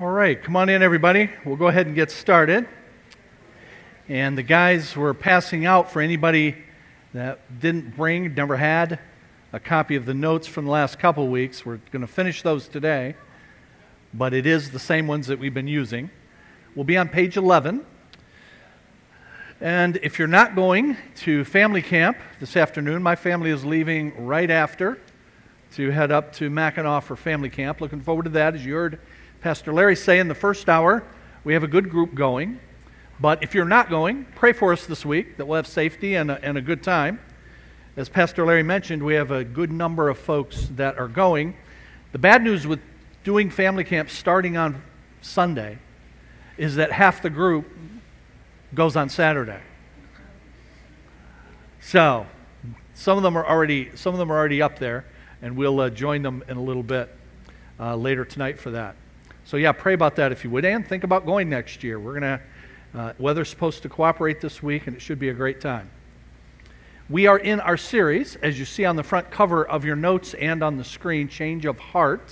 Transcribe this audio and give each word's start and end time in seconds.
All 0.00 0.06
right, 0.06 0.40
come 0.40 0.54
on 0.54 0.68
in, 0.68 0.80
everybody. 0.80 1.28
We'll 1.44 1.56
go 1.56 1.66
ahead 1.66 1.86
and 1.86 1.96
get 1.96 2.12
started. 2.12 2.68
And 4.08 4.38
the 4.38 4.44
guys 4.44 4.94
were 4.94 5.12
passing 5.12 5.66
out 5.66 5.90
for 5.90 6.00
anybody 6.00 6.54
that 7.14 7.40
didn't 7.58 7.96
bring, 7.96 8.32
never 8.32 8.56
had 8.56 9.00
a 9.52 9.58
copy 9.58 9.96
of 9.96 10.06
the 10.06 10.14
notes 10.14 10.46
from 10.46 10.66
the 10.66 10.70
last 10.70 11.00
couple 11.00 11.26
weeks. 11.26 11.66
We're 11.66 11.80
going 11.90 12.02
to 12.02 12.06
finish 12.06 12.42
those 12.42 12.68
today, 12.68 13.16
but 14.14 14.32
it 14.32 14.46
is 14.46 14.70
the 14.70 14.78
same 14.78 15.08
ones 15.08 15.26
that 15.26 15.40
we've 15.40 15.52
been 15.52 15.66
using. 15.66 16.10
We'll 16.76 16.84
be 16.84 16.96
on 16.96 17.08
page 17.08 17.36
11. 17.36 17.84
And 19.60 19.96
if 20.04 20.16
you're 20.16 20.28
not 20.28 20.54
going 20.54 20.96
to 21.22 21.42
family 21.44 21.82
camp 21.82 22.18
this 22.38 22.56
afternoon, 22.56 23.02
my 23.02 23.16
family 23.16 23.50
is 23.50 23.64
leaving 23.64 24.26
right 24.26 24.48
after 24.48 25.00
to 25.72 25.90
head 25.90 26.12
up 26.12 26.32
to 26.34 26.50
Mackinac 26.50 27.02
for 27.02 27.16
family 27.16 27.50
camp. 27.50 27.80
Looking 27.80 28.00
forward 28.00 28.26
to 28.26 28.30
that. 28.30 28.54
As 28.54 28.64
you 28.64 28.74
heard 28.74 29.00
Pastor 29.40 29.72
Larry 29.72 29.94
say 29.94 30.18
in 30.18 30.26
the 30.26 30.34
first 30.34 30.68
hour, 30.68 31.04
we 31.44 31.52
have 31.54 31.62
a 31.62 31.68
good 31.68 31.90
group 31.90 32.14
going. 32.14 32.58
But 33.20 33.42
if 33.42 33.54
you're 33.54 33.64
not 33.64 33.88
going, 33.88 34.26
pray 34.34 34.52
for 34.52 34.72
us 34.72 34.86
this 34.86 35.04
week 35.04 35.36
that 35.36 35.46
we'll 35.46 35.56
have 35.56 35.66
safety 35.66 36.16
and 36.16 36.30
a, 36.30 36.44
and 36.44 36.58
a 36.58 36.60
good 36.60 36.82
time. 36.82 37.20
As 37.96 38.08
Pastor 38.08 38.44
Larry 38.44 38.62
mentioned, 38.62 39.02
we 39.02 39.14
have 39.14 39.30
a 39.30 39.44
good 39.44 39.70
number 39.72 40.08
of 40.08 40.18
folks 40.18 40.68
that 40.76 40.98
are 40.98 41.08
going. 41.08 41.56
The 42.12 42.18
bad 42.18 42.42
news 42.42 42.66
with 42.66 42.80
doing 43.24 43.50
family 43.50 43.84
camp 43.84 44.10
starting 44.10 44.56
on 44.56 44.82
Sunday 45.20 45.78
is 46.56 46.76
that 46.76 46.92
half 46.92 47.22
the 47.22 47.30
group 47.30 47.66
goes 48.74 48.96
on 48.96 49.08
Saturday. 49.08 49.60
So, 51.80 52.26
some 52.94 53.16
of 53.16 53.22
them 53.22 53.36
are 53.36 53.46
already 53.46 53.90
some 53.94 54.14
of 54.14 54.18
them 54.18 54.32
are 54.32 54.36
already 54.36 54.60
up 54.60 54.78
there 54.78 55.04
and 55.42 55.56
we'll 55.56 55.80
uh, 55.80 55.90
join 55.90 56.22
them 56.22 56.42
in 56.48 56.56
a 56.56 56.62
little 56.62 56.82
bit 56.82 57.14
uh, 57.78 57.94
later 57.94 58.24
tonight 58.24 58.58
for 58.58 58.72
that. 58.72 58.96
So, 59.48 59.56
yeah, 59.56 59.72
pray 59.72 59.94
about 59.94 60.16
that 60.16 60.30
if 60.30 60.44
you 60.44 60.50
would. 60.50 60.66
And 60.66 60.86
think 60.86 61.04
about 61.04 61.24
going 61.24 61.48
next 61.48 61.82
year. 61.82 61.98
We're 61.98 62.20
going 62.20 62.38
to, 62.38 62.40
uh, 62.94 63.12
weather's 63.18 63.48
supposed 63.48 63.82
to 63.84 63.88
cooperate 63.88 64.42
this 64.42 64.62
week, 64.62 64.86
and 64.86 64.94
it 64.94 65.00
should 65.00 65.18
be 65.18 65.30
a 65.30 65.32
great 65.32 65.58
time. 65.58 65.88
We 67.08 67.26
are 67.26 67.38
in 67.38 67.58
our 67.60 67.78
series, 67.78 68.36
as 68.36 68.58
you 68.58 68.66
see 68.66 68.84
on 68.84 68.96
the 68.96 69.02
front 69.02 69.30
cover 69.30 69.66
of 69.66 69.86
your 69.86 69.96
notes 69.96 70.34
and 70.34 70.62
on 70.62 70.76
the 70.76 70.84
screen, 70.84 71.28
Change 71.28 71.64
of 71.64 71.78
Heart. 71.78 72.30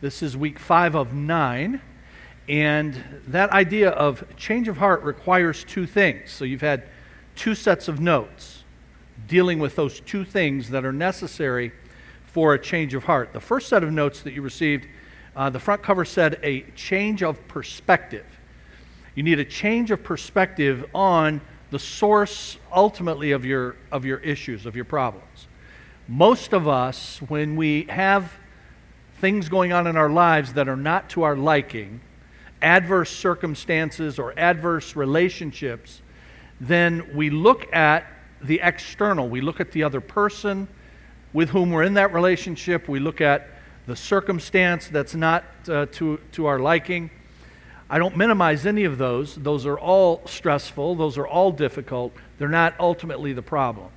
This 0.00 0.22
is 0.22 0.38
week 0.38 0.58
five 0.58 0.94
of 0.94 1.12
nine. 1.12 1.82
And 2.48 3.04
that 3.26 3.50
idea 3.50 3.90
of 3.90 4.24
change 4.38 4.68
of 4.68 4.78
heart 4.78 5.02
requires 5.02 5.64
two 5.64 5.86
things. 5.86 6.30
So 6.30 6.46
you've 6.46 6.62
had 6.62 6.84
two 7.36 7.54
sets 7.54 7.88
of 7.88 8.00
notes 8.00 8.64
dealing 9.26 9.58
with 9.58 9.76
those 9.76 10.00
two 10.00 10.24
things 10.24 10.70
that 10.70 10.86
are 10.86 10.94
necessary 10.94 11.72
for 12.24 12.54
a 12.54 12.58
change 12.58 12.94
of 12.94 13.04
heart. 13.04 13.34
The 13.34 13.40
first 13.40 13.68
set 13.68 13.84
of 13.84 13.92
notes 13.92 14.22
that 14.22 14.32
you 14.32 14.40
received, 14.40 14.86
uh, 15.38 15.48
the 15.48 15.60
front 15.60 15.84
cover 15.84 16.04
said 16.04 16.40
a 16.42 16.62
change 16.74 17.22
of 17.22 17.46
perspective. 17.46 18.26
You 19.14 19.22
need 19.22 19.38
a 19.38 19.44
change 19.44 19.92
of 19.92 20.02
perspective 20.02 20.84
on 20.92 21.40
the 21.70 21.78
source 21.78 22.58
ultimately 22.74 23.30
of 23.30 23.44
your, 23.44 23.76
of 23.92 24.04
your 24.04 24.18
issues, 24.18 24.66
of 24.66 24.74
your 24.74 24.84
problems. 24.84 25.46
Most 26.08 26.52
of 26.52 26.66
us, 26.66 27.18
when 27.28 27.54
we 27.54 27.84
have 27.84 28.32
things 29.20 29.48
going 29.48 29.72
on 29.72 29.86
in 29.86 29.96
our 29.96 30.10
lives 30.10 30.54
that 30.54 30.68
are 30.68 30.76
not 30.76 31.08
to 31.10 31.22
our 31.22 31.36
liking, 31.36 32.00
adverse 32.60 33.10
circumstances 33.10 34.18
or 34.18 34.36
adverse 34.36 34.96
relationships, 34.96 36.02
then 36.60 37.14
we 37.14 37.30
look 37.30 37.72
at 37.72 38.04
the 38.42 38.58
external. 38.60 39.28
We 39.28 39.40
look 39.40 39.60
at 39.60 39.70
the 39.70 39.84
other 39.84 40.00
person, 40.00 40.66
with 41.32 41.50
whom 41.50 41.70
we're 41.70 41.84
in 41.84 41.94
that 41.94 42.12
relationship. 42.12 42.88
We 42.88 42.98
look 42.98 43.20
at 43.20 43.48
the 43.88 43.96
circumstance 43.96 44.86
that's 44.88 45.14
not 45.14 45.44
uh, 45.66 45.86
to, 45.92 46.20
to 46.30 46.44
our 46.44 46.58
liking. 46.58 47.08
I 47.88 47.98
don't 47.98 48.18
minimize 48.18 48.66
any 48.66 48.84
of 48.84 48.98
those. 48.98 49.34
Those 49.34 49.64
are 49.64 49.78
all 49.78 50.20
stressful, 50.26 50.94
those 50.96 51.16
are 51.16 51.26
all 51.26 51.50
difficult. 51.50 52.12
They're 52.36 52.50
not 52.50 52.74
ultimately 52.78 53.32
the 53.32 53.40
problem. 53.40 53.88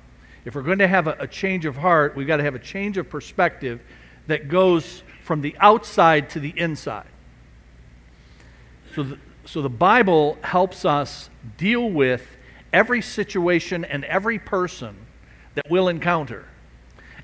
If 0.46 0.54
we're 0.54 0.62
going 0.62 0.78
to 0.78 0.88
have 0.88 1.08
a, 1.08 1.16
a 1.20 1.26
change 1.26 1.66
of 1.66 1.76
heart, 1.76 2.16
we've 2.16 2.26
got 2.26 2.38
to 2.38 2.42
have 2.42 2.54
a 2.54 2.58
change 2.58 2.96
of 2.96 3.10
perspective 3.10 3.82
that 4.28 4.48
goes 4.48 5.02
from 5.24 5.42
the 5.42 5.54
outside 5.60 6.30
to 6.30 6.40
the 6.40 6.54
inside. 6.56 7.06
So 8.94 9.02
the, 9.02 9.18
so 9.44 9.60
the 9.60 9.68
Bible 9.68 10.38
helps 10.40 10.86
us 10.86 11.28
deal 11.58 11.90
with 11.90 12.26
every 12.72 13.02
situation 13.02 13.84
and 13.84 14.06
every 14.06 14.38
person 14.38 14.96
that 15.54 15.66
we'll 15.68 15.88
encounter. 15.88 16.46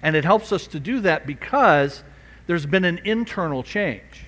And 0.02 0.14
it 0.14 0.26
helps 0.26 0.52
us 0.52 0.66
to 0.66 0.78
do 0.78 1.00
that 1.00 1.26
because 1.26 2.04
there's 2.48 2.66
been 2.66 2.86
an 2.86 2.98
internal 3.04 3.62
change 3.62 4.24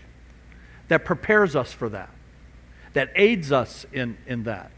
that 0.89 1.07
prepares 1.07 1.57
us 1.57 1.73
for 1.73 1.89
that, 1.89 2.11
that 2.93 3.11
aids 3.17 3.51
us 3.51 3.87
in, 3.93 4.19
in 4.27 4.45
that. 4.45 4.71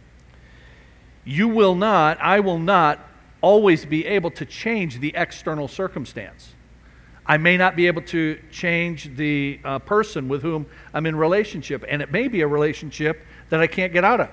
You 1.25 1.49
will 1.49 1.75
not, 1.75 2.21
I 2.21 2.39
will 2.39 2.61
not 2.61 3.01
always 3.41 3.85
be 3.85 4.07
able 4.07 4.31
to 4.31 4.47
change 4.47 5.01
the 5.01 5.13
external 5.17 5.67
circumstance. 5.67 6.55
I 7.27 7.37
may 7.37 7.57
not 7.57 7.75
be 7.75 7.89
able 7.89 8.03
to 8.03 8.41
change 8.53 9.17
the 9.17 9.59
uh, 9.65 9.81
person 9.81 10.29
with 10.29 10.43
whom 10.43 10.67
I'm 10.95 11.07
in 11.07 11.17
relationship, 11.17 11.85
and 11.89 12.01
it 12.01 12.13
may 12.13 12.29
be 12.29 12.43
a 12.43 12.47
relationship 12.47 13.27
that 13.51 13.61
I 13.61 13.67
can't 13.67 13.93
get 13.93 14.05
out 14.05 14.21
of. 14.21 14.31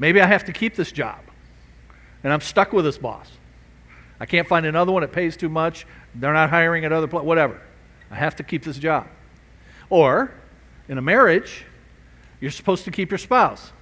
Maybe 0.00 0.20
I 0.20 0.26
have 0.26 0.44
to 0.46 0.52
keep 0.52 0.74
this 0.74 0.90
job, 0.90 1.20
and 2.24 2.32
I'm 2.32 2.40
stuck 2.40 2.72
with 2.72 2.84
this 2.84 2.98
boss. 2.98 3.30
I 4.20 4.26
can't 4.26 4.48
find 4.48 4.66
another 4.66 4.92
one. 4.92 5.02
It 5.02 5.12
pays 5.12 5.36
too 5.36 5.48
much. 5.48 5.86
They're 6.14 6.32
not 6.32 6.50
hiring 6.50 6.84
at 6.84 6.92
other 6.92 7.06
places. 7.06 7.26
Whatever. 7.26 7.60
I 8.10 8.16
have 8.16 8.36
to 8.36 8.42
keep 8.42 8.64
this 8.64 8.78
job. 8.78 9.06
Or, 9.90 10.32
in 10.88 10.98
a 10.98 11.02
marriage, 11.02 11.64
you're 12.40 12.50
supposed 12.50 12.84
to 12.84 12.90
keep 12.90 13.10
your 13.10 13.18
spouse. 13.18 13.72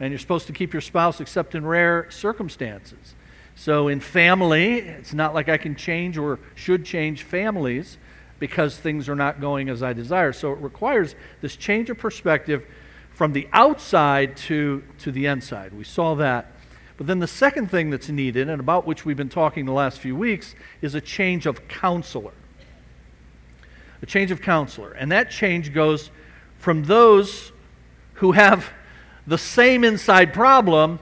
And 0.00 0.10
you're 0.10 0.18
supposed 0.18 0.46
to 0.46 0.52
keep 0.52 0.72
your 0.72 0.80
spouse 0.80 1.20
except 1.20 1.54
in 1.54 1.66
rare 1.66 2.10
circumstances. 2.10 3.14
So, 3.54 3.88
in 3.88 3.98
family, 4.00 4.78
it's 4.78 5.12
not 5.12 5.34
like 5.34 5.48
I 5.48 5.56
can 5.56 5.74
change 5.74 6.16
or 6.16 6.38
should 6.54 6.84
change 6.84 7.24
families 7.24 7.98
because 8.38 8.76
things 8.76 9.08
are 9.08 9.16
not 9.16 9.40
going 9.40 9.68
as 9.68 9.82
I 9.82 9.92
desire. 9.92 10.32
So, 10.32 10.52
it 10.52 10.60
requires 10.60 11.16
this 11.40 11.56
change 11.56 11.90
of 11.90 11.98
perspective 11.98 12.64
from 13.10 13.32
the 13.32 13.48
outside 13.52 14.36
to, 14.36 14.84
to 14.98 15.10
the 15.10 15.26
inside. 15.26 15.72
We 15.74 15.82
saw 15.82 16.14
that 16.14 16.52
but 16.98 17.06
then 17.06 17.20
the 17.20 17.28
second 17.28 17.70
thing 17.70 17.90
that's 17.90 18.08
needed, 18.08 18.48
and 18.48 18.60
about 18.60 18.84
which 18.84 19.04
we've 19.04 19.16
been 19.16 19.28
talking 19.28 19.64
the 19.64 19.72
last 19.72 20.00
few 20.00 20.16
weeks, 20.16 20.56
is 20.82 20.96
a 20.96 21.00
change 21.00 21.46
of 21.46 21.68
counselor. 21.68 22.32
A 24.02 24.06
change 24.06 24.32
of 24.32 24.42
counselor. 24.42 24.90
And 24.92 25.10
that 25.12 25.30
change 25.30 25.72
goes 25.72 26.10
from 26.58 26.84
those 26.84 27.52
who 28.14 28.32
have 28.32 28.70
the 29.28 29.38
same 29.38 29.84
inside 29.84 30.34
problem 30.34 30.98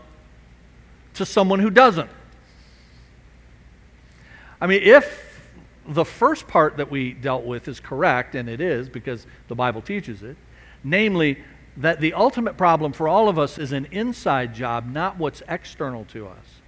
to 1.15 1.25
someone 1.25 1.61
who 1.61 1.71
doesn't. 1.71 2.11
I 4.61 4.67
mean, 4.67 4.83
if 4.83 5.51
the 5.89 6.05
first 6.05 6.47
part 6.47 6.77
that 6.77 6.91
we 6.91 7.15
dealt 7.15 7.45
with 7.45 7.69
is 7.69 7.81
correct, 7.81 8.35
and 8.35 8.51
it 8.51 8.61
is 8.61 8.91
because 8.91 9.27
the 9.49 9.55
Bible 9.55 9.81
teaches 9.81 10.23
it, 10.23 10.37
namely, 10.85 11.43
that 11.77 12.01
the 12.01 12.15
ultimate 12.15 12.57
problem 12.57 12.93
for 12.93 13.07
all 13.07 13.29
of 13.29 13.39
us 13.39 13.59
is 13.59 13.73
an 13.73 13.87
inside 13.91 14.55
job, 14.55 14.91
not 14.91 15.19
what's 15.19 15.43
external 15.49 16.05
to 16.07 16.27
us. 16.27 16.61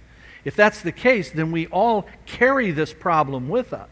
If 0.45 0.55
that's 0.55 0.81
the 0.81 0.91
case, 0.91 1.31
then 1.31 1.51
we 1.51 1.67
all 1.67 2.07
carry 2.25 2.71
this 2.71 2.93
problem 2.93 3.49
with 3.49 3.73
us. 3.73 3.89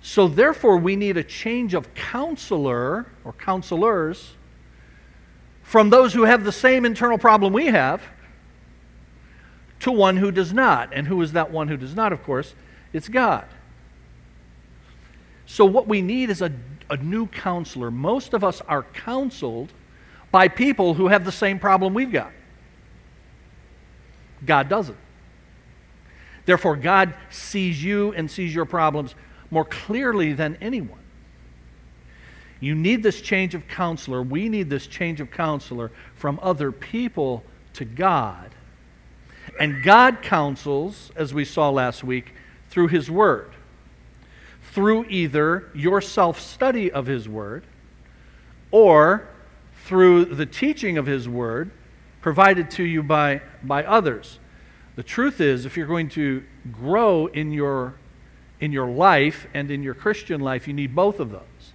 So, 0.00 0.28
therefore, 0.28 0.76
we 0.76 0.96
need 0.96 1.16
a 1.16 1.24
change 1.24 1.74
of 1.74 1.94
counselor 1.94 3.06
or 3.24 3.32
counselors 3.32 4.34
from 5.62 5.90
those 5.90 6.14
who 6.14 6.24
have 6.24 6.44
the 6.44 6.52
same 6.52 6.84
internal 6.84 7.18
problem 7.18 7.52
we 7.52 7.66
have 7.66 8.02
to 9.80 9.92
one 9.92 10.16
who 10.16 10.30
does 10.30 10.52
not. 10.52 10.92
And 10.92 11.06
who 11.06 11.20
is 11.20 11.32
that 11.32 11.50
one 11.50 11.68
who 11.68 11.76
does 11.76 11.94
not, 11.94 12.12
of 12.12 12.22
course? 12.22 12.54
It's 12.92 13.08
God. 13.08 13.46
So, 15.46 15.64
what 15.64 15.88
we 15.88 16.00
need 16.00 16.30
is 16.30 16.42
a 16.42 16.52
a 16.90 16.96
new 16.96 17.26
counselor. 17.26 17.90
Most 17.90 18.34
of 18.34 18.42
us 18.42 18.60
are 18.62 18.82
counseled 18.82 19.72
by 20.30 20.48
people 20.48 20.94
who 20.94 21.08
have 21.08 21.24
the 21.24 21.32
same 21.32 21.58
problem 21.58 21.94
we've 21.94 22.12
got. 22.12 22.32
God 24.44 24.68
doesn't. 24.68 24.98
Therefore, 26.44 26.76
God 26.76 27.14
sees 27.30 27.82
you 27.82 28.12
and 28.12 28.30
sees 28.30 28.54
your 28.54 28.64
problems 28.64 29.14
more 29.50 29.64
clearly 29.64 30.32
than 30.32 30.56
anyone. 30.60 30.98
You 32.60 32.74
need 32.74 33.02
this 33.02 33.20
change 33.20 33.54
of 33.54 33.68
counselor. 33.68 34.22
We 34.22 34.48
need 34.48 34.70
this 34.70 34.86
change 34.86 35.20
of 35.20 35.30
counselor 35.30 35.90
from 36.14 36.38
other 36.42 36.72
people 36.72 37.44
to 37.74 37.84
God. 37.84 38.54
And 39.60 39.82
God 39.82 40.22
counsels, 40.22 41.10
as 41.16 41.32
we 41.32 41.44
saw 41.44 41.70
last 41.70 42.02
week, 42.02 42.34
through 42.70 42.88
His 42.88 43.10
Word 43.10 43.52
through 44.72 45.04
either 45.06 45.68
your 45.74 46.00
self 46.00 46.40
study 46.40 46.90
of 46.90 47.06
His 47.06 47.28
Word 47.28 47.64
or 48.70 49.26
through 49.88 50.26
the 50.26 50.44
teaching 50.44 50.98
of 50.98 51.06
His 51.06 51.26
Word 51.26 51.70
provided 52.20 52.70
to 52.72 52.82
you 52.82 53.02
by, 53.02 53.40
by 53.62 53.82
others. 53.84 54.38
The 54.96 55.02
truth 55.02 55.40
is, 55.40 55.64
if 55.64 55.78
you're 55.78 55.86
going 55.86 56.10
to 56.10 56.44
grow 56.70 57.24
in 57.28 57.52
your, 57.52 57.94
in 58.60 58.70
your 58.70 58.86
life 58.86 59.46
and 59.54 59.70
in 59.70 59.82
your 59.82 59.94
Christian 59.94 60.42
life, 60.42 60.68
you 60.68 60.74
need 60.74 60.94
both 60.94 61.20
of 61.20 61.30
those. 61.30 61.72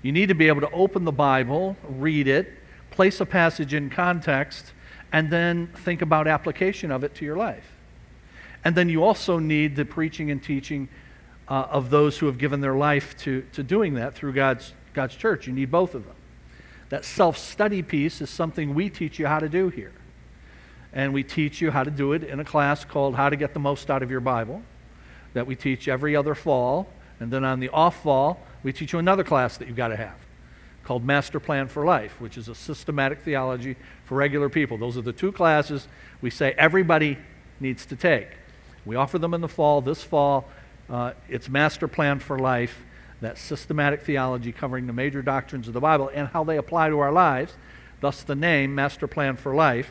You 0.00 0.10
need 0.10 0.30
to 0.30 0.34
be 0.34 0.48
able 0.48 0.62
to 0.62 0.70
open 0.70 1.04
the 1.04 1.12
Bible, 1.12 1.76
read 1.86 2.28
it, 2.28 2.50
place 2.90 3.20
a 3.20 3.26
passage 3.26 3.74
in 3.74 3.90
context, 3.90 4.72
and 5.12 5.28
then 5.28 5.66
think 5.66 6.00
about 6.00 6.26
application 6.26 6.90
of 6.90 7.04
it 7.04 7.14
to 7.16 7.26
your 7.26 7.36
life. 7.36 7.76
And 8.64 8.74
then 8.74 8.88
you 8.88 9.04
also 9.04 9.38
need 9.38 9.76
the 9.76 9.84
preaching 9.84 10.30
and 10.30 10.42
teaching 10.42 10.88
uh, 11.46 11.66
of 11.70 11.90
those 11.90 12.16
who 12.16 12.24
have 12.24 12.38
given 12.38 12.62
their 12.62 12.74
life 12.74 13.14
to, 13.18 13.42
to 13.52 13.62
doing 13.62 13.94
that 13.94 14.14
through 14.14 14.32
God's, 14.32 14.72
God's 14.94 15.14
church. 15.14 15.46
You 15.46 15.52
need 15.52 15.70
both 15.70 15.94
of 15.94 16.06
them. 16.06 16.14
That 16.94 17.04
self 17.04 17.36
study 17.36 17.82
piece 17.82 18.20
is 18.20 18.30
something 18.30 18.72
we 18.72 18.88
teach 18.88 19.18
you 19.18 19.26
how 19.26 19.40
to 19.40 19.48
do 19.48 19.68
here. 19.68 19.90
And 20.92 21.12
we 21.12 21.24
teach 21.24 21.60
you 21.60 21.72
how 21.72 21.82
to 21.82 21.90
do 21.90 22.12
it 22.12 22.22
in 22.22 22.38
a 22.38 22.44
class 22.44 22.84
called 22.84 23.16
How 23.16 23.28
to 23.28 23.34
Get 23.34 23.52
the 23.52 23.58
Most 23.58 23.90
Out 23.90 24.04
of 24.04 24.12
Your 24.12 24.20
Bible, 24.20 24.62
that 25.32 25.44
we 25.44 25.56
teach 25.56 25.88
every 25.88 26.14
other 26.14 26.36
fall. 26.36 26.86
And 27.18 27.32
then 27.32 27.42
on 27.42 27.58
the 27.58 27.68
off 27.70 28.00
fall, 28.04 28.38
we 28.62 28.72
teach 28.72 28.92
you 28.92 29.00
another 29.00 29.24
class 29.24 29.56
that 29.56 29.66
you've 29.66 29.76
got 29.76 29.88
to 29.88 29.96
have 29.96 30.14
called 30.84 31.04
Master 31.04 31.40
Plan 31.40 31.66
for 31.66 31.84
Life, 31.84 32.20
which 32.20 32.38
is 32.38 32.46
a 32.46 32.54
systematic 32.54 33.22
theology 33.22 33.74
for 34.04 34.14
regular 34.14 34.48
people. 34.48 34.78
Those 34.78 34.96
are 34.96 35.02
the 35.02 35.12
two 35.12 35.32
classes 35.32 35.88
we 36.20 36.30
say 36.30 36.54
everybody 36.56 37.18
needs 37.58 37.84
to 37.86 37.96
take. 37.96 38.28
We 38.84 38.94
offer 38.94 39.18
them 39.18 39.34
in 39.34 39.40
the 39.40 39.48
fall. 39.48 39.80
This 39.80 40.04
fall, 40.04 40.48
uh, 40.88 41.14
it's 41.28 41.48
Master 41.48 41.88
Plan 41.88 42.20
for 42.20 42.38
Life, 42.38 42.84
that 43.24 43.38
systematic 43.38 44.02
theology 44.02 44.52
covering 44.52 44.86
the 44.86 44.92
major 44.92 45.22
doctrines 45.22 45.66
of 45.68 45.74
the 45.74 45.80
Bible 45.80 46.10
and 46.14 46.28
how 46.28 46.44
they 46.44 46.56
apply 46.56 46.88
to 46.88 46.98
our 47.00 47.12
lives, 47.12 47.54
thus 48.00 48.22
the 48.22 48.34
name 48.34 48.74
Master 48.74 49.06
Plan 49.06 49.36
for 49.36 49.54
Life. 49.54 49.90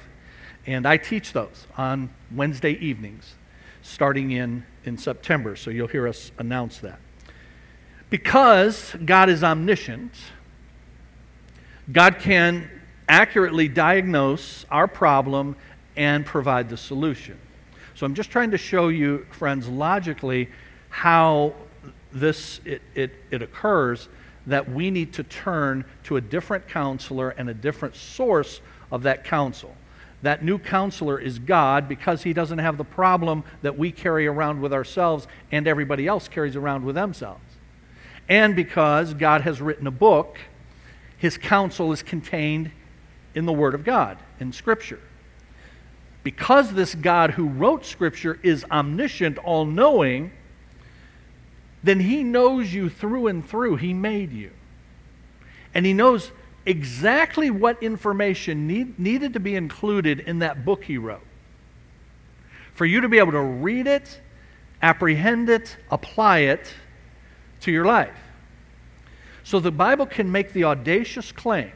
And 0.66 0.88
I 0.88 0.98
teach 0.98 1.34
those 1.34 1.68
on 1.78 2.10
Wednesday 2.32 2.74
evenings 2.74 3.36
starting 3.82 4.32
in, 4.32 4.66
in 4.86 4.98
September, 4.98 5.56
so 5.56 5.70
you'll 5.70 5.88
hear 5.88 6.08
us 6.08 6.32
announce 6.38 6.80
that. 6.80 7.00
Because 8.10 8.96
God 9.06 9.30
is 9.30 9.44
omniscient, 9.44 10.14
God 11.92 12.20
can 12.20 12.70
accurately 13.10 13.68
diagnose 13.68 14.66
our 14.72 14.88
problem 14.88 15.56
and 15.96 16.26
provide 16.26 16.70
the 16.70 16.78
solution. 16.78 17.38
So 17.96 18.06
I'm 18.06 18.16
just 18.16 18.32
trying 18.32 18.52
to 18.52 18.58
show 18.58 18.88
you, 18.88 19.26
friends, 19.32 19.68
logically 19.68 20.50
how 20.90 21.54
this 22.14 22.60
it, 22.66 22.82
it, 22.96 23.12
it 23.32 23.42
occurs 23.42 24.08
that 24.46 24.70
we 24.70 24.92
need 24.92 25.14
to 25.14 25.24
turn 25.24 25.86
to 26.04 26.18
a 26.18 26.22
different 26.22 26.68
counselor 26.68 27.30
and 27.30 27.50
a 27.50 27.54
different 27.54 27.96
source 27.96 28.62
of 28.92 29.04
that 29.04 29.24
counsel. 29.24 29.76
That 30.22 30.44
new 30.44 30.58
counselor 30.58 31.20
is 31.20 31.40
God 31.40 31.88
because 31.88 32.24
he 32.24 32.34
doesn't 32.34 32.60
have 32.60 32.78
the 32.78 32.84
problem 32.84 33.44
that 33.62 33.78
we 33.78 33.92
carry 33.92 34.28
around 34.28 34.62
with 34.62 34.74
ourselves 34.74 35.28
and 35.52 35.68
everybody 35.68 36.08
else 36.08 36.28
carries 36.28 36.56
around 36.56 36.86
with 36.86 36.96
themselves. 36.96 37.44
And 38.30 38.56
because 38.56 39.14
God 39.14 39.42
has 39.42 39.62
written 39.62 39.88
a 39.88 39.92
book, 39.92 40.38
his 41.18 41.38
counsel 41.38 41.92
is 41.92 42.04
contained 42.04 42.72
in 43.36 43.46
the 43.46 43.54
Word 43.54 43.76
of 43.76 43.84
God, 43.84 44.18
in 44.40 44.54
Scripture 44.54 45.00
because 46.24 46.74
this 46.74 46.96
God 46.96 47.32
who 47.32 47.48
wrote 47.48 47.86
Scripture 47.86 48.40
is 48.42 48.66
omniscient, 48.72 49.38
all 49.40 49.66
knowing, 49.66 50.32
then 51.84 52.00
He 52.00 52.24
knows 52.24 52.74
you 52.74 52.90
through 52.90 53.28
and 53.28 53.48
through. 53.48 53.76
He 53.76 53.94
made 53.94 54.32
you. 54.32 54.52
And 55.74 55.86
He 55.86 55.94
knows 55.94 56.32
exactly 56.66 57.50
what 57.50 57.82
information 57.84 58.68
need, 58.68 58.98
needed 58.98 59.34
to 59.34 59.40
be 59.40 59.56
included 59.56 60.22
in 60.22 60.40
that 60.40 60.64
book 60.64 60.86
He 60.86 60.98
wrote. 60.98 61.26
For 62.74 62.86
you 62.86 63.02
to 63.02 63.10
be 63.10 63.20
able 63.20 63.34
to 63.34 63.42
read 63.42 63.86
it, 63.86 64.22
apprehend 64.82 65.50
it, 65.50 65.78
apply 65.92 66.40
it 66.40 66.74
to 67.62 67.72
your 67.72 67.86
life. 67.86 68.18
So 69.44 69.60
the 69.60 69.72
Bible 69.72 70.06
can 70.06 70.32
make 70.32 70.54
the 70.54 70.64
audacious 70.64 71.32
claim 71.32 71.72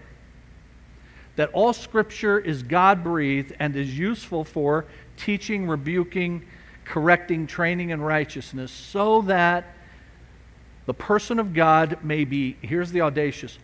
that 1.36 1.52
all 1.54 1.74
Scripture 1.74 2.40
is 2.40 2.64
God 2.64 3.04
breathed 3.04 3.54
and 3.60 3.76
is 3.76 3.98
useful 3.98 4.44
for 4.44 4.86
teaching, 5.18 5.68
rebuking, 5.68 6.46
correcting, 6.84 7.46
training 7.46 7.92
in 7.92 8.02
righteousness, 8.02 8.72
so 8.72 9.22
that 9.24 9.76
the 10.88 10.96
person 10.96 11.40
of 11.40 11.54
God 11.54 12.04
may 12.04 12.26
be, 12.26 12.58
here's 12.62 12.92
the 12.92 13.02
audacious, 13.02 13.60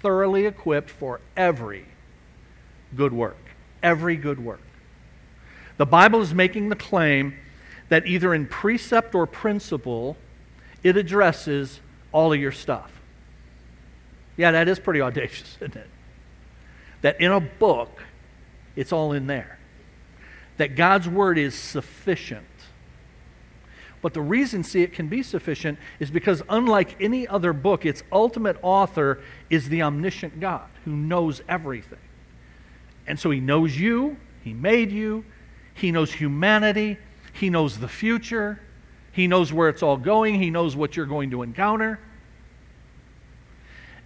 thoroughly 0.00 0.46
equipped 0.46 0.90
for 0.90 1.20
every 1.36 1.86
good 2.94 3.12
work. 3.12 3.36
Every 3.82 4.16
good 4.16 4.38
work. 4.38 4.60
The 5.76 5.86
Bible 5.86 6.20
is 6.20 6.32
making 6.32 6.68
the 6.68 6.76
claim 6.76 7.36
that 7.88 8.06
either 8.06 8.32
in 8.32 8.46
precept 8.46 9.14
or 9.14 9.26
principle, 9.26 10.16
it 10.84 10.96
addresses 10.96 11.80
all 12.12 12.32
of 12.32 12.38
your 12.38 12.52
stuff. 12.52 12.92
Yeah, 14.36 14.52
that 14.52 14.68
is 14.68 14.78
pretty 14.78 15.00
audacious, 15.00 15.56
isn't 15.60 15.74
it? 15.74 15.88
that 17.06 17.20
in 17.20 17.30
a 17.30 17.40
book, 17.40 18.02
it's 18.74 18.92
all 18.92 19.12
in 19.12 19.26
there. 19.26 19.58
That 20.56 20.74
God's 20.74 21.08
word 21.08 21.38
is 21.38 21.54
sufficient. 21.54 22.46
But 24.02 24.14
the 24.14 24.20
reason, 24.20 24.62
see, 24.62 24.82
it 24.82 24.92
can 24.92 25.08
be 25.08 25.22
sufficient 25.22 25.78
is 25.98 26.10
because, 26.10 26.42
unlike 26.48 27.00
any 27.00 27.26
other 27.26 27.52
book, 27.52 27.86
its 27.86 28.02
ultimate 28.12 28.56
author 28.62 29.20
is 29.50 29.68
the 29.68 29.82
omniscient 29.82 30.38
God 30.38 30.68
who 30.84 30.94
knows 30.94 31.42
everything. 31.48 31.98
And 33.06 33.18
so 33.18 33.30
he 33.30 33.40
knows 33.40 33.78
you, 33.78 34.16
he 34.42 34.52
made 34.52 34.92
you, 34.92 35.24
he 35.74 35.92
knows 35.92 36.12
humanity, 36.12 36.98
he 37.32 37.50
knows 37.50 37.78
the 37.78 37.88
future, 37.88 38.60
he 39.12 39.26
knows 39.26 39.52
where 39.52 39.68
it's 39.68 39.82
all 39.82 39.96
going, 39.96 40.40
he 40.40 40.50
knows 40.50 40.76
what 40.76 40.96
you're 40.96 41.06
going 41.06 41.30
to 41.30 41.42
encounter. 41.42 41.98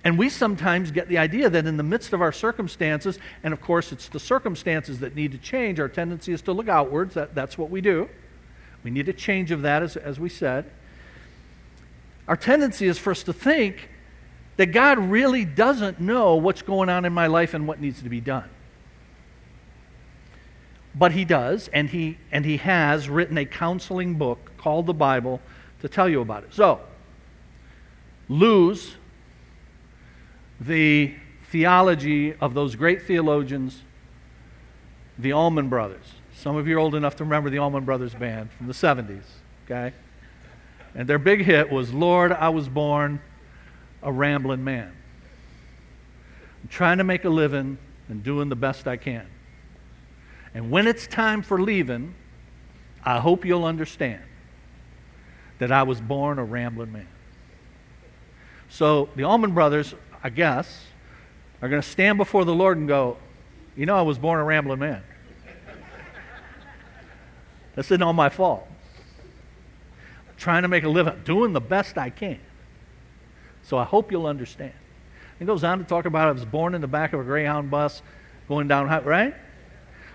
And 0.02 0.18
we 0.18 0.30
sometimes 0.30 0.90
get 0.92 1.08
the 1.08 1.18
idea 1.18 1.50
that 1.50 1.66
in 1.66 1.76
the 1.76 1.82
midst 1.82 2.12
of 2.12 2.22
our 2.22 2.32
circumstances, 2.32 3.18
and 3.42 3.52
of 3.52 3.60
course 3.60 3.92
it's 3.92 4.08
the 4.08 4.20
circumstances 4.20 5.00
that 5.00 5.14
need 5.14 5.32
to 5.32 5.38
change, 5.38 5.78
our 5.78 5.88
tendency 5.88 6.32
is 6.32 6.40
to 6.42 6.52
look 6.52 6.68
outwards. 6.68 7.14
That, 7.14 7.34
that's 7.34 7.58
what 7.58 7.70
we 7.70 7.80
do. 7.80 8.08
We 8.82 8.90
need 8.90 9.08
a 9.08 9.12
change 9.12 9.50
of 9.50 9.62
that, 9.62 9.82
as, 9.82 9.96
as 9.96 10.18
we 10.18 10.28
said. 10.28 10.70
Our 12.26 12.36
tendency 12.36 12.86
is 12.86 12.98
for 12.98 13.10
us 13.10 13.22
to 13.24 13.32
think 13.32 13.88
that 14.56 14.66
God 14.66 14.98
really 14.98 15.44
doesn't 15.44 16.00
know 16.00 16.36
what's 16.36 16.62
going 16.62 16.88
on 16.88 17.04
in 17.04 17.12
my 17.12 17.26
life 17.26 17.54
and 17.54 17.66
what 17.66 17.80
needs 17.80 18.02
to 18.02 18.08
be 18.08 18.20
done. 18.20 18.48
But 20.94 21.12
He 21.12 21.24
does, 21.24 21.68
and 21.68 21.88
He, 21.88 22.18
and 22.32 22.44
he 22.44 22.58
has 22.58 23.08
written 23.08 23.38
a 23.38 23.46
counseling 23.46 24.14
book 24.14 24.52
called 24.58 24.86
the 24.86 24.94
Bible 24.94 25.40
to 25.80 25.88
tell 25.88 26.08
you 26.08 26.20
about 26.20 26.44
it. 26.44 26.52
So, 26.52 26.80
lose 28.28 28.96
the 30.60 31.14
theology 31.50 32.34
of 32.34 32.54
those 32.54 32.76
great 32.76 33.02
theologians, 33.02 33.82
the 35.18 35.32
Allman 35.32 35.68
Brothers. 35.68 36.19
Some 36.40 36.56
of 36.56 36.66
you 36.66 36.76
are 36.76 36.78
old 36.78 36.94
enough 36.94 37.16
to 37.16 37.24
remember 37.24 37.50
the 37.50 37.58
Allman 37.58 37.84
Brothers 37.84 38.14
band 38.14 38.50
from 38.52 38.66
the 38.66 38.72
70s, 38.72 39.24
okay? 39.66 39.94
And 40.94 41.06
their 41.06 41.18
big 41.18 41.42
hit 41.42 41.70
was 41.70 41.92
Lord, 41.92 42.32
I 42.32 42.48
was 42.48 42.66
born 42.66 43.20
a 44.02 44.10
rambling 44.10 44.64
man. 44.64 44.90
I'm 46.62 46.68
trying 46.70 46.96
to 46.96 47.04
make 47.04 47.26
a 47.26 47.28
living 47.28 47.76
and 48.08 48.24
doing 48.24 48.48
the 48.48 48.56
best 48.56 48.88
I 48.88 48.96
can. 48.96 49.26
And 50.54 50.70
when 50.70 50.86
it's 50.86 51.06
time 51.06 51.42
for 51.42 51.60
leaving, 51.60 52.14
I 53.04 53.18
hope 53.20 53.44
you'll 53.44 53.66
understand 53.66 54.22
that 55.58 55.70
I 55.70 55.82
was 55.82 56.00
born 56.00 56.38
a 56.38 56.44
rambling 56.44 56.92
man. 56.92 57.08
So 58.70 59.10
the 59.14 59.24
Allman 59.24 59.52
Brothers 59.52 59.94
I 60.22 60.30
guess, 60.30 60.86
are 61.60 61.68
going 61.68 61.82
to 61.82 61.88
stand 61.88 62.16
before 62.16 62.46
the 62.46 62.54
Lord 62.54 62.78
and 62.78 62.88
go, 62.88 63.18
You 63.76 63.84
know, 63.84 63.96
I 63.96 64.02
was 64.02 64.18
born 64.18 64.40
a 64.40 64.44
rambling 64.44 64.78
man. 64.78 65.02
This 67.76 67.86
isn't 67.86 68.02
all 68.02 68.12
my 68.12 68.28
fault. 68.28 68.66
I'm 70.28 70.36
trying 70.36 70.62
to 70.62 70.68
make 70.68 70.84
a 70.84 70.88
living, 70.88 71.20
doing 71.24 71.52
the 71.52 71.60
best 71.60 71.96
I 71.96 72.10
can. 72.10 72.40
So 73.62 73.78
I 73.78 73.84
hope 73.84 74.10
you'll 74.10 74.26
understand. 74.26 74.72
He 75.38 75.44
goes 75.44 75.64
on 75.64 75.78
to 75.78 75.84
talk 75.84 76.04
about 76.04 76.28
I 76.28 76.32
was 76.32 76.44
born 76.44 76.74
in 76.74 76.80
the 76.80 76.88
back 76.88 77.12
of 77.12 77.20
a 77.20 77.24
Greyhound 77.24 77.70
bus 77.70 78.02
going 78.48 78.68
down, 78.68 78.86
right? 79.04 79.34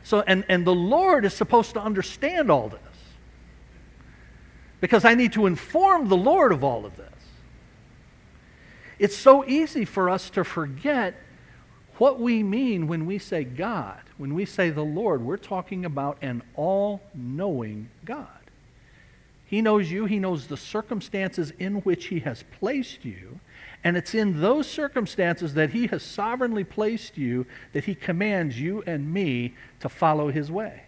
So, 0.03 0.21
and, 0.21 0.45
and 0.49 0.67
the 0.67 0.75
Lord 0.75 1.25
is 1.25 1.33
supposed 1.33 1.73
to 1.73 1.81
understand 1.81 2.51
all 2.51 2.69
this. 2.69 2.79
Because 4.81 5.03
I 5.03 5.15
need 5.15 5.33
to 5.33 5.47
inform 5.47 6.09
the 6.09 6.17
Lord 6.17 6.51
of 6.51 6.63
all 6.63 6.85
of 6.85 6.95
this. 6.95 7.09
It's 8.99 9.15
so 9.15 9.43
easy 9.45 9.83
for 9.83 10.09
us 10.09 10.29
to 10.31 10.43
forget 10.43 11.15
what 11.97 12.19
we 12.19 12.43
mean 12.43 12.87
when 12.87 13.05
we 13.05 13.17
say 13.17 13.43
God. 13.43 14.01
When 14.17 14.33
we 14.33 14.45
say 14.45 14.69
the 14.69 14.83
Lord, 14.83 15.21
we're 15.21 15.37
talking 15.37 15.83
about 15.83 16.17
an 16.21 16.41
all 16.55 17.01
knowing 17.13 17.89
God. 18.05 18.27
He 19.45 19.61
knows 19.61 19.91
you, 19.91 20.05
He 20.05 20.19
knows 20.19 20.47
the 20.47 20.57
circumstances 20.57 21.51
in 21.59 21.75
which 21.81 22.05
He 22.07 22.19
has 22.21 22.43
placed 22.59 23.05
you, 23.05 23.39
and 23.83 23.95
it's 23.95 24.15
in 24.15 24.41
those 24.41 24.67
circumstances 24.67 25.53
that 25.53 25.71
He 25.71 25.87
has 25.87 26.01
sovereignly 26.01 26.63
placed 26.63 27.17
you 27.17 27.45
that 27.73 27.85
He 27.85 27.93
commands 27.93 28.59
you 28.59 28.83
and 28.87 29.13
me 29.13 29.53
to 29.81 29.89
follow 29.89 30.29
His 30.29 30.49
way. 30.49 30.83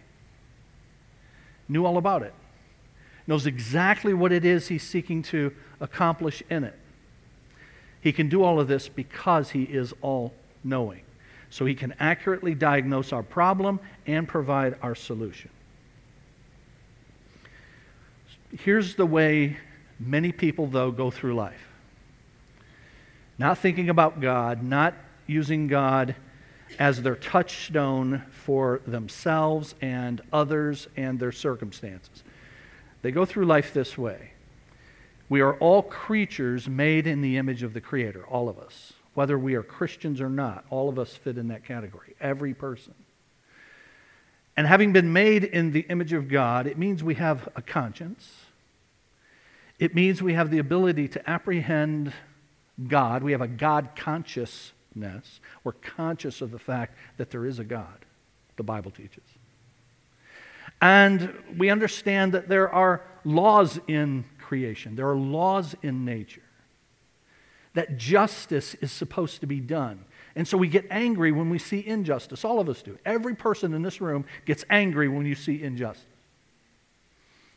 Knew 1.68 1.84
all 1.84 1.98
about 1.98 2.22
it, 2.22 2.34
knows 3.26 3.46
exactly 3.46 4.14
what 4.14 4.32
it 4.32 4.44
is 4.44 4.68
He's 4.68 4.82
seeking 4.82 5.22
to 5.24 5.54
accomplish 5.80 6.42
in 6.50 6.64
it. 6.64 6.78
He 8.00 8.12
can 8.12 8.28
do 8.28 8.42
all 8.42 8.58
of 8.58 8.68
this 8.68 8.88
because 8.88 9.50
He 9.50 9.64
is 9.64 9.92
all 10.00 10.32
knowing. 10.64 11.02
So 11.50 11.64
He 11.64 11.74
can 11.74 11.94
accurately 11.98 12.54
diagnose 12.54 13.12
our 13.12 13.22
problem 13.22 13.80
and 14.06 14.28
provide 14.28 14.76
our 14.82 14.94
solution. 14.94 15.50
Here's 18.58 18.94
the 18.94 19.06
way 19.06 19.58
many 20.00 20.32
people, 20.32 20.66
though, 20.66 20.90
go 20.90 21.10
through 21.10 21.34
life 21.34 21.68
not 23.38 23.58
thinking 23.58 23.88
about 23.88 24.20
God, 24.20 24.62
not 24.62 24.94
using 25.26 25.68
God 25.68 26.16
as 26.78 27.00
their 27.02 27.14
touchstone 27.14 28.24
for 28.30 28.80
themselves 28.86 29.74
and 29.80 30.20
others 30.32 30.88
and 30.96 31.18
their 31.18 31.32
circumstances. 31.32 32.24
They 33.02 33.12
go 33.12 33.24
through 33.24 33.46
life 33.46 33.72
this 33.72 33.96
way. 33.96 34.32
We 35.28 35.40
are 35.40 35.54
all 35.54 35.82
creatures 35.82 36.68
made 36.68 37.06
in 37.06 37.20
the 37.20 37.36
image 37.36 37.62
of 37.62 37.74
the 37.74 37.80
Creator, 37.80 38.26
all 38.26 38.48
of 38.48 38.58
us. 38.58 38.92
Whether 39.14 39.38
we 39.38 39.54
are 39.54 39.62
Christians 39.62 40.20
or 40.20 40.28
not, 40.28 40.64
all 40.70 40.88
of 40.88 40.98
us 40.98 41.14
fit 41.14 41.38
in 41.38 41.48
that 41.48 41.64
category, 41.64 42.14
every 42.20 42.54
person. 42.54 42.94
And 44.56 44.66
having 44.66 44.92
been 44.92 45.12
made 45.12 45.44
in 45.44 45.72
the 45.72 45.86
image 45.88 46.12
of 46.12 46.28
God, 46.28 46.66
it 46.66 46.78
means 46.78 47.02
we 47.02 47.14
have 47.14 47.48
a 47.54 47.62
conscience. 47.62 48.44
It 49.78 49.94
means 49.94 50.20
we 50.20 50.34
have 50.34 50.50
the 50.50 50.58
ability 50.58 51.08
to 51.08 51.30
apprehend 51.30 52.12
God. 52.86 53.22
We 53.22 53.32
have 53.32 53.40
a 53.40 53.48
God 53.48 53.90
consciousness. 53.96 55.40
We're 55.62 55.72
conscious 55.72 56.40
of 56.40 56.50
the 56.50 56.58
fact 56.58 56.96
that 57.18 57.30
there 57.30 57.46
is 57.46 57.58
a 57.58 57.64
God, 57.64 58.04
the 58.56 58.62
Bible 58.62 58.90
teaches. 58.90 59.22
And 60.80 61.32
we 61.56 61.70
understand 61.70 62.32
that 62.34 62.48
there 62.48 62.72
are 62.72 63.02
laws 63.24 63.80
in 63.88 64.24
creation, 64.40 64.96
there 64.96 65.08
are 65.08 65.16
laws 65.16 65.74
in 65.82 66.04
nature, 66.04 66.42
that 67.78 67.96
justice 67.96 68.74
is 68.80 68.90
supposed 68.90 69.40
to 69.40 69.46
be 69.46 69.60
done. 69.60 70.04
And 70.34 70.48
so 70.48 70.58
we 70.58 70.66
get 70.66 70.84
angry 70.90 71.30
when 71.30 71.48
we 71.48 71.60
see 71.60 71.78
injustice. 71.86 72.44
All 72.44 72.58
of 72.58 72.68
us 72.68 72.82
do. 72.82 72.98
Every 73.06 73.36
person 73.36 73.72
in 73.72 73.82
this 73.82 74.00
room 74.00 74.24
gets 74.46 74.64
angry 74.68 75.06
when 75.06 75.24
you 75.26 75.36
see 75.36 75.62
injustice. 75.62 76.04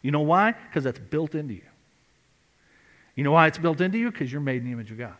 You 0.03 0.11
know 0.11 0.21
why? 0.21 0.51
Because 0.51 0.83
that's 0.83 0.99
built 0.99 1.33
into 1.33 1.55
you. 1.55 1.65
You 3.15 3.23
know 3.23 3.31
why 3.31 3.47
it's 3.47 3.57
built 3.57 3.81
into 3.81 3.97
you? 3.97 4.11
Because 4.11 4.31
you're 4.31 4.41
made 4.41 4.57
in 4.57 4.65
the 4.65 4.73
image 4.73 4.91
of 4.91 4.99
God. 4.99 5.17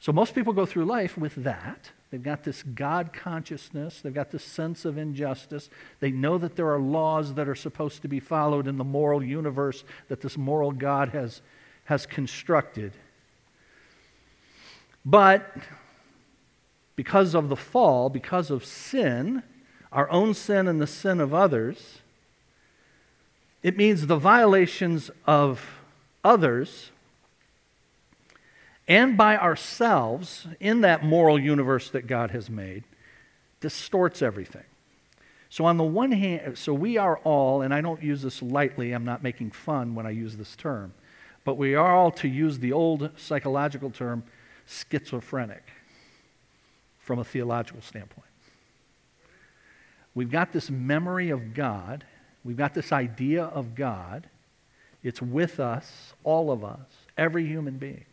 So 0.00 0.10
most 0.10 0.34
people 0.34 0.52
go 0.52 0.66
through 0.66 0.86
life 0.86 1.16
with 1.16 1.36
that. 1.36 1.92
They've 2.10 2.20
got 2.20 2.42
this 2.42 2.64
God 2.64 3.12
consciousness, 3.12 4.00
they've 4.00 4.12
got 4.12 4.32
this 4.32 4.42
sense 4.42 4.84
of 4.84 4.98
injustice. 4.98 5.70
They 6.00 6.10
know 6.10 6.38
that 6.38 6.56
there 6.56 6.72
are 6.72 6.80
laws 6.80 7.34
that 7.34 7.48
are 7.48 7.54
supposed 7.54 8.02
to 8.02 8.08
be 8.08 8.18
followed 8.18 8.66
in 8.66 8.78
the 8.78 8.84
moral 8.84 9.22
universe 9.22 9.84
that 10.08 10.22
this 10.22 10.36
moral 10.36 10.72
God 10.72 11.10
has, 11.10 11.40
has 11.84 12.04
constructed. 12.04 12.94
But 15.04 15.54
because 16.96 17.34
of 17.34 17.48
the 17.48 17.56
fall, 17.56 18.08
because 18.08 18.50
of 18.50 18.64
sin, 18.64 19.42
our 19.92 20.10
own 20.10 20.34
sin 20.34 20.66
and 20.66 20.80
the 20.80 20.86
sin 20.86 21.20
of 21.20 21.34
others, 21.34 22.00
it 23.62 23.76
means 23.76 24.06
the 24.06 24.16
violations 24.16 25.10
of 25.26 25.80
others 26.22 26.90
and 28.86 29.16
by 29.16 29.36
ourselves 29.36 30.46
in 30.60 30.82
that 30.82 31.04
moral 31.04 31.38
universe 31.38 31.90
that 31.90 32.06
God 32.06 32.30
has 32.32 32.50
made 32.50 32.84
distorts 33.60 34.20
everything. 34.20 34.64
So, 35.48 35.64
on 35.64 35.78
the 35.78 35.84
one 35.84 36.12
hand, 36.12 36.58
so 36.58 36.74
we 36.74 36.98
are 36.98 37.18
all, 37.18 37.62
and 37.62 37.72
I 37.72 37.80
don't 37.80 38.02
use 38.02 38.22
this 38.22 38.42
lightly, 38.42 38.92
I'm 38.92 39.04
not 39.04 39.22
making 39.22 39.52
fun 39.52 39.94
when 39.94 40.06
I 40.06 40.10
use 40.10 40.36
this 40.36 40.56
term, 40.56 40.92
but 41.44 41.56
we 41.56 41.74
are 41.74 41.94
all, 41.94 42.10
to 42.10 42.28
use 42.28 42.58
the 42.58 42.72
old 42.72 43.10
psychological 43.16 43.90
term, 43.90 44.24
schizophrenic 44.66 45.64
from 47.00 47.18
a 47.18 47.24
theological 47.24 47.82
standpoint. 47.82 48.26
We've 50.14 50.30
got 50.30 50.52
this 50.52 50.70
memory 50.70 51.30
of 51.30 51.54
God, 51.54 52.04
we've 52.44 52.56
got 52.56 52.74
this 52.74 52.92
idea 52.92 53.44
of 53.44 53.74
God, 53.74 54.28
it's 55.02 55.20
with 55.20 55.60
us, 55.60 56.14
all 56.22 56.50
of 56.50 56.64
us, 56.64 56.88
every 57.18 57.46
human 57.46 57.76
being. 57.76 58.04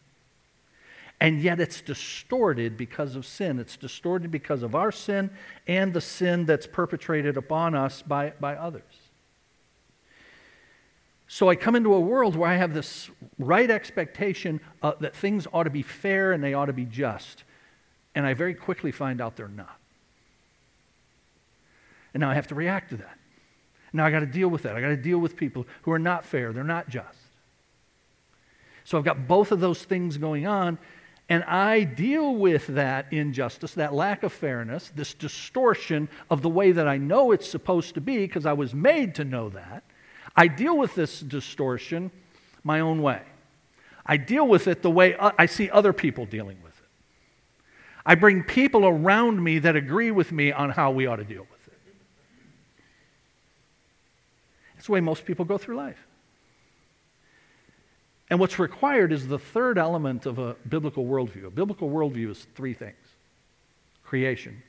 And 1.21 1.39
yet 1.39 1.59
it's 1.59 1.81
distorted 1.81 2.77
because 2.77 3.15
of 3.15 3.27
sin. 3.27 3.59
It's 3.59 3.77
distorted 3.77 4.31
because 4.31 4.63
of 4.63 4.73
our 4.73 4.91
sin 4.91 5.29
and 5.67 5.93
the 5.93 6.01
sin 6.01 6.45
that's 6.45 6.65
perpetrated 6.65 7.37
upon 7.37 7.75
us 7.75 8.01
by, 8.01 8.33
by 8.39 8.55
others. 8.55 8.81
So 11.33 11.47
I 11.47 11.55
come 11.55 11.77
into 11.77 11.93
a 11.93 11.99
world 11.99 12.35
where 12.35 12.49
I 12.49 12.57
have 12.57 12.73
this 12.73 13.09
right 13.39 13.71
expectation 13.71 14.59
uh, 14.83 14.95
that 14.99 15.15
things 15.15 15.47
ought 15.53 15.63
to 15.63 15.69
be 15.69 15.81
fair 15.81 16.33
and 16.33 16.43
they 16.43 16.53
ought 16.53 16.65
to 16.65 16.73
be 16.73 16.83
just. 16.83 17.45
And 18.13 18.25
I 18.25 18.33
very 18.33 18.53
quickly 18.53 18.91
find 18.91 19.21
out 19.21 19.37
they're 19.37 19.47
not. 19.47 19.79
And 22.13 22.19
now 22.19 22.29
I 22.29 22.33
have 22.33 22.47
to 22.47 22.55
react 22.55 22.89
to 22.89 22.97
that. 22.97 23.17
Now 23.93 24.05
I 24.05 24.11
got 24.11 24.19
to 24.19 24.25
deal 24.25 24.49
with 24.49 24.63
that. 24.63 24.75
I 24.75 24.81
got 24.81 24.89
to 24.89 24.97
deal 24.97 25.19
with 25.19 25.37
people 25.37 25.65
who 25.83 25.93
are 25.93 25.99
not 25.99 26.25
fair, 26.25 26.51
they're 26.51 26.65
not 26.65 26.89
just. 26.89 27.17
So 28.83 28.97
I've 28.97 29.05
got 29.05 29.25
both 29.25 29.53
of 29.53 29.61
those 29.61 29.85
things 29.85 30.17
going 30.17 30.45
on, 30.45 30.77
and 31.29 31.45
I 31.45 31.85
deal 31.85 32.35
with 32.35 32.67
that 32.67 33.05
injustice, 33.13 33.75
that 33.75 33.93
lack 33.93 34.23
of 34.23 34.33
fairness, 34.33 34.91
this 34.97 35.13
distortion 35.13 36.09
of 36.29 36.41
the 36.41 36.49
way 36.49 36.73
that 36.73 36.89
I 36.89 36.97
know 36.97 37.31
it's 37.31 37.47
supposed 37.47 37.93
to 37.93 38.01
be 38.01 38.17
because 38.17 38.45
I 38.45 38.51
was 38.51 38.73
made 38.73 39.15
to 39.15 39.23
know 39.23 39.47
that. 39.47 39.85
I 40.35 40.47
deal 40.47 40.77
with 40.77 40.95
this 40.95 41.19
distortion 41.19 42.11
my 42.63 42.79
own 42.79 43.01
way. 43.01 43.21
I 44.05 44.17
deal 44.17 44.47
with 44.47 44.67
it 44.67 44.81
the 44.81 44.89
way 44.89 45.15
I 45.15 45.45
see 45.45 45.69
other 45.69 45.93
people 45.93 46.25
dealing 46.25 46.57
with 46.63 46.73
it. 46.73 46.87
I 48.05 48.15
bring 48.15 48.43
people 48.43 48.85
around 48.85 49.43
me 49.43 49.59
that 49.59 49.75
agree 49.75 50.11
with 50.11 50.31
me 50.31 50.51
on 50.51 50.71
how 50.71 50.91
we 50.91 51.05
ought 51.05 51.17
to 51.17 51.23
deal 51.23 51.41
with 51.49 51.67
it. 51.67 51.79
That's 54.75 54.87
the 54.87 54.93
way 54.93 55.01
most 55.01 55.25
people 55.25 55.45
go 55.45 55.57
through 55.57 55.75
life. 55.75 56.07
And 58.29 58.39
what's 58.39 58.57
required 58.57 59.11
is 59.11 59.27
the 59.27 59.37
third 59.37 59.77
element 59.77 60.25
of 60.25 60.39
a 60.39 60.55
biblical 60.67 61.05
worldview. 61.05 61.45
A 61.45 61.51
biblical 61.51 61.89
worldview 61.89 62.31
is 62.31 62.47
three 62.55 62.73
things 62.73 62.95
creation, 64.03 64.61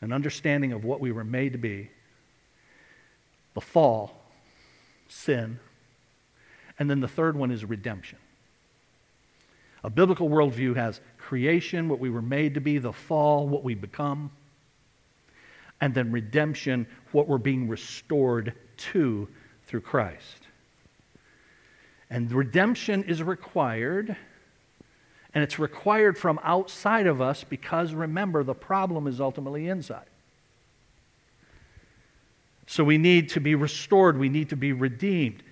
an 0.00 0.12
understanding 0.12 0.72
of 0.72 0.84
what 0.84 1.00
we 1.00 1.12
were 1.12 1.22
made 1.22 1.52
to 1.52 1.58
be, 1.58 1.90
the 3.54 3.60
fall, 3.60 4.19
sin, 5.10 5.58
and 6.78 6.88
then 6.88 7.00
the 7.00 7.08
third 7.08 7.36
one 7.36 7.50
is 7.50 7.64
redemption. 7.64 8.18
A 9.82 9.90
biblical 9.90 10.28
worldview 10.28 10.76
has 10.76 11.00
creation, 11.18 11.88
what 11.88 11.98
we 11.98 12.10
were 12.10 12.22
made 12.22 12.54
to 12.54 12.60
be, 12.60 12.78
the 12.78 12.92
fall, 12.92 13.48
what 13.48 13.64
we 13.64 13.74
become, 13.74 14.30
and 15.80 15.94
then 15.94 16.12
redemption, 16.12 16.86
what 17.12 17.26
we're 17.28 17.38
being 17.38 17.68
restored 17.68 18.54
to 18.76 19.28
through 19.66 19.80
Christ. 19.80 20.46
And 22.10 22.30
redemption 22.30 23.04
is 23.04 23.22
required, 23.22 24.16
and 25.32 25.44
it's 25.44 25.58
required 25.58 26.18
from 26.18 26.38
outside 26.42 27.06
of 27.06 27.22
us 27.22 27.44
because 27.44 27.94
remember, 27.94 28.42
the 28.42 28.54
problem 28.54 29.06
is 29.06 29.20
ultimately 29.20 29.68
inside. 29.68 30.09
So 32.70 32.84
we 32.84 32.98
need 32.98 33.30
to 33.30 33.40
be 33.40 33.56
restored, 33.56 34.16
we 34.16 34.28
need 34.28 34.50
to 34.50 34.56
be 34.56 34.72
redeemed. 34.72 35.42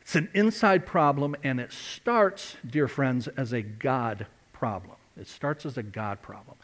It's 0.00 0.16
an 0.16 0.30
inside 0.32 0.86
problem, 0.86 1.36
and 1.44 1.60
it 1.60 1.74
starts, 1.74 2.56
dear 2.66 2.88
friends, 2.88 3.28
as 3.28 3.52
a 3.52 3.60
God 3.60 4.26
problem. 4.54 4.96
It 5.18 5.28
starts 5.28 5.66
as 5.66 5.76
a 5.76 5.82
God 5.82 6.22
problem. 6.22 6.56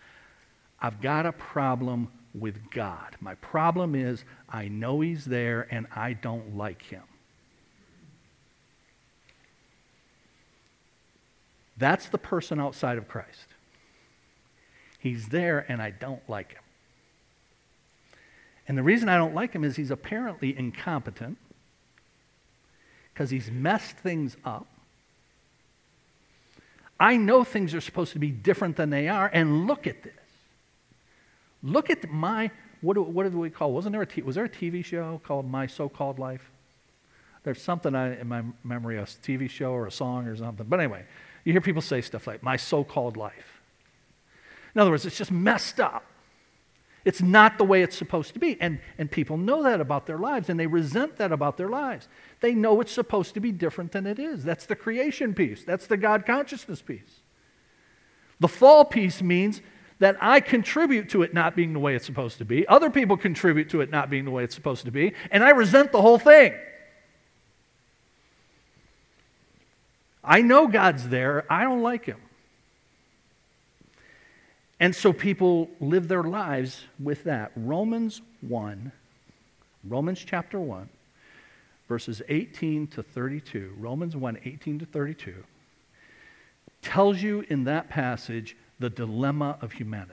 I've 0.80 1.02
got 1.02 1.26
a 1.26 1.32
problem 1.32 2.08
with 2.32 2.70
God. 2.70 3.14
My 3.20 3.34
problem 3.34 3.94
is 3.94 4.24
I 4.48 4.68
know 4.68 5.02
He's 5.02 5.26
there 5.26 5.68
and 5.70 5.86
I 5.94 6.14
don't 6.14 6.56
like 6.56 6.80
Him. 6.80 7.02
That's 11.76 12.08
the 12.08 12.16
person 12.16 12.58
outside 12.58 12.96
of 12.96 13.06
Christ. 13.06 13.48
He's 14.98 15.28
there 15.28 15.66
and 15.70 15.82
I 15.82 15.90
don't 15.90 16.26
like 16.26 16.54
Him. 16.54 16.62
And 18.68 18.76
the 18.76 18.82
reason 18.82 19.08
I 19.08 19.16
don't 19.16 19.34
like 19.34 19.52
Him 19.52 19.64
is 19.64 19.76
He's 19.76 19.90
apparently 19.90 20.56
incompetent 20.56 21.38
because 23.12 23.30
He's 23.30 23.50
messed 23.50 23.96
things 23.96 24.36
up. 24.44 24.66
I 26.98 27.16
know 27.16 27.44
things 27.44 27.74
are 27.74 27.80
supposed 27.80 28.12
to 28.14 28.18
be 28.18 28.30
different 28.30 28.76
than 28.76 28.90
they 28.90 29.08
are, 29.08 29.30
and 29.32 29.66
look 29.66 29.86
at 29.86 30.02
this. 30.02 30.12
Look 31.62 31.90
at 31.90 32.10
my, 32.10 32.50
what 32.80 32.94
do, 32.94 33.02
what 33.02 33.30
do 33.30 33.38
we 33.38 33.50
call, 33.50 33.72
wasn't 33.72 33.92
there 33.92 34.02
a, 34.02 34.06
t- 34.06 34.22
was 34.22 34.36
there 34.36 34.44
a 34.44 34.48
TV 34.48 34.84
show 34.84 35.20
called 35.24 35.50
My 35.50 35.66
So-Called 35.66 36.18
Life? 36.18 36.50
There's 37.42 37.60
something 37.60 37.94
I, 37.94 38.20
in 38.20 38.28
my 38.28 38.42
memory, 38.64 38.98
a 38.98 39.02
TV 39.02 39.48
show 39.48 39.72
or 39.72 39.86
a 39.86 39.90
song 39.90 40.26
or 40.26 40.36
something. 40.36 40.66
But 40.66 40.80
anyway, 40.80 41.04
you 41.44 41.52
hear 41.52 41.60
people 41.60 41.82
say 41.82 42.00
stuff 42.00 42.26
like, 42.26 42.42
my 42.42 42.56
so-called 42.56 43.16
life. 43.16 43.60
In 44.74 44.80
other 44.80 44.90
words, 44.90 45.06
it's 45.06 45.16
just 45.16 45.30
messed 45.30 45.80
up. 45.80 46.04
It's 47.06 47.22
not 47.22 47.56
the 47.56 47.64
way 47.64 47.82
it's 47.82 47.96
supposed 47.96 48.34
to 48.34 48.40
be. 48.40 48.60
And, 48.60 48.80
and 48.98 49.08
people 49.08 49.36
know 49.36 49.62
that 49.62 49.80
about 49.80 50.06
their 50.06 50.18
lives, 50.18 50.48
and 50.48 50.58
they 50.58 50.66
resent 50.66 51.18
that 51.18 51.30
about 51.30 51.56
their 51.56 51.68
lives. 51.68 52.08
They 52.40 52.52
know 52.52 52.80
it's 52.80 52.90
supposed 52.90 53.34
to 53.34 53.40
be 53.40 53.52
different 53.52 53.92
than 53.92 54.08
it 54.08 54.18
is. 54.18 54.42
That's 54.42 54.66
the 54.66 54.74
creation 54.74 55.32
piece, 55.32 55.62
that's 55.62 55.86
the 55.86 55.96
God 55.96 56.26
consciousness 56.26 56.82
piece. 56.82 57.20
The 58.40 58.48
fall 58.48 58.84
piece 58.84 59.22
means 59.22 59.62
that 60.00 60.16
I 60.20 60.40
contribute 60.40 61.08
to 61.10 61.22
it 61.22 61.32
not 61.32 61.54
being 61.54 61.72
the 61.72 61.78
way 61.78 61.94
it's 61.94 62.04
supposed 62.04 62.38
to 62.38 62.44
be. 62.44 62.66
Other 62.66 62.90
people 62.90 63.16
contribute 63.16 63.70
to 63.70 63.82
it 63.82 63.90
not 63.90 64.10
being 64.10 64.24
the 64.24 64.32
way 64.32 64.42
it's 64.42 64.56
supposed 64.56 64.84
to 64.86 64.90
be, 64.90 65.12
and 65.30 65.44
I 65.44 65.50
resent 65.50 65.92
the 65.92 66.02
whole 66.02 66.18
thing. 66.18 66.54
I 70.24 70.42
know 70.42 70.66
God's 70.66 71.08
there, 71.08 71.46
I 71.48 71.62
don't 71.62 71.82
like 71.82 72.04
him. 72.04 72.20
And 74.78 74.94
so 74.94 75.12
people 75.12 75.70
live 75.80 76.08
their 76.08 76.22
lives 76.22 76.84
with 77.00 77.24
that. 77.24 77.52
Romans 77.56 78.20
1, 78.42 78.92
Romans 79.88 80.22
chapter 80.24 80.60
1, 80.60 80.88
verses 81.88 82.20
18 82.28 82.86
to 82.88 83.02
32, 83.02 83.74
Romans 83.78 84.16
1, 84.16 84.38
18 84.44 84.80
to 84.80 84.86
32, 84.86 85.44
tells 86.82 87.22
you 87.22 87.44
in 87.48 87.64
that 87.64 87.88
passage 87.88 88.56
the 88.78 88.90
dilemma 88.90 89.56
of 89.62 89.72
humanity. 89.72 90.12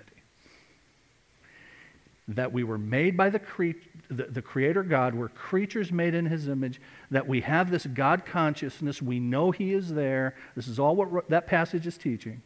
That 2.30 2.54
we 2.54 2.64
were 2.64 2.78
made 2.78 3.18
by 3.18 3.30
the, 3.30 3.40
cre- 3.40 3.72
the, 4.08 4.24
the, 4.24 4.42
Creator 4.42 4.84
God, 4.84 5.14
we're 5.14 5.28
creatures 5.28 5.92
made 5.92 6.14
in 6.14 6.26
His 6.26 6.48
image, 6.48 6.80
that 7.12 7.28
we 7.28 7.42
have 7.42 7.70
this 7.70 7.86
God 7.86 8.26
consciousness, 8.26 9.02
we 9.02 9.20
know 9.20 9.52
He 9.52 9.74
is 9.74 9.90
there. 9.90 10.36
This 10.56 10.70
is 10.70 10.80
all 10.80 10.96
what 10.96 11.30
that 11.30 11.48
passage 11.48 11.86
is 11.86 11.98
teaching. 11.98 12.42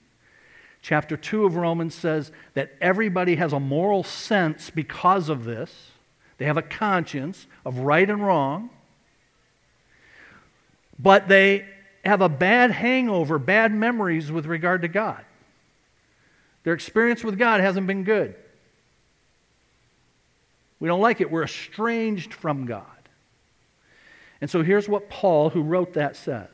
Chapter 0.82 1.18
2 1.18 1.46
of 1.46 1.56
Romans 1.56 1.96
says 1.96 2.32
that 2.54 2.72
everybody 2.80 3.36
has 3.36 3.54
a 3.54 3.60
moral 3.60 4.04
sense 4.04 4.70
because 4.70 5.30
of 5.30 5.44
this. 5.44 5.92
They 6.38 6.46
have 6.46 6.58
a 6.58 6.62
conscience 6.62 7.48
of 7.66 7.80
right 7.80 8.10
and 8.10 8.26
wrong. 8.26 8.70
But 11.00 11.28
they 11.28 11.66
have 12.06 12.22
a 12.22 12.30
bad 12.30 12.72
hangover, 12.72 13.38
bad 13.38 13.74
memories 13.74 14.32
with 14.32 14.46
regard 14.46 14.84
to 14.84 14.88
God. 14.88 15.24
Their 16.64 16.74
experience 16.74 17.24
with 17.24 17.38
God 17.38 17.62
hasn't 17.62 17.88
been 17.88 18.04
good. 18.04 18.36
We 20.80 20.88
don't 20.88 21.02
like 21.02 21.22
it. 21.22 21.32
We're 21.32 21.44
estranged 21.44 22.34
from 22.34 22.66
God. 22.66 22.86
And 24.42 24.50
so 24.50 24.62
here's 24.62 24.88
what 24.88 25.10
Paul, 25.10 25.50
who 25.50 25.62
wrote 25.64 25.94
that, 25.94 26.16
says 26.16 26.50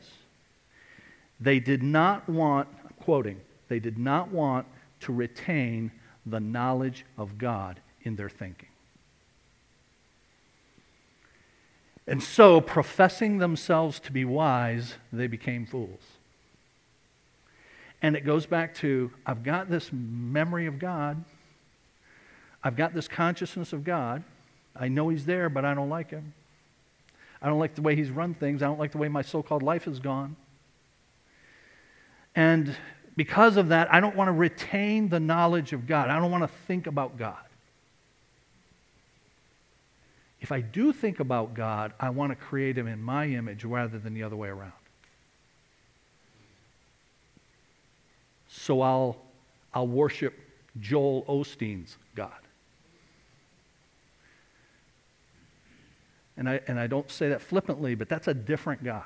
They 1.39 1.59
did 1.59 1.83
not 1.83 2.29
want, 2.29 2.69
I'm 2.83 2.93
quoting, 3.01 3.41
they 3.73 3.79
did 3.79 3.97
not 3.97 4.29
want 4.29 4.67
to 4.99 5.11
retain 5.11 5.91
the 6.27 6.39
knowledge 6.39 7.07
of 7.17 7.39
God 7.39 7.79
in 8.03 8.15
their 8.15 8.29
thinking. 8.29 8.69
And 12.05 12.21
so, 12.21 12.61
professing 12.61 13.39
themselves 13.39 13.99
to 14.01 14.11
be 14.11 14.25
wise, 14.25 14.93
they 15.11 15.25
became 15.25 15.65
fools. 15.65 16.03
And 18.03 18.15
it 18.15 18.27
goes 18.27 18.45
back 18.45 18.75
to 18.75 19.09
I've 19.25 19.41
got 19.41 19.71
this 19.71 19.89
memory 19.91 20.67
of 20.67 20.77
God, 20.77 21.23
I've 22.63 22.75
got 22.75 22.93
this 22.93 23.07
consciousness 23.07 23.73
of 23.73 23.83
God. 23.83 24.23
I 24.75 24.87
know 24.87 25.09
He's 25.09 25.25
there, 25.25 25.49
but 25.49 25.65
I 25.65 25.73
don't 25.73 25.89
like 25.89 26.11
Him. 26.11 26.35
I 27.41 27.47
don't 27.47 27.57
like 27.57 27.73
the 27.73 27.81
way 27.81 27.95
He's 27.95 28.11
run 28.11 28.35
things, 28.35 28.61
I 28.61 28.67
don't 28.67 28.79
like 28.79 28.91
the 28.91 28.99
way 28.99 29.07
my 29.07 29.23
so 29.23 29.41
called 29.41 29.63
life 29.63 29.85
has 29.85 29.99
gone. 29.99 30.35
And 32.35 32.75
because 33.15 33.57
of 33.57 33.69
that, 33.69 33.93
I 33.93 33.99
don't 33.99 34.15
want 34.15 34.27
to 34.27 34.33
retain 34.33 35.09
the 35.09 35.19
knowledge 35.19 35.73
of 35.73 35.85
God. 35.85 36.09
I 36.09 36.19
don't 36.19 36.31
want 36.31 36.43
to 36.43 36.49
think 36.67 36.87
about 36.87 37.17
God. 37.17 37.37
If 40.41 40.51
I 40.51 40.61
do 40.61 40.91
think 40.91 41.19
about 41.19 41.53
God, 41.53 41.93
I 41.99 42.09
want 42.09 42.31
to 42.31 42.35
create 42.35 42.77
him 42.77 42.87
in 42.87 43.01
my 43.01 43.27
image 43.27 43.63
rather 43.63 43.97
than 43.97 44.13
the 44.13 44.23
other 44.23 44.35
way 44.35 44.49
around. 44.49 44.73
So 48.49 48.81
I'll, 48.81 49.17
I'll 49.73 49.87
worship 49.87 50.33
Joel 50.79 51.23
Osteen's 51.29 51.97
God. 52.15 52.31
And 56.35 56.49
I, 56.49 56.61
and 56.67 56.79
I 56.79 56.87
don't 56.87 57.09
say 57.09 57.29
that 57.29 57.41
flippantly, 57.41 57.95
but 57.95 58.09
that's 58.09 58.27
a 58.27 58.33
different 58.33 58.83
God. 58.83 59.03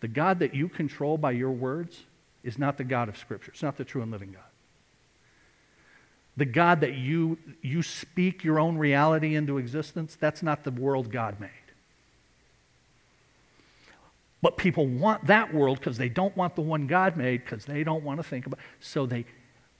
The 0.00 0.08
God 0.08 0.38
that 0.38 0.54
you 0.54 0.68
control 0.68 1.18
by 1.18 1.32
your 1.32 1.50
words 1.50 2.04
is 2.42 2.58
not 2.58 2.78
the 2.78 2.84
God 2.84 3.08
of 3.08 3.18
Scripture. 3.18 3.52
It's 3.52 3.62
not 3.62 3.76
the 3.76 3.84
true 3.84 4.02
and 4.02 4.10
living 4.10 4.32
God. 4.32 4.42
The 6.36 6.46
God 6.46 6.80
that 6.80 6.94
you, 6.94 7.38
you 7.60 7.82
speak 7.82 8.44
your 8.44 8.58
own 8.58 8.78
reality 8.78 9.34
into 9.34 9.58
existence, 9.58 10.16
that's 10.18 10.42
not 10.42 10.64
the 10.64 10.70
world 10.70 11.10
God 11.10 11.38
made. 11.38 11.50
But 14.42 14.56
people 14.56 14.86
want 14.86 15.26
that 15.26 15.52
world 15.52 15.78
because 15.80 15.98
they 15.98 16.08
don't 16.08 16.34
want 16.36 16.54
the 16.54 16.62
one 16.62 16.86
God 16.86 17.16
made 17.16 17.44
because 17.44 17.66
they 17.66 17.84
don't 17.84 18.02
want 18.02 18.20
to 18.20 18.22
think 18.22 18.46
about 18.46 18.58
So 18.78 19.04
they 19.04 19.26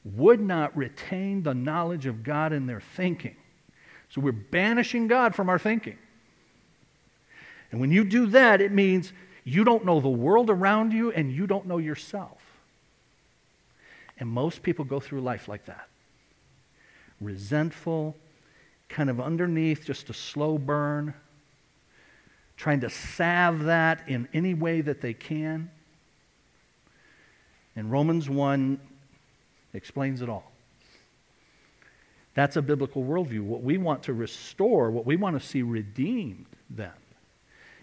would 0.05 0.41
not 0.41 0.77
retain 0.77 1.43
the 1.43 1.55
knowledge 1.55 2.07
of 2.07 2.23
God 2.23 2.53
in 2.53 2.67
their 2.67 2.81
thinking. 2.81 3.37
So 4.11 4.21
we're 4.21 4.33
banishing 4.33 5.07
God 5.07 5.35
from 5.35 5.49
our 5.49 5.59
thinking. 5.59 5.97
And 7.71 7.81
when 7.81 7.93
you 7.93 8.05
do 8.05 8.27
that, 8.27 8.61
it 8.61 8.73
means 8.73 9.13
you 9.45 9.65
don't 9.65 9.85
know 9.85 10.01
the 10.01 10.09
world 10.09 10.51
around 10.51 10.93
you 10.93 11.13
and 11.13 11.33
you 11.33 11.47
don't 11.47 11.67
know 11.67 11.79
yourself. 11.79 12.39
And 14.19 14.29
most 14.29 14.63
people 14.63 14.85
go 14.85 15.01
through 15.01 15.23
life 15.23 15.49
like 15.49 15.67
that 15.67 15.89
resentful, 17.21 18.17
kind 18.89 19.11
of 19.11 19.21
underneath, 19.21 19.85
just 19.85 20.09
a 20.09 20.15
slow 20.15 20.57
burn, 20.57 21.13
trying 22.57 22.81
to 22.81 22.91
salve 22.91 23.61
that 23.65 24.09
in 24.09 24.27
any 24.33 24.55
way 24.55 24.81
that 24.81 25.01
they 25.03 25.13
can. 25.13 25.71
And 27.77 27.91
Romans 27.91 28.29
1 28.29 28.81
explains 29.75 30.23
it 30.23 30.29
all. 30.29 30.51
That's 32.35 32.57
a 32.57 32.63
biblical 32.63 33.05
worldview. 33.05 33.43
What 33.43 33.63
we 33.63 33.77
want 33.77 34.05
to 34.05 34.13
restore, 34.13 34.91
what 34.91 35.05
we 35.05 35.17
want 35.17 35.41
to 35.41 35.47
see 35.47 35.63
redeemed 35.63 36.47
then, 36.69 36.93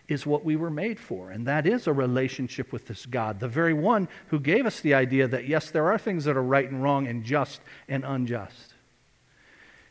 is 0.07 0.25
what 0.25 0.45
we 0.45 0.55
were 0.55 0.69
made 0.69 0.99
for, 0.99 1.31
and 1.31 1.45
that 1.47 1.65
is 1.65 1.85
a 1.85 1.93
relationship 1.93 2.71
with 2.71 2.87
this 2.87 3.05
God, 3.05 3.39
the 3.39 3.47
very 3.47 3.73
one 3.73 4.07
who 4.27 4.39
gave 4.39 4.65
us 4.65 4.79
the 4.79 4.93
idea 4.93 5.27
that, 5.27 5.47
yes, 5.47 5.69
there 5.69 5.91
are 5.91 5.97
things 5.97 6.23
that 6.25 6.37
are 6.37 6.43
right 6.43 6.69
and 6.69 6.81
wrong 6.81 7.07
and 7.07 7.23
just 7.23 7.59
and 7.89 8.05
unjust. 8.05 8.73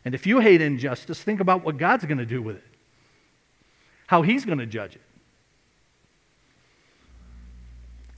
And 0.04 0.14
if 0.14 0.26
you 0.26 0.40
hate 0.40 0.62
injustice, 0.62 1.22
think 1.22 1.40
about 1.40 1.64
what 1.64 1.76
God's 1.76 2.04
going 2.06 2.18
to 2.18 2.26
do 2.26 2.40
with 2.40 2.56
it, 2.56 2.64
how 4.06 4.22
He's 4.22 4.44
going 4.44 4.58
to 4.58 4.66
judge 4.66 4.94
it. 4.94 5.02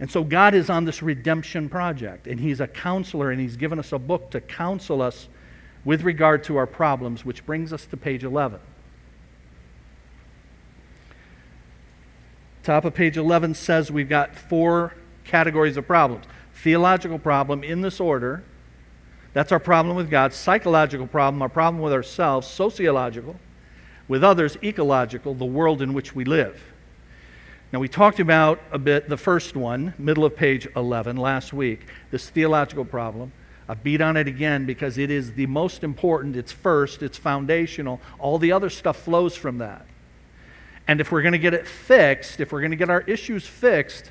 And 0.00 0.08
so 0.08 0.22
God 0.22 0.54
is 0.54 0.70
on 0.70 0.84
this 0.84 1.02
redemption 1.02 1.68
project, 1.68 2.28
and 2.28 2.38
He's 2.38 2.61
a 2.61 2.68
counselor, 2.68 3.32
and 3.32 3.40
He's 3.40 3.56
given 3.56 3.80
us 3.80 3.90
a 3.90 3.98
book 3.98 4.30
to 4.30 4.40
counsel 4.40 5.02
us 5.02 5.28
with 5.84 6.02
regard 6.02 6.44
to 6.44 6.56
our 6.58 6.66
problems, 6.66 7.24
which 7.24 7.44
brings 7.44 7.72
us 7.72 7.87
to 7.87 7.96
page 7.96 8.22
11. 8.22 8.61
Top 12.62 12.85
of 12.85 12.94
page 12.94 13.16
11 13.16 13.55
says 13.55 13.90
we've 13.90 14.09
got 14.09 14.37
four 14.37 14.94
categories 15.25 15.77
of 15.77 15.87
problems 15.87 16.25
theological 16.59 17.18
problem 17.18 17.62
in 17.62 17.81
this 17.83 18.01
order. 18.01 18.42
That's 19.33 19.53
our 19.53 19.61
problem 19.61 19.97
with 19.97 20.11
God. 20.11 20.33
Psychological 20.33 21.07
problem, 21.07 21.40
our 21.40 21.49
problem 21.49 21.81
with 21.83 21.92
ourselves. 21.92 22.49
Sociological. 22.49 23.37
With 24.09 24.25
others, 24.25 24.57
ecological, 24.62 25.35
the 25.35 25.44
world 25.44 25.83
in 25.83 25.92
which 25.92 26.14
we 26.14 26.25
live. 26.25 26.61
Now, 27.73 27.79
we 27.79 27.88
talked 27.88 28.18
about 28.18 28.61
a 28.73 28.79
bit 28.79 29.09
the 29.09 29.18
first 29.18 29.55
one, 29.55 29.94
middle 29.99 30.25
of 30.25 30.35
page 30.35 30.66
11, 30.75 31.16
last 31.16 31.53
week, 31.53 31.87
this 32.11 32.31
theological 32.31 32.85
problem. 32.85 33.33
I 33.68 33.75
beat 33.75 34.01
on 34.01 34.16
it 34.16 34.27
again 34.27 34.64
because 34.64 34.97
it 34.97 35.11
is 35.11 35.35
the 35.35 35.47
most 35.47 35.85
important. 35.85 36.35
It's 36.35 36.53
first, 36.53 37.03
it's 37.03 37.18
foundational. 37.18 38.01
All 38.18 38.38
the 38.38 38.51
other 38.51 38.71
stuff 38.71 38.97
flows 38.97 39.37
from 39.37 39.59
that. 39.59 39.85
And 40.88 41.03
if 41.03 41.12
we're 41.12 41.22
going 41.22 41.33
to 41.33 41.38
get 41.38 41.53
it 41.53 41.66
fixed, 41.66 42.40
if 42.40 42.51
we're 42.51 42.61
going 42.61 42.70
to 42.70 42.77
get 42.77 42.88
our 42.88 43.03
issues 43.03 43.46
fixed, 43.46 44.11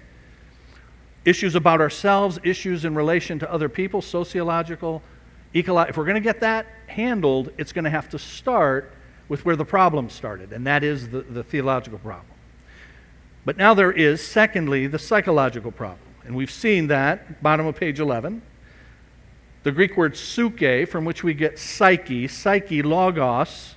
issues 1.26 1.56
about 1.56 1.82
ourselves, 1.82 2.40
issues 2.44 2.86
in 2.86 2.94
relation 2.94 3.40
to 3.40 3.52
other 3.52 3.68
people, 3.68 4.02
sociological, 4.02 5.02
ecological, 5.56 5.90
if 5.90 5.98
we're 5.98 6.06
going 6.06 6.16
to 6.16 6.22
get 6.22 6.40
that 6.42 6.68
handled, 6.86 7.52
it's 7.58 7.74
going 7.74 7.84
to 7.84 7.90
have 7.90 8.08
to 8.10 8.20
start 8.20 8.94
with 9.28 9.44
where 9.44 9.56
the 9.56 9.66
problem 9.66 10.10
started, 10.10 10.54
and 10.54 10.66
that 10.68 10.84
is 10.84 11.10
the, 11.10 11.22
the 11.22 11.44
theological 11.44 12.00
problem. 12.00 12.28
But 13.44 13.58
now 13.58 13.74
there 13.74 13.92
is, 13.92 14.26
secondly, 14.26 14.88
the 14.88 15.00
psychological 15.00 15.72
problem. 15.72 16.00
And 16.26 16.36
we've 16.36 16.52
seen 16.52 16.88
that, 16.88 17.42
bottom 17.42 17.66
of 17.66 17.76
page 17.76 18.00
11. 18.00 18.42
The 19.64 19.72
Greek 19.72 19.98
word 19.98 20.16
psyche, 20.16 20.86
from 20.86 21.06
which 21.06 21.24
we 21.24 21.34
get 21.34 21.58
psyche, 21.58 22.28
psyche, 22.28 22.82
logos, 22.82 23.77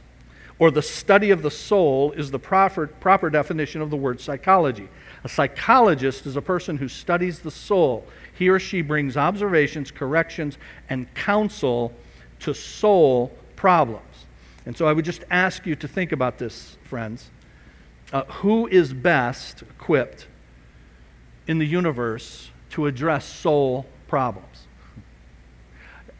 or 0.60 0.70
the 0.70 0.82
study 0.82 1.30
of 1.30 1.42
the 1.42 1.50
soul 1.50 2.12
is 2.12 2.30
the 2.30 2.38
proper, 2.38 2.86
proper 2.86 3.30
definition 3.30 3.80
of 3.80 3.88
the 3.90 3.96
word 3.96 4.20
psychology. 4.20 4.88
A 5.24 5.28
psychologist 5.28 6.26
is 6.26 6.36
a 6.36 6.42
person 6.42 6.76
who 6.76 6.86
studies 6.86 7.40
the 7.40 7.50
soul. 7.50 8.06
He 8.34 8.50
or 8.50 8.60
she 8.60 8.82
brings 8.82 9.16
observations, 9.16 9.90
corrections, 9.90 10.58
and 10.90 11.12
counsel 11.14 11.94
to 12.40 12.54
soul 12.54 13.36
problems. 13.56 14.26
And 14.66 14.76
so 14.76 14.86
I 14.86 14.92
would 14.92 15.06
just 15.06 15.24
ask 15.30 15.64
you 15.64 15.74
to 15.76 15.88
think 15.88 16.12
about 16.12 16.36
this, 16.36 16.76
friends. 16.84 17.30
Uh, 18.12 18.24
who 18.24 18.66
is 18.66 18.92
best 18.92 19.62
equipped 19.62 20.28
in 21.46 21.58
the 21.58 21.66
universe 21.66 22.50
to 22.70 22.86
address 22.86 23.24
soul 23.24 23.86
problems? 24.08 24.66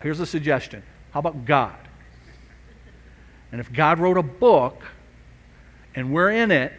Here's 0.03 0.21
a 0.21 0.27
suggestion 0.27 0.83
how 1.11 1.21
about 1.21 1.45
God? 1.45 1.90
And 3.53 3.61
if 3.61 3.73
God 3.73 3.99
wrote 3.99 4.17
a 4.17 4.23
book 4.23 4.83
and 5.95 6.13
we're 6.13 6.31
in 6.31 6.51
it, 6.51 6.73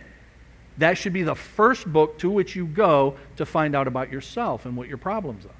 that 0.78 0.98
should 0.98 1.14
be 1.14 1.24
the 1.24 1.36
first 1.36 1.92
book 1.92 2.18
to 2.20 2.30
which 2.30 2.56
you 2.56 2.66
go 2.66 3.18
to 3.36 3.46
find 3.46 3.76
out 3.76 3.88
about 3.88 4.12
yourself 4.12 4.66
and 4.66 4.76
what 4.78 4.88
your 4.88 4.98
problems 4.98 5.46
are. 5.46 5.52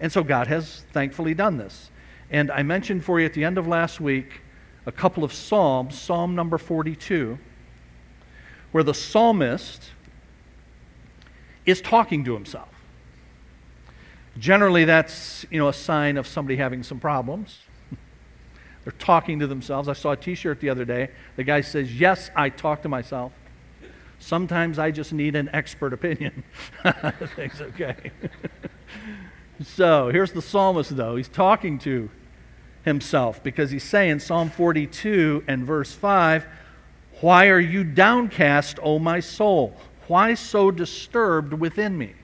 And 0.00 0.10
so 0.10 0.22
God 0.22 0.46
has 0.46 0.84
thankfully 0.92 1.34
done 1.34 1.58
this. 1.58 1.90
And 2.30 2.50
I 2.50 2.62
mentioned 2.62 3.04
for 3.04 3.20
you 3.20 3.26
at 3.26 3.34
the 3.34 3.44
end 3.44 3.58
of 3.58 3.66
last 3.66 4.00
week 4.00 4.42
a 4.86 4.92
couple 4.92 5.22
of 5.22 5.32
Psalms, 5.32 5.98
Psalm 5.98 6.34
number 6.34 6.56
42, 6.56 7.38
where 8.72 8.84
the 8.84 8.94
psalmist 8.94 9.90
is 11.66 11.80
talking 11.80 12.24
to 12.24 12.32
himself. 12.34 12.68
Generally, 14.38 14.84
that's 14.84 15.44
you 15.50 15.58
know, 15.58 15.68
a 15.68 15.72
sign 15.72 16.16
of 16.16 16.26
somebody 16.26 16.56
having 16.56 16.82
some 16.82 17.00
problems. 17.00 17.58
They're 18.88 18.96
talking 18.98 19.40
to 19.40 19.46
themselves. 19.46 19.86
I 19.86 19.92
saw 19.92 20.12
a 20.12 20.16
t 20.16 20.34
shirt 20.34 20.60
the 20.60 20.70
other 20.70 20.86
day. 20.86 21.10
The 21.36 21.44
guy 21.44 21.60
says, 21.60 22.00
Yes, 22.00 22.30
I 22.34 22.48
talk 22.48 22.80
to 22.84 22.88
myself. 22.88 23.32
Sometimes 24.18 24.78
I 24.78 24.92
just 24.92 25.12
need 25.12 25.36
an 25.36 25.50
expert 25.52 25.92
opinion. 25.92 26.42
Things 27.36 27.60
okay. 27.60 28.10
so 29.62 30.08
here's 30.08 30.32
the 30.32 30.40
psalmist, 30.40 30.96
though. 30.96 31.16
He's 31.16 31.28
talking 31.28 31.78
to 31.80 32.08
himself 32.82 33.42
because 33.42 33.70
he's 33.70 33.84
saying, 33.84 34.20
Psalm 34.20 34.48
42 34.48 35.44
and 35.46 35.66
verse 35.66 35.92
5, 35.92 36.46
Why 37.20 37.48
are 37.48 37.60
you 37.60 37.84
downcast, 37.84 38.78
O 38.82 38.98
my 38.98 39.20
soul? 39.20 39.76
Why 40.06 40.32
so 40.32 40.70
disturbed 40.70 41.52
within 41.52 41.98
me? 41.98 42.14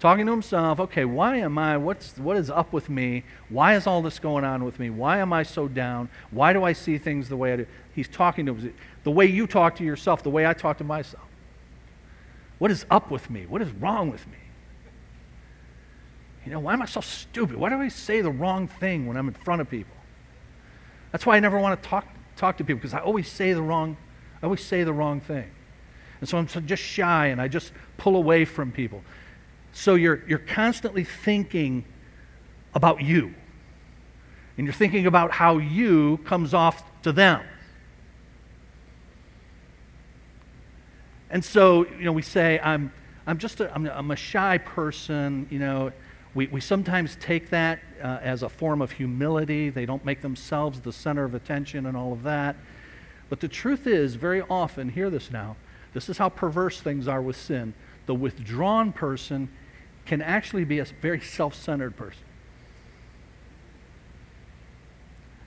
Talking 0.00 0.26
to 0.26 0.32
himself, 0.32 0.78
okay, 0.78 1.04
why 1.04 1.38
am 1.38 1.58
I, 1.58 1.76
what's, 1.76 2.16
what 2.18 2.36
is 2.36 2.50
up 2.50 2.72
with 2.72 2.88
me? 2.88 3.24
Why 3.48 3.74
is 3.74 3.86
all 3.86 4.00
this 4.00 4.20
going 4.20 4.44
on 4.44 4.64
with 4.64 4.78
me? 4.78 4.90
Why 4.90 5.18
am 5.18 5.32
I 5.32 5.42
so 5.42 5.66
down? 5.66 6.08
Why 6.30 6.52
do 6.52 6.62
I 6.62 6.72
see 6.72 6.98
things 6.98 7.28
the 7.28 7.36
way 7.36 7.52
I 7.52 7.56
do? 7.56 7.66
He's 7.94 8.06
talking 8.06 8.46
to 8.46 8.54
himself. 8.54 8.74
The 9.02 9.10
way 9.10 9.26
you 9.26 9.48
talk 9.48 9.74
to 9.76 9.84
yourself, 9.84 10.22
the 10.22 10.30
way 10.30 10.46
I 10.46 10.52
talk 10.52 10.78
to 10.78 10.84
myself. 10.84 11.24
What 12.58 12.70
is 12.70 12.86
up 12.90 13.10
with 13.10 13.28
me? 13.28 13.46
What 13.46 13.60
is 13.60 13.70
wrong 13.72 14.10
with 14.10 14.24
me? 14.28 14.38
You 16.44 16.52
know, 16.52 16.60
why 16.60 16.74
am 16.74 16.82
I 16.82 16.86
so 16.86 17.00
stupid? 17.00 17.56
Why 17.56 17.68
do 17.68 17.76
I 17.76 17.88
say 17.88 18.20
the 18.20 18.30
wrong 18.30 18.68
thing 18.68 19.06
when 19.06 19.16
I'm 19.16 19.26
in 19.26 19.34
front 19.34 19.60
of 19.60 19.68
people? 19.68 19.96
That's 21.10 21.26
why 21.26 21.36
I 21.36 21.40
never 21.40 21.58
want 21.58 21.82
to 21.82 21.88
talk, 21.88 22.06
talk 22.36 22.56
to 22.58 22.64
people 22.64 22.76
because 22.76 22.94
I 22.94 23.00
always 23.00 23.28
say 23.28 23.52
the 23.52 23.62
wrong, 23.62 23.96
I 24.42 24.46
always 24.46 24.62
say 24.62 24.84
the 24.84 24.92
wrong 24.92 25.20
thing. 25.20 25.50
And 26.20 26.28
so 26.28 26.38
I'm 26.38 26.46
just 26.46 26.82
shy 26.82 27.26
and 27.26 27.40
I 27.40 27.48
just 27.48 27.72
pull 27.96 28.16
away 28.16 28.44
from 28.44 28.72
people. 28.72 29.02
So 29.78 29.94
you're, 29.94 30.24
you're 30.26 30.40
constantly 30.40 31.04
thinking 31.04 31.84
about 32.74 33.00
you. 33.00 33.32
And 34.56 34.66
you're 34.66 34.74
thinking 34.74 35.06
about 35.06 35.30
how 35.30 35.58
you 35.58 36.18
comes 36.24 36.52
off 36.52 36.82
to 37.02 37.12
them. 37.12 37.42
And 41.30 41.44
so, 41.44 41.86
you 41.86 42.06
know, 42.06 42.12
we 42.12 42.22
say, 42.22 42.58
I'm, 42.58 42.92
I'm 43.24 43.38
just 43.38 43.60
a, 43.60 43.72
I'm, 43.72 43.86
I'm 43.86 44.10
a 44.10 44.16
shy 44.16 44.58
person. 44.58 45.46
You 45.48 45.60
know, 45.60 45.92
we, 46.34 46.48
we 46.48 46.60
sometimes 46.60 47.16
take 47.20 47.50
that 47.50 47.78
uh, 48.02 48.18
as 48.20 48.42
a 48.42 48.48
form 48.48 48.82
of 48.82 48.90
humility. 48.90 49.70
They 49.70 49.86
don't 49.86 50.04
make 50.04 50.22
themselves 50.22 50.80
the 50.80 50.92
center 50.92 51.22
of 51.22 51.36
attention 51.36 51.86
and 51.86 51.96
all 51.96 52.12
of 52.12 52.24
that. 52.24 52.56
But 53.28 53.38
the 53.38 53.48
truth 53.48 53.86
is, 53.86 54.16
very 54.16 54.42
often, 54.50 54.88
hear 54.88 55.08
this 55.08 55.30
now, 55.30 55.54
this 55.94 56.08
is 56.08 56.18
how 56.18 56.30
perverse 56.30 56.80
things 56.80 57.06
are 57.06 57.22
with 57.22 57.36
sin. 57.36 57.74
The 58.06 58.14
withdrawn 58.16 58.92
person 58.92 59.50
can 60.08 60.22
actually 60.22 60.64
be 60.64 60.78
a 60.78 60.84
very 60.84 61.20
self 61.20 61.54
centered 61.54 61.94
person. 61.96 62.24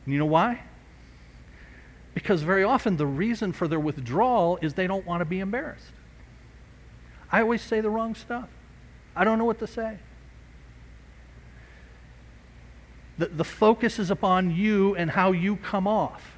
And 0.05 0.13
you 0.13 0.19
know 0.19 0.27
why? 0.27 0.61
Because 2.13 2.43
very 2.43 2.63
often 2.63 2.97
the 2.97 3.05
reason 3.05 3.53
for 3.53 3.67
their 3.67 3.79
withdrawal 3.79 4.59
is 4.61 4.75
they 4.75 4.87
don't 4.87 5.05
want 5.05 5.21
to 5.21 5.25
be 5.25 5.39
embarrassed. 5.39 5.91
I 7.31 7.41
always 7.41 7.61
say 7.61 7.81
the 7.81 7.89
wrong 7.89 8.13
stuff. 8.13 8.49
I 9.15 9.23
don't 9.23 9.39
know 9.39 9.45
what 9.45 9.59
to 9.59 9.67
say. 9.67 9.97
The, 13.17 13.27
the 13.27 13.43
focus 13.43 13.97
is 13.99 14.11
upon 14.11 14.55
you 14.55 14.95
and 14.95 15.11
how 15.11 15.31
you 15.31 15.55
come 15.55 15.87
off 15.87 16.37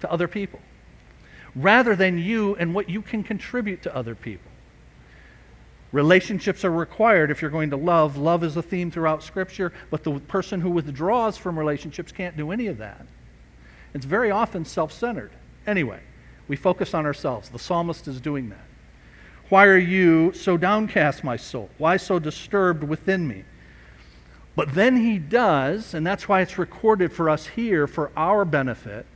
to 0.00 0.10
other 0.10 0.28
people, 0.28 0.60
rather 1.54 1.94
than 1.94 2.18
you 2.18 2.56
and 2.56 2.74
what 2.74 2.88
you 2.88 3.02
can 3.02 3.22
contribute 3.22 3.82
to 3.82 3.94
other 3.94 4.14
people. 4.14 4.50
Relationships 5.92 6.64
are 6.64 6.70
required 6.70 7.30
if 7.30 7.40
you're 7.40 7.50
going 7.50 7.70
to 7.70 7.76
love. 7.76 8.16
Love 8.16 8.44
is 8.44 8.56
a 8.56 8.62
theme 8.62 8.90
throughout 8.90 9.22
Scripture, 9.22 9.72
but 9.90 10.04
the 10.04 10.18
person 10.20 10.60
who 10.60 10.70
withdraws 10.70 11.36
from 11.38 11.58
relationships 11.58 12.12
can't 12.12 12.36
do 12.36 12.50
any 12.50 12.66
of 12.66 12.78
that. 12.78 13.06
It's 13.94 14.04
very 14.04 14.30
often 14.30 14.64
self 14.64 14.92
centered. 14.92 15.30
Anyway, 15.66 16.00
we 16.46 16.56
focus 16.56 16.92
on 16.92 17.06
ourselves. 17.06 17.48
The 17.48 17.58
psalmist 17.58 18.06
is 18.06 18.20
doing 18.20 18.50
that. 18.50 18.64
Why 19.48 19.66
are 19.66 19.78
you 19.78 20.32
so 20.34 20.58
downcast, 20.58 21.24
my 21.24 21.36
soul? 21.36 21.70
Why 21.78 21.96
so 21.96 22.18
disturbed 22.18 22.84
within 22.84 23.26
me? 23.26 23.44
But 24.54 24.74
then 24.74 24.96
he 24.96 25.18
does, 25.18 25.94
and 25.94 26.06
that's 26.06 26.28
why 26.28 26.42
it's 26.42 26.58
recorded 26.58 27.12
for 27.12 27.30
us 27.30 27.46
here 27.46 27.86
for 27.86 28.10
our 28.16 28.44
benefit. 28.44 29.06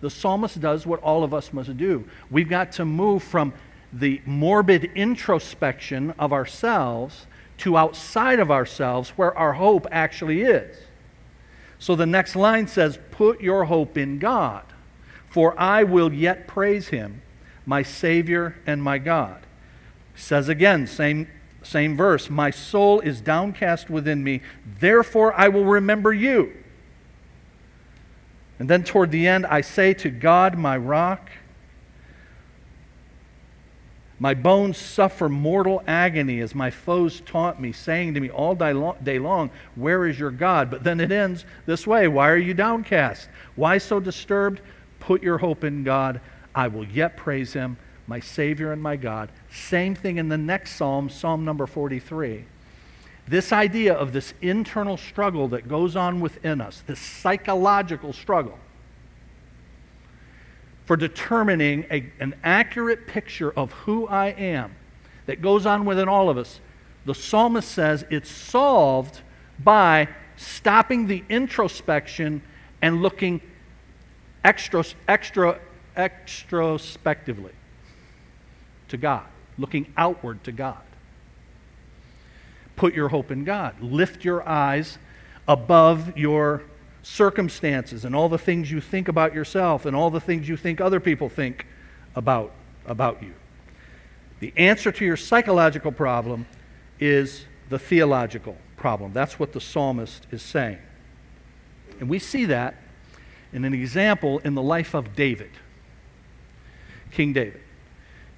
The 0.00 0.10
psalmist 0.10 0.60
does 0.60 0.86
what 0.86 1.00
all 1.02 1.22
of 1.22 1.32
us 1.32 1.52
must 1.52 1.76
do. 1.76 2.08
We've 2.30 2.48
got 2.48 2.72
to 2.72 2.84
move 2.84 3.22
from 3.22 3.52
the 4.00 4.20
morbid 4.26 4.84
introspection 4.94 6.12
of 6.18 6.32
ourselves 6.32 7.26
to 7.58 7.76
outside 7.76 8.38
of 8.38 8.50
ourselves 8.50 9.10
where 9.10 9.36
our 9.36 9.54
hope 9.54 9.86
actually 9.90 10.42
is. 10.42 10.76
So 11.78 11.96
the 11.96 12.06
next 12.06 12.36
line 12.36 12.66
says, 12.68 12.98
Put 13.10 13.40
your 13.40 13.64
hope 13.64 13.96
in 13.96 14.18
God, 14.18 14.64
for 15.28 15.58
I 15.58 15.82
will 15.84 16.12
yet 16.12 16.46
praise 16.46 16.88
him, 16.88 17.22
my 17.64 17.82
Savior 17.82 18.56
and 18.66 18.82
my 18.82 18.98
God. 18.98 19.40
Says 20.14 20.48
again, 20.48 20.86
same, 20.86 21.28
same 21.62 21.96
verse, 21.96 22.28
My 22.28 22.50
soul 22.50 23.00
is 23.00 23.20
downcast 23.20 23.88
within 23.88 24.22
me, 24.22 24.42
therefore 24.80 25.32
I 25.34 25.48
will 25.48 25.64
remember 25.64 26.12
you. 26.12 26.52
And 28.58 28.68
then 28.68 28.84
toward 28.84 29.10
the 29.10 29.26
end, 29.26 29.46
I 29.46 29.60
say 29.60 29.92
to 29.94 30.10
God, 30.10 30.56
my 30.56 30.76
rock, 30.76 31.30
my 34.18 34.32
bones 34.32 34.78
suffer 34.78 35.28
mortal 35.28 35.82
agony 35.86 36.40
as 36.40 36.54
my 36.54 36.70
foes 36.70 37.20
taunt 37.20 37.60
me, 37.60 37.72
saying 37.72 38.14
to 38.14 38.20
me 38.20 38.30
all 38.30 38.54
day 38.54 39.18
long, 39.18 39.50
Where 39.74 40.06
is 40.06 40.18
your 40.18 40.30
God? 40.30 40.70
But 40.70 40.84
then 40.84 41.00
it 41.00 41.12
ends 41.12 41.44
this 41.66 41.86
way 41.86 42.08
Why 42.08 42.30
are 42.30 42.38
you 42.38 42.54
downcast? 42.54 43.28
Why 43.56 43.78
so 43.78 44.00
disturbed? 44.00 44.60
Put 45.00 45.22
your 45.22 45.38
hope 45.38 45.64
in 45.64 45.84
God. 45.84 46.20
I 46.54 46.68
will 46.68 46.86
yet 46.86 47.18
praise 47.18 47.52
him, 47.52 47.76
my 48.06 48.20
Savior 48.20 48.72
and 48.72 48.82
my 48.82 48.96
God. 48.96 49.30
Same 49.50 49.94
thing 49.94 50.16
in 50.16 50.30
the 50.30 50.38
next 50.38 50.76
psalm, 50.76 51.10
Psalm 51.10 51.44
number 51.44 51.66
43. 51.66 52.46
This 53.28 53.52
idea 53.52 53.92
of 53.92 54.12
this 54.12 54.32
internal 54.40 54.96
struggle 54.96 55.48
that 55.48 55.68
goes 55.68 55.94
on 55.94 56.20
within 56.20 56.62
us, 56.62 56.82
this 56.86 57.00
psychological 57.00 58.14
struggle 58.14 58.58
for 60.86 60.96
determining 60.96 61.84
a, 61.90 62.10
an 62.20 62.34
accurate 62.42 63.06
picture 63.06 63.50
of 63.50 63.72
who 63.72 64.06
I 64.06 64.28
am 64.28 64.74
that 65.26 65.42
goes 65.42 65.66
on 65.66 65.84
within 65.84 66.08
all 66.08 66.30
of 66.30 66.38
us, 66.38 66.60
the 67.04 67.14
psalmist 67.14 67.70
says 67.70 68.04
it's 68.08 68.30
solved 68.30 69.20
by 69.58 70.08
stopping 70.36 71.06
the 71.06 71.24
introspection 71.28 72.40
and 72.80 73.02
looking 73.02 73.40
extra, 74.44 74.84
extra, 75.08 75.58
extrospectively 75.96 77.52
to 78.88 78.96
God, 78.96 79.26
looking 79.58 79.92
outward 79.96 80.44
to 80.44 80.52
God. 80.52 80.78
Put 82.76 82.94
your 82.94 83.08
hope 83.08 83.30
in 83.30 83.44
God. 83.44 83.80
Lift 83.80 84.24
your 84.24 84.46
eyes 84.46 84.98
above 85.48 86.16
your 86.16 86.62
circumstances 87.06 88.04
and 88.04 88.16
all 88.16 88.28
the 88.28 88.36
things 88.36 88.68
you 88.70 88.80
think 88.80 89.06
about 89.06 89.32
yourself 89.32 89.86
and 89.86 89.94
all 89.94 90.10
the 90.10 90.20
things 90.20 90.48
you 90.48 90.56
think 90.56 90.80
other 90.80 90.98
people 90.98 91.28
think 91.28 91.64
about, 92.16 92.50
about 92.84 93.22
you. 93.22 93.32
The 94.40 94.52
answer 94.56 94.90
to 94.90 95.04
your 95.04 95.16
psychological 95.16 95.92
problem 95.92 96.46
is 96.98 97.44
the 97.68 97.78
theological 97.78 98.56
problem. 98.76 99.12
That's 99.12 99.38
what 99.38 99.52
the 99.52 99.60
psalmist 99.60 100.26
is 100.32 100.42
saying. 100.42 100.78
And 102.00 102.08
we 102.08 102.18
see 102.18 102.44
that 102.46 102.74
in 103.52 103.64
an 103.64 103.72
example 103.72 104.40
in 104.40 104.56
the 104.56 104.62
life 104.62 104.92
of 104.92 105.14
David, 105.14 105.52
King 107.12 107.32
David. 107.32 107.60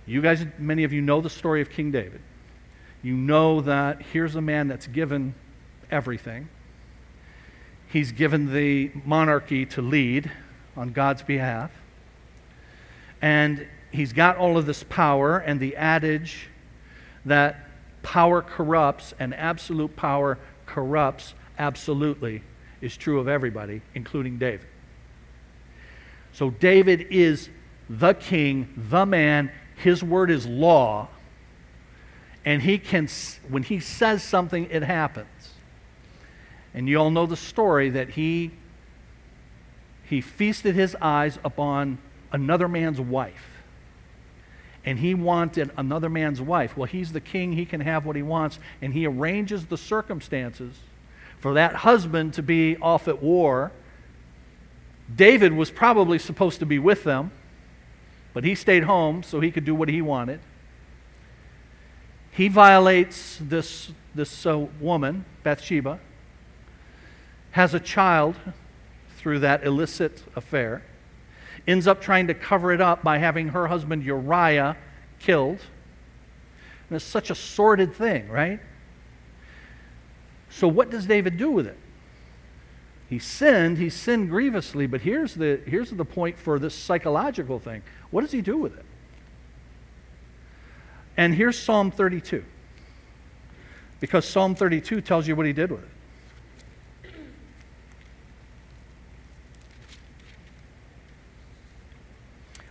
You 0.04 0.20
guys, 0.20 0.44
many 0.58 0.84
of 0.84 0.92
you 0.92 1.00
know 1.00 1.22
the 1.22 1.30
story 1.30 1.62
of 1.62 1.70
King 1.70 1.90
David. 1.90 2.20
You 3.02 3.14
know 3.14 3.62
that 3.62 4.02
here's 4.12 4.36
a 4.36 4.42
man 4.42 4.68
that's 4.68 4.86
given 4.86 5.34
everything 5.90 6.50
he's 7.88 8.12
given 8.12 8.52
the 8.52 8.90
monarchy 9.04 9.66
to 9.66 9.82
lead 9.82 10.30
on 10.76 10.92
God's 10.92 11.22
behalf. 11.22 11.70
And 13.20 13.66
he's 13.90 14.12
got 14.12 14.36
all 14.36 14.56
of 14.56 14.66
this 14.66 14.84
power, 14.84 15.38
and 15.38 15.58
the 15.58 15.76
adage 15.76 16.48
that 17.24 17.66
power 18.02 18.42
corrupts 18.42 19.12
and 19.18 19.34
absolute 19.34 19.96
power 19.96 20.38
corrupts 20.66 21.34
absolutely 21.58 22.42
is 22.80 22.96
true 22.96 23.18
of 23.18 23.26
everybody, 23.26 23.82
including 23.94 24.38
David. 24.38 24.66
So 26.32 26.50
David 26.50 27.08
is 27.10 27.48
the 27.90 28.14
king, 28.14 28.68
the 28.76 29.04
man. 29.04 29.50
His 29.76 30.02
word 30.02 30.30
is 30.30 30.46
law. 30.46 31.08
And 32.44 32.62
he 32.62 32.78
can, 32.78 33.08
when 33.48 33.64
he 33.64 33.80
says 33.80 34.22
something, 34.22 34.68
it 34.70 34.82
happens. 34.82 35.26
And 36.74 36.88
you 36.88 36.98
all 36.98 37.10
know 37.10 37.26
the 37.26 37.36
story 37.36 37.90
that 37.90 38.10
he, 38.10 38.50
he 40.04 40.20
feasted 40.20 40.74
his 40.74 40.96
eyes 41.00 41.38
upon 41.44 41.98
another 42.32 42.68
man's 42.68 43.00
wife. 43.00 43.62
And 44.84 44.98
he 44.98 45.14
wanted 45.14 45.70
another 45.76 46.08
man's 46.08 46.40
wife. 46.40 46.76
Well, 46.76 46.86
he's 46.86 47.12
the 47.12 47.20
king, 47.20 47.52
he 47.52 47.66
can 47.66 47.80
have 47.80 48.06
what 48.06 48.16
he 48.16 48.22
wants. 48.22 48.58
And 48.80 48.92
he 48.94 49.06
arranges 49.06 49.66
the 49.66 49.76
circumstances 49.76 50.76
for 51.38 51.54
that 51.54 51.76
husband 51.76 52.34
to 52.34 52.42
be 52.42 52.76
off 52.78 53.08
at 53.08 53.22
war. 53.22 53.72
David 55.14 55.52
was 55.52 55.70
probably 55.70 56.18
supposed 56.18 56.58
to 56.60 56.66
be 56.66 56.78
with 56.78 57.04
them, 57.04 57.30
but 58.34 58.44
he 58.44 58.54
stayed 58.54 58.84
home 58.84 59.22
so 59.22 59.40
he 59.40 59.50
could 59.50 59.64
do 59.64 59.74
what 59.74 59.88
he 59.88 60.02
wanted. 60.02 60.40
He 62.30 62.48
violates 62.48 63.38
this, 63.40 63.90
this 64.14 64.46
uh, 64.46 64.66
woman, 64.80 65.24
Bathsheba, 65.42 65.98
has 67.58 67.74
a 67.74 67.80
child 67.80 68.36
through 69.16 69.40
that 69.40 69.66
illicit 69.66 70.22
affair, 70.36 70.80
ends 71.66 71.88
up 71.88 72.00
trying 72.00 72.28
to 72.28 72.32
cover 72.32 72.72
it 72.72 72.80
up 72.80 73.02
by 73.02 73.18
having 73.18 73.48
her 73.48 73.66
husband 73.66 74.04
Uriah 74.04 74.76
killed. 75.18 75.58
And 76.88 76.94
it's 76.94 77.04
such 77.04 77.30
a 77.30 77.34
sordid 77.34 77.92
thing, 77.92 78.28
right? 78.28 78.60
So, 80.50 80.68
what 80.68 80.88
does 80.88 81.06
David 81.06 81.36
do 81.36 81.50
with 81.50 81.66
it? 81.66 81.76
He 83.08 83.18
sinned, 83.18 83.76
he 83.78 83.90
sinned 83.90 84.30
grievously, 84.30 84.86
but 84.86 85.00
here's 85.00 85.34
the, 85.34 85.60
here's 85.66 85.90
the 85.90 86.04
point 86.04 86.38
for 86.38 86.60
this 86.60 86.76
psychological 86.76 87.58
thing. 87.58 87.82
What 88.12 88.20
does 88.20 88.30
he 88.30 88.40
do 88.40 88.56
with 88.56 88.78
it? 88.78 88.84
And 91.16 91.34
here's 91.34 91.58
Psalm 91.58 91.90
32. 91.90 92.44
Because 93.98 94.24
Psalm 94.28 94.54
32 94.54 95.00
tells 95.00 95.26
you 95.26 95.34
what 95.34 95.44
he 95.44 95.52
did 95.52 95.72
with 95.72 95.82
it. 95.82 95.97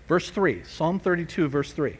Verse 0.08 0.30
3, 0.30 0.64
Psalm 0.64 1.00
32, 1.00 1.48
verse 1.50 1.72
3. 1.74 1.98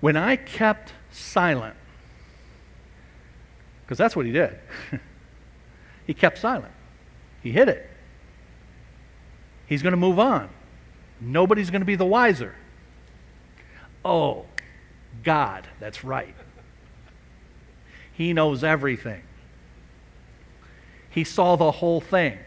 When 0.00 0.16
I 0.16 0.36
kept 0.36 0.92
silent, 1.12 1.76
because 3.84 3.98
that's 3.98 4.16
what 4.16 4.26
he 4.26 4.32
did, 4.32 4.58
he 6.06 6.14
kept 6.14 6.38
silent. 6.38 6.72
He 7.42 7.52
hid 7.52 7.68
it. 7.68 7.88
He's 9.66 9.82
going 9.82 9.92
to 9.92 9.98
move 9.98 10.18
on. 10.18 10.48
Nobody's 11.20 11.70
going 11.70 11.82
to 11.82 11.86
be 11.86 11.94
the 11.94 12.04
wiser. 12.04 12.54
Oh, 14.04 14.46
God, 15.22 15.68
that's 15.78 16.02
right. 16.02 16.34
He 18.12 18.32
knows 18.32 18.64
everything. 18.64 19.22
He 21.10 21.22
saw 21.22 21.54
the 21.56 21.70
whole 21.70 22.00
thing 22.00 22.38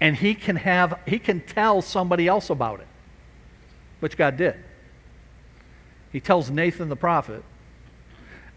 and 0.00 0.16
he 0.16 0.34
can 0.34 0.56
have 0.56 0.98
he 1.06 1.18
can 1.18 1.40
tell 1.40 1.82
somebody 1.82 2.26
else 2.26 2.50
about 2.50 2.80
it 2.80 2.86
which 4.00 4.16
god 4.16 4.36
did. 4.36 4.56
He 6.12 6.20
tells 6.20 6.50
nathan 6.50 6.88
the 6.88 6.96
prophet 6.96 7.42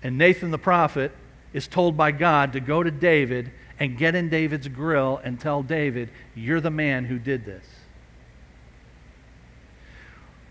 and 0.03 0.17
nathan 0.17 0.51
the 0.51 0.57
prophet 0.57 1.11
is 1.53 1.67
told 1.67 1.95
by 1.95 2.11
god 2.11 2.53
to 2.53 2.59
go 2.59 2.83
to 2.83 2.91
david 2.91 3.51
and 3.79 3.97
get 3.97 4.15
in 4.15 4.29
david's 4.29 4.67
grill 4.67 5.21
and 5.23 5.39
tell 5.39 5.63
david 5.63 6.09
you're 6.35 6.61
the 6.61 6.71
man 6.71 7.05
who 7.05 7.19
did 7.19 7.45
this. 7.45 7.65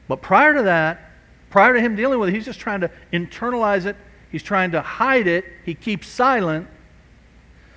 But 0.09 0.23
prior 0.23 0.55
to 0.55 0.63
that 0.63 1.01
prior 1.51 1.75
to 1.75 1.81
him 1.81 1.97
dealing 1.97 2.19
with 2.19 2.29
it 2.31 2.35
he's 2.35 2.45
just 2.45 2.61
trying 2.61 2.81
to 2.81 2.91
internalize 3.13 3.87
it. 3.87 3.97
He's 4.31 4.43
trying 4.43 4.73
to 4.73 4.83
hide 4.83 5.27
it. 5.27 5.45
He 5.65 5.75
keeps 5.75 6.09
silent 6.09 6.69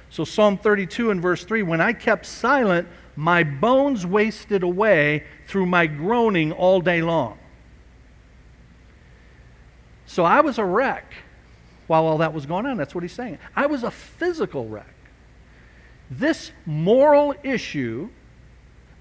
so, 0.10 0.24
Psalm 0.24 0.58
32 0.58 1.12
and 1.12 1.22
verse 1.22 1.44
3 1.44 1.64
When 1.64 1.82
I 1.82 1.94
kept 1.94 2.26
silent, 2.26 2.88
my 3.16 3.44
bones 3.44 4.06
wasted 4.06 4.64
away 4.64 5.24
through 5.48 5.68
my 5.68 5.88
groaning 5.88 6.52
all 6.52 6.82
day 6.82 7.02
long. 7.02 7.38
So, 10.06 10.24
I 10.24 10.42
was 10.42 10.58
a 10.58 10.66
wreck 10.66 11.14
while 11.88 12.06
all 12.06 12.18
that 12.20 12.34
was 12.34 12.46
going 12.46 12.66
on. 12.66 12.78
That's 12.78 12.96
what 12.96 13.04
he's 13.04 13.14
saying. 13.14 13.38
I 13.56 13.68
was 13.68 13.84
a 13.84 13.92
physical 13.92 14.68
wreck. 14.68 14.96
This 16.10 16.52
moral 16.66 17.36
issue 17.44 18.10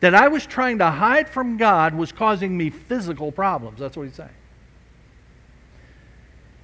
that 0.00 0.14
I 0.14 0.28
was 0.28 0.46
trying 0.46 0.78
to 0.78 0.90
hide 0.90 1.28
from 1.28 1.56
God 1.56 1.94
was 1.94 2.12
causing 2.12 2.56
me 2.56 2.68
physical 2.68 3.32
problems. 3.32 3.80
That's 3.80 3.96
what 3.96 4.04
he's 4.04 4.14
saying. 4.14 4.28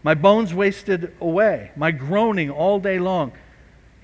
My 0.02 0.14
bones 0.14 0.52
wasted 0.52 1.16
away, 1.18 1.70
my 1.76 1.90
groaning 1.90 2.50
all 2.50 2.78
day 2.78 2.98
long. 2.98 3.32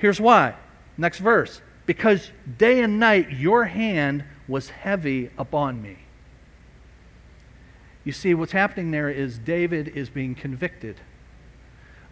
Here's 0.00 0.20
why. 0.20 0.54
Next 0.96 1.18
verse. 1.18 1.60
Because 1.86 2.30
day 2.58 2.80
and 2.80 2.98
night 2.98 3.30
your 3.30 3.66
hand 3.66 4.24
was 4.48 4.70
heavy 4.70 5.30
upon 5.38 5.80
me. 5.80 5.98
You 8.04 8.12
see, 8.12 8.34
what's 8.34 8.52
happening 8.52 8.90
there 8.90 9.10
is 9.10 9.38
David 9.38 9.88
is 9.88 10.08
being 10.08 10.34
convicted 10.34 11.00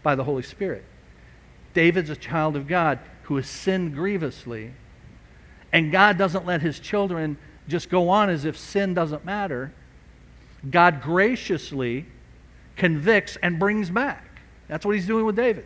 by 0.02 0.14
the 0.14 0.24
Holy 0.24 0.42
Spirit. 0.42 0.84
David's 1.72 2.10
a 2.10 2.16
child 2.16 2.56
of 2.56 2.68
God 2.68 2.98
who 3.22 3.36
has 3.36 3.48
sinned 3.48 3.94
grievously, 3.94 4.72
and 5.72 5.90
God 5.90 6.18
doesn't 6.18 6.44
let 6.44 6.60
his 6.60 6.78
children 6.78 7.38
just 7.68 7.88
go 7.88 8.10
on 8.10 8.28
as 8.28 8.44
if 8.44 8.56
sin 8.58 8.94
doesn't 8.94 9.24
matter. 9.24 9.72
God 10.70 11.00
graciously 11.00 12.06
convicts 12.76 13.36
and 13.42 13.58
brings 13.58 13.90
back. 13.90 14.40
That's 14.66 14.84
what 14.84 14.94
he's 14.94 15.06
doing 15.06 15.24
with 15.24 15.36
David. 15.36 15.64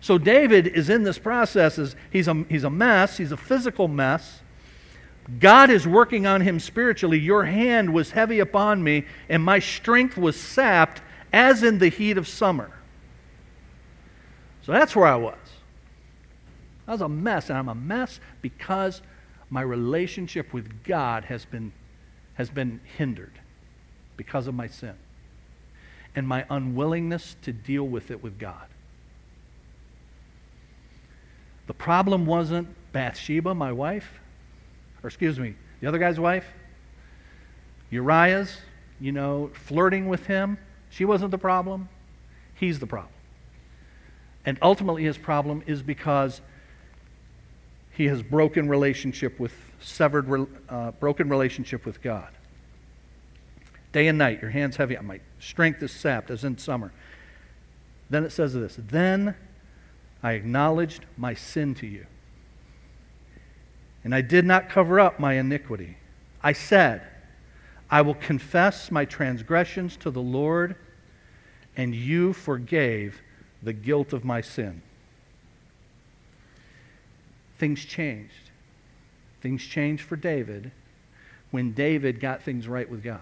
So 0.00 0.18
David 0.18 0.66
is 0.66 0.90
in 0.90 1.02
this 1.02 1.18
process. 1.18 1.94
He's 2.10 2.28
a, 2.28 2.44
he's 2.48 2.64
a 2.64 2.70
mess, 2.70 3.16
he's 3.16 3.32
a 3.32 3.36
physical 3.36 3.88
mess. 3.88 4.40
God 5.40 5.68
is 5.70 5.86
working 5.86 6.26
on 6.26 6.40
him 6.40 6.58
spiritually. 6.58 7.18
Your 7.18 7.44
hand 7.44 7.92
was 7.92 8.12
heavy 8.12 8.38
upon 8.38 8.82
me, 8.82 9.04
and 9.28 9.42
my 9.44 9.58
strength 9.58 10.16
was 10.16 10.40
sapped 10.40 11.02
as 11.32 11.62
in 11.62 11.78
the 11.78 11.88
heat 11.88 12.16
of 12.16 12.26
summer. 12.26 12.70
So 14.62 14.72
that's 14.72 14.96
where 14.96 15.06
I 15.06 15.16
was. 15.16 15.36
I 16.86 16.92
was 16.92 17.02
a 17.02 17.08
mess, 17.08 17.50
and 17.50 17.58
I'm 17.58 17.68
a 17.68 17.74
mess 17.74 18.20
because 18.40 19.02
my 19.50 19.60
relationship 19.60 20.54
with 20.54 20.82
God 20.84 21.24
has 21.26 21.44
been, 21.44 21.72
has 22.34 22.48
been 22.48 22.80
hindered 22.96 23.38
because 24.16 24.46
of 24.46 24.54
my 24.54 24.66
sin 24.66 24.94
and 26.14 26.26
my 26.26 26.46
unwillingness 26.48 27.36
to 27.42 27.52
deal 27.52 27.84
with 27.84 28.10
it 28.10 28.22
with 28.22 28.38
God. 28.38 28.66
The 31.68 31.74
problem 31.74 32.26
wasn't 32.26 32.66
Bathsheba, 32.92 33.54
my 33.54 33.70
wife, 33.70 34.20
or 35.02 35.06
excuse 35.06 35.38
me, 35.38 35.54
the 35.80 35.86
other 35.86 35.98
guy's 35.98 36.18
wife. 36.18 36.46
Uriah's, 37.90 38.56
you 38.98 39.12
know, 39.12 39.50
flirting 39.54 40.08
with 40.08 40.26
him. 40.26 40.58
She 40.90 41.04
wasn't 41.04 41.30
the 41.30 41.38
problem. 41.38 41.90
He's 42.54 42.80
the 42.80 42.86
problem. 42.86 43.12
And 44.46 44.58
ultimately, 44.62 45.04
his 45.04 45.18
problem 45.18 45.62
is 45.66 45.82
because 45.82 46.40
he 47.90 48.06
has 48.06 48.22
broken 48.22 48.68
relationship 48.68 49.38
with, 49.38 49.52
severed, 49.78 50.48
uh, 50.70 50.92
broken 50.92 51.28
relationship 51.28 51.84
with 51.84 52.00
God. 52.00 52.30
Day 53.92 54.06
and 54.08 54.16
night, 54.16 54.40
your 54.40 54.50
hands 54.50 54.76
heavy. 54.76 54.96
My 55.02 55.20
strength 55.38 55.82
is 55.82 55.92
sapped 55.92 56.30
as 56.30 56.44
in 56.44 56.56
summer. 56.56 56.92
Then 58.08 58.24
it 58.24 58.30
says 58.30 58.54
this 58.54 58.78
Then 58.78 59.34
I 60.22 60.32
acknowledged 60.32 61.04
my 61.16 61.34
sin 61.34 61.74
to 61.76 61.86
you. 61.86 62.06
And 64.04 64.14
I 64.14 64.20
did 64.20 64.44
not 64.44 64.68
cover 64.68 64.98
up 64.98 65.20
my 65.20 65.34
iniquity. 65.34 65.96
I 66.42 66.52
said, 66.52 67.02
I 67.90 68.02
will 68.02 68.14
confess 68.14 68.90
my 68.90 69.04
transgressions 69.04 69.96
to 69.98 70.10
the 70.10 70.20
Lord, 70.20 70.76
and 71.76 71.94
you 71.94 72.32
forgave 72.32 73.22
the 73.62 73.72
guilt 73.72 74.12
of 74.12 74.24
my 74.24 74.40
sin. 74.40 74.82
Things 77.58 77.84
changed. 77.84 78.50
Things 79.40 79.64
changed 79.64 80.02
for 80.02 80.16
David 80.16 80.70
when 81.50 81.72
David 81.72 82.20
got 82.20 82.42
things 82.42 82.68
right 82.68 82.88
with 82.88 83.02
God. 83.02 83.20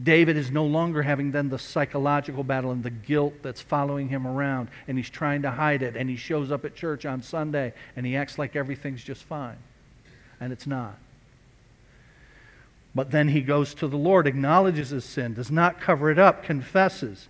David 0.00 0.36
is 0.36 0.50
no 0.50 0.66
longer 0.66 1.02
having 1.02 1.30
then 1.30 1.48
the 1.48 1.58
psychological 1.58 2.44
battle 2.44 2.70
and 2.70 2.82
the 2.82 2.90
guilt 2.90 3.34
that's 3.42 3.62
following 3.62 4.08
him 4.08 4.26
around, 4.26 4.68
and 4.86 4.98
he's 4.98 5.08
trying 5.08 5.42
to 5.42 5.50
hide 5.50 5.82
it, 5.82 5.96
and 5.96 6.10
he 6.10 6.16
shows 6.16 6.52
up 6.52 6.66
at 6.66 6.74
church 6.74 7.06
on 7.06 7.22
Sunday, 7.22 7.72
and 7.96 8.04
he 8.04 8.14
acts 8.16 8.38
like 8.38 8.56
everything's 8.56 9.02
just 9.02 9.22
fine. 9.22 9.56
And 10.38 10.52
it's 10.52 10.66
not. 10.66 10.98
But 12.94 13.10
then 13.10 13.28
he 13.28 13.40
goes 13.40 13.74
to 13.74 13.88
the 13.88 13.96
Lord, 13.96 14.26
acknowledges 14.26 14.90
his 14.90 15.04
sin, 15.04 15.34
does 15.34 15.50
not 15.50 15.80
cover 15.80 16.10
it 16.10 16.18
up, 16.18 16.42
confesses, 16.42 17.28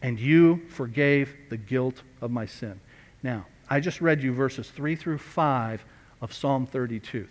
and 0.00 0.20
you 0.20 0.62
forgave 0.68 1.34
the 1.50 1.56
guilt 1.56 2.02
of 2.20 2.30
my 2.30 2.46
sin. 2.46 2.80
Now, 3.24 3.46
I 3.68 3.80
just 3.80 4.00
read 4.00 4.22
you 4.22 4.32
verses 4.32 4.68
3 4.70 4.94
through 4.96 5.18
5 5.18 5.84
of 6.20 6.32
Psalm 6.32 6.66
32. 6.66 7.26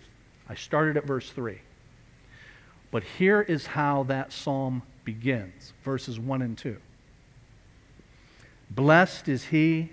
I 0.48 0.54
started 0.54 0.96
at 0.98 1.06
verse 1.06 1.30
3. 1.30 1.58
But 2.92 3.02
here 3.02 3.40
is 3.40 3.66
how 3.68 4.04
that 4.04 4.32
psalm 4.32 4.82
begins 5.04 5.72
verses 5.82 6.20
1 6.20 6.42
and 6.42 6.56
2. 6.56 6.76
Blessed 8.70 9.28
is 9.28 9.46
he 9.46 9.90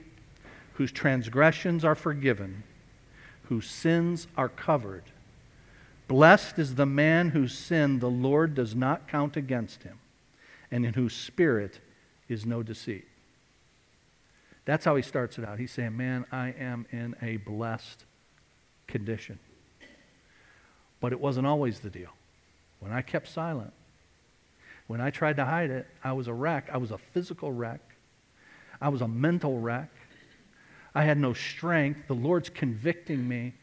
whose 0.74 0.92
transgressions 0.92 1.84
are 1.84 1.96
forgiven, 1.96 2.64
whose 3.46 3.68
sins 3.68 4.28
are 4.38 4.50
covered. 4.50 5.04
Blessed 6.08 6.60
is 6.60 6.76
the 6.76 6.86
man 6.86 7.30
whose 7.30 7.58
sin 7.58 8.00
the 8.00 8.10
Lord 8.10 8.54
does 8.54 8.76
not 8.76 9.08
count 9.08 9.36
against 9.36 9.84
him, 9.84 10.00
and 10.70 10.86
in 10.86 10.94
whose 10.94 11.16
spirit 11.16 11.80
is 12.28 12.46
no 12.46 12.62
deceit. 12.62 13.08
That's 14.66 14.86
how 14.86 14.96
he 14.96 15.02
starts 15.02 15.38
it 15.38 15.46
out. 15.46 15.58
He's 15.58 15.72
saying, 15.72 15.98
Man, 15.98 16.26
I 16.32 16.50
am 16.60 16.86
in 16.92 17.16
a 17.22 17.38
blessed 17.38 18.06
condition. 18.88 19.40
But 21.00 21.12
it 21.12 21.20
wasn't 21.20 21.48
always 21.48 21.80
the 21.80 21.90
deal. 21.90 22.12
When 22.80 22.92
I 22.92 23.02
kept 23.02 23.28
silent, 23.28 23.74
when 24.88 25.02
I 25.02 25.12
tried 25.12 25.36
to 25.36 25.46
hide 25.46 25.70
it, 25.70 25.88
I 26.04 26.14
was 26.14 26.28
a 26.28 26.34
wreck. 26.34 26.70
I 26.74 26.78
was 26.78 26.92
a 26.92 26.98
physical 26.98 27.52
wreck. 27.52 27.82
I 28.82 28.90
was 28.90 29.02
a 29.02 29.08
mental 29.08 29.60
wreck. 29.60 29.92
I 30.96 31.04
had 31.04 31.18
no 31.18 31.34
strength. 31.34 32.08
The 32.08 32.16
Lord's 32.16 32.50
convicting 32.50 33.28
me. 33.28 33.54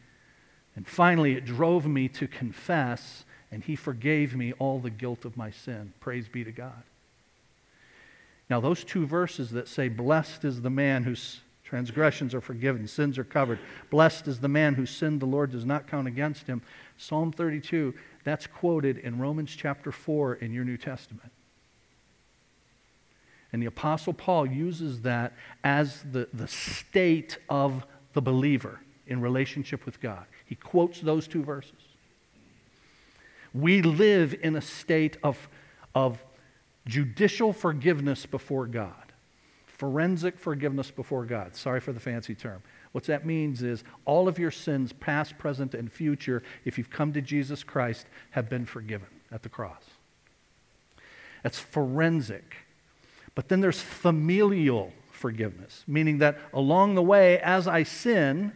And 0.77 0.87
finally, 0.87 1.33
it 1.33 1.45
drove 1.45 1.87
me 1.87 2.09
to 2.11 2.29
confess, 2.29 3.25
and 3.51 3.65
He 3.65 3.77
forgave 3.77 4.37
me 4.37 4.53
all 4.59 4.79
the 4.79 4.91
guilt 4.91 5.25
of 5.25 5.37
my 5.37 5.51
sin. 5.51 5.95
Praise 6.01 6.29
be 6.29 6.45
to 6.45 6.53
God. 6.53 6.83
Now, 8.49 8.61
those 8.61 8.85
two 8.85 9.07
verses 9.07 9.51
that 9.51 9.69
say, 9.69 9.89
Blessed 9.89 10.45
is 10.45 10.63
the 10.63 10.71
man 10.71 11.03
whose 11.03 11.41
transgressions 11.65 12.33
are 12.35 12.41
forgiven, 12.41 12.87
sins 12.87 13.19
are 13.19 13.25
covered. 13.25 13.59
Blessed 13.91 14.29
is 14.29 14.39
the 14.39 14.49
man 14.49 14.75
whose 14.75 14.91
sin 14.91 15.19
the 15.19 15.27
Lord 15.27 15.51
does 15.51 15.65
not 15.65 15.89
count 15.89 16.07
against 16.07 16.47
him. 16.47 16.63
Psalm 16.97 17.33
32, 17.33 17.93
that's 18.27 18.49
quoted 18.49 18.99
in 18.99 19.21
Romans 19.21 19.55
chapter 19.57 19.93
4 19.93 20.35
in 20.35 20.53
your 20.53 20.65
New 20.65 20.77
Testament. 20.77 21.31
And 23.53 23.63
the 23.63 23.67
Apostle 23.67 24.13
Paul 24.13 24.47
uses 24.47 25.03
that 25.03 25.33
as 25.63 26.03
the, 26.03 26.29
the 26.35 26.49
state 26.49 27.39
of 27.49 27.87
the 28.15 28.21
believer 28.21 28.81
in 29.07 29.21
relationship 29.21 29.87
with 29.87 30.01
God. 30.01 30.25
He 30.45 30.57
quotes 30.57 31.01
those 31.01 31.29
two 31.29 31.45
verses. 31.45 31.79
We 33.55 33.81
live 33.81 34.35
in 34.43 34.57
a 34.57 34.61
state 34.61 35.19
of, 35.23 35.49
of 35.95 36.19
judicial 36.85 37.53
forgiveness 37.53 38.27
before 38.27 38.67
God, 38.67 39.13
forensic 39.67 40.37
forgiveness 40.37 40.91
before 40.91 41.27
God. 41.27 41.55
Sorry 41.55 41.79
for 41.79 41.93
the 41.93 42.01
fancy 42.01 42.35
term. 42.35 42.61
What 42.97 43.05
that 43.05 43.27
means 43.27 43.63
is 43.63 43.85
all 44.07 44.27
of 44.27 44.39
your 44.39 44.51
sins, 44.51 44.91
past, 44.91 45.37
present, 45.37 45.75
and 45.75 45.93
future, 45.93 46.43
if 46.65 46.79
you've 46.79 46.89
come 46.89 47.13
to 47.13 47.21
Jesus 47.21 47.63
Christ, 47.63 48.07
have 48.31 48.49
been 48.49 48.65
forgiven 48.65 49.09
at 49.31 49.43
the 49.43 49.51
cross. 49.51 49.83
That's 51.43 51.59
forensic. 51.59 52.57
But 53.35 53.49
then 53.49 53.61
there's 53.61 53.83
familial 53.83 54.95
forgiveness, 55.11 55.85
meaning 55.87 56.17
that 56.21 56.39
along 56.55 56.95
the 56.95 57.03
way, 57.03 57.39
as 57.41 57.69
I 57.69 57.83
sin, 57.83 58.53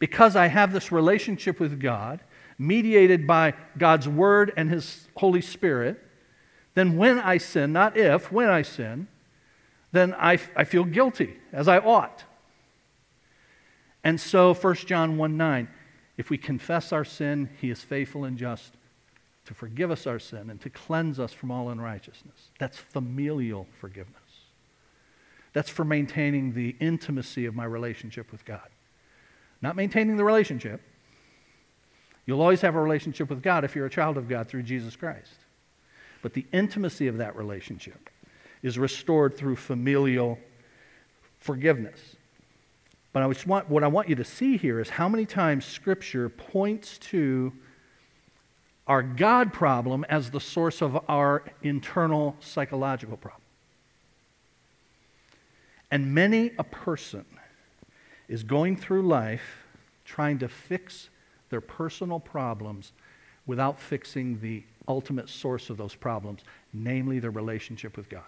because 0.00 0.34
I 0.34 0.48
have 0.48 0.72
this 0.72 0.90
relationship 0.90 1.60
with 1.60 1.78
God, 1.78 2.18
mediated 2.58 3.24
by 3.24 3.54
God's 3.78 4.08
Word 4.08 4.52
and 4.56 4.68
His 4.68 5.06
Holy 5.16 5.42
Spirit, 5.42 6.04
then 6.74 6.96
when 6.96 7.20
I 7.20 7.38
sin, 7.38 7.72
not 7.72 7.96
if, 7.96 8.32
when 8.32 8.48
I 8.48 8.62
sin, 8.62 9.06
then 9.92 10.12
I, 10.18 10.40
I 10.56 10.64
feel 10.64 10.82
guilty, 10.82 11.36
as 11.52 11.68
I 11.68 11.78
ought. 11.78 12.24
And 14.04 14.20
so 14.20 14.54
1 14.54 14.74
John 14.76 15.16
1 15.16 15.36
9, 15.36 15.68
if 16.16 16.30
we 16.30 16.38
confess 16.38 16.92
our 16.92 17.04
sin, 17.04 17.50
he 17.60 17.70
is 17.70 17.82
faithful 17.82 18.24
and 18.24 18.36
just 18.36 18.74
to 19.44 19.54
forgive 19.54 19.90
us 19.90 20.06
our 20.06 20.18
sin 20.18 20.50
and 20.50 20.60
to 20.60 20.68
cleanse 20.68 21.18
us 21.18 21.32
from 21.32 21.50
all 21.50 21.70
unrighteousness. 21.70 22.50
That's 22.58 22.76
familial 22.76 23.66
forgiveness. 23.80 24.16
That's 25.52 25.70
for 25.70 25.84
maintaining 25.84 26.52
the 26.52 26.76
intimacy 26.80 27.46
of 27.46 27.54
my 27.54 27.64
relationship 27.64 28.30
with 28.30 28.44
God. 28.44 28.68
Not 29.62 29.74
maintaining 29.74 30.16
the 30.16 30.24
relationship. 30.24 30.80
You'll 32.26 32.42
always 32.42 32.60
have 32.60 32.74
a 32.74 32.80
relationship 32.80 33.30
with 33.30 33.42
God 33.42 33.64
if 33.64 33.74
you're 33.74 33.86
a 33.86 33.90
child 33.90 34.18
of 34.18 34.28
God 34.28 34.48
through 34.48 34.64
Jesus 34.64 34.96
Christ. 34.96 35.32
But 36.20 36.34
the 36.34 36.46
intimacy 36.52 37.06
of 37.06 37.16
that 37.16 37.34
relationship 37.34 38.10
is 38.62 38.78
restored 38.78 39.36
through 39.36 39.56
familial 39.56 40.38
forgiveness. 41.38 42.16
But 43.12 43.22
I 43.22 43.26
want, 43.46 43.68
what 43.68 43.82
I 43.82 43.86
want 43.86 44.08
you 44.08 44.14
to 44.16 44.24
see 44.24 44.56
here 44.56 44.80
is 44.80 44.90
how 44.90 45.08
many 45.08 45.26
times 45.26 45.64
Scripture 45.64 46.28
points 46.28 46.98
to 46.98 47.52
our 48.86 49.02
God 49.02 49.52
problem 49.52 50.04
as 50.08 50.30
the 50.30 50.40
source 50.40 50.82
of 50.82 50.98
our 51.08 51.44
internal 51.62 52.36
psychological 52.40 53.16
problem. 53.16 53.42
And 55.90 56.14
many 56.14 56.52
a 56.58 56.64
person 56.64 57.24
is 58.28 58.42
going 58.42 58.76
through 58.76 59.02
life 59.02 59.64
trying 60.04 60.38
to 60.38 60.48
fix 60.48 61.08
their 61.50 61.60
personal 61.60 62.20
problems 62.20 62.92
without 63.46 63.80
fixing 63.80 64.40
the 64.40 64.62
ultimate 64.86 65.28
source 65.28 65.70
of 65.70 65.76
those 65.76 65.94
problems, 65.94 66.42
namely 66.72 67.18
their 67.18 67.30
relationship 67.30 67.96
with 67.96 68.08
God. 68.08 68.22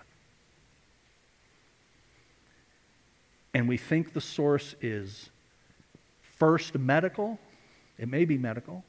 And 3.54 3.68
we 3.68 3.76
think 3.76 4.12
the 4.12 4.20
source 4.20 4.74
is 4.80 5.30
first 6.38 6.78
medical, 6.78 7.38
it 7.98 8.08
may 8.08 8.24
be 8.24 8.38
medical, 8.38 8.84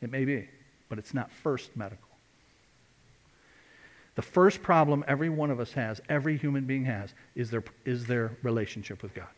it 0.00 0.10
may 0.10 0.24
be, 0.24 0.48
but 0.88 0.98
it's 0.98 1.14
not 1.14 1.30
first 1.30 1.76
medical. 1.76 2.08
The 4.14 4.22
first 4.22 4.62
problem 4.62 5.04
every 5.08 5.30
one 5.30 5.50
of 5.50 5.58
us 5.58 5.72
has, 5.72 6.00
every 6.08 6.36
human 6.36 6.64
being 6.64 6.84
has, 6.84 7.14
is 7.34 7.50
their, 7.50 7.64
is 7.84 8.06
their 8.06 8.36
relationship 8.42 9.02
with 9.02 9.14
God. 9.14 9.28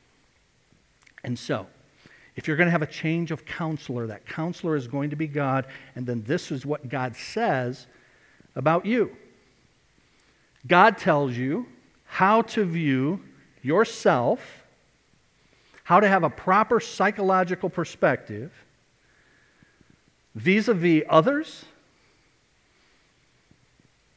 And 1.23 1.39
so, 1.39 1.67
if 2.37 2.49
you're 2.49 2.57
going 2.57 2.67
to 2.67 2.73
have 2.73 2.83
a 2.83 2.87
change 2.87 3.31
of 3.31 3.45
counselor, 3.45 4.09
that 4.09 4.27
counselor 4.27 4.75
is 4.75 4.89
going 4.89 5.11
to 5.11 5.17
be 5.17 5.29
God, 5.29 5.67
and 5.95 6.05
then 6.05 6.25
this 6.25 6.51
is 6.51 6.67
what 6.67 6.89
God 6.89 7.15
says 7.15 7.87
about 8.57 8.85
you. 8.85 9.17
God 10.67 10.99
tells 10.99 11.37
you 11.37 11.67
how 12.05 12.43
to 12.43 12.65
view 12.65 13.21
yourself, 13.65 14.65
how 15.83 15.99
to 15.99 16.07
have 16.07 16.23
a 16.23 16.31
proper 16.31 16.79
psychological 16.79 17.69
perspective 17.69 18.53
vis 20.35 20.69
a 20.69 20.75
vis 20.75 21.03
others, 21.09 21.65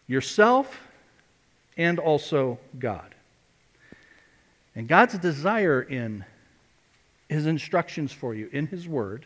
yourself, 0.06 0.82
and 1.78 1.98
also 1.98 2.60
God. 2.78 3.16
And 4.76 4.88
God's 4.88 5.18
desire 5.18 5.82
in 5.82 6.26
his 7.30 7.46
instructions 7.46 8.12
for 8.12 8.36
you 8.36 8.50
in 8.52 8.68
his 8.68 8.88
word 8.88 9.26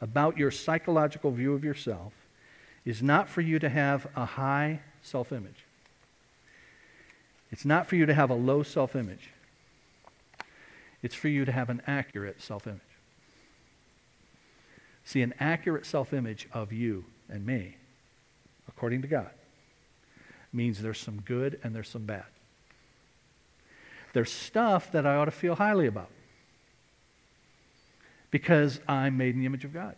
about 0.00 0.36
your 0.36 0.50
psychological 0.50 1.30
view 1.30 1.54
of 1.54 1.64
yourself 1.64 2.12
is 2.84 3.02
not 3.02 3.28
for 3.28 3.40
you 3.40 3.58
to 3.58 3.68
have 3.68 4.06
a 4.16 4.24
high 4.24 4.80
self 5.02 5.32
image. 5.32 5.64
It's 7.50 7.64
not 7.64 7.86
for 7.86 7.96
you 7.96 8.06
to 8.06 8.14
have 8.14 8.30
a 8.30 8.34
low 8.34 8.62
self 8.62 8.96
image. 8.96 9.31
It's 11.02 11.14
for 11.14 11.28
you 11.28 11.44
to 11.44 11.52
have 11.52 11.68
an 11.68 11.82
accurate 11.86 12.40
self 12.40 12.66
image. 12.66 12.80
See, 15.04 15.22
an 15.22 15.34
accurate 15.40 15.84
self 15.84 16.12
image 16.12 16.48
of 16.52 16.72
you 16.72 17.04
and 17.28 17.44
me, 17.44 17.76
according 18.68 19.02
to 19.02 19.08
God, 19.08 19.30
means 20.52 20.80
there's 20.80 20.98
some 20.98 21.20
good 21.20 21.58
and 21.62 21.74
there's 21.74 21.88
some 21.88 22.04
bad. 22.04 22.24
There's 24.12 24.30
stuff 24.30 24.92
that 24.92 25.06
I 25.06 25.16
ought 25.16 25.24
to 25.24 25.30
feel 25.30 25.54
highly 25.54 25.86
about 25.86 26.10
because 28.30 28.80
I'm 28.88 29.16
made 29.16 29.34
in 29.34 29.40
the 29.40 29.46
image 29.46 29.64
of 29.64 29.72
God. 29.72 29.94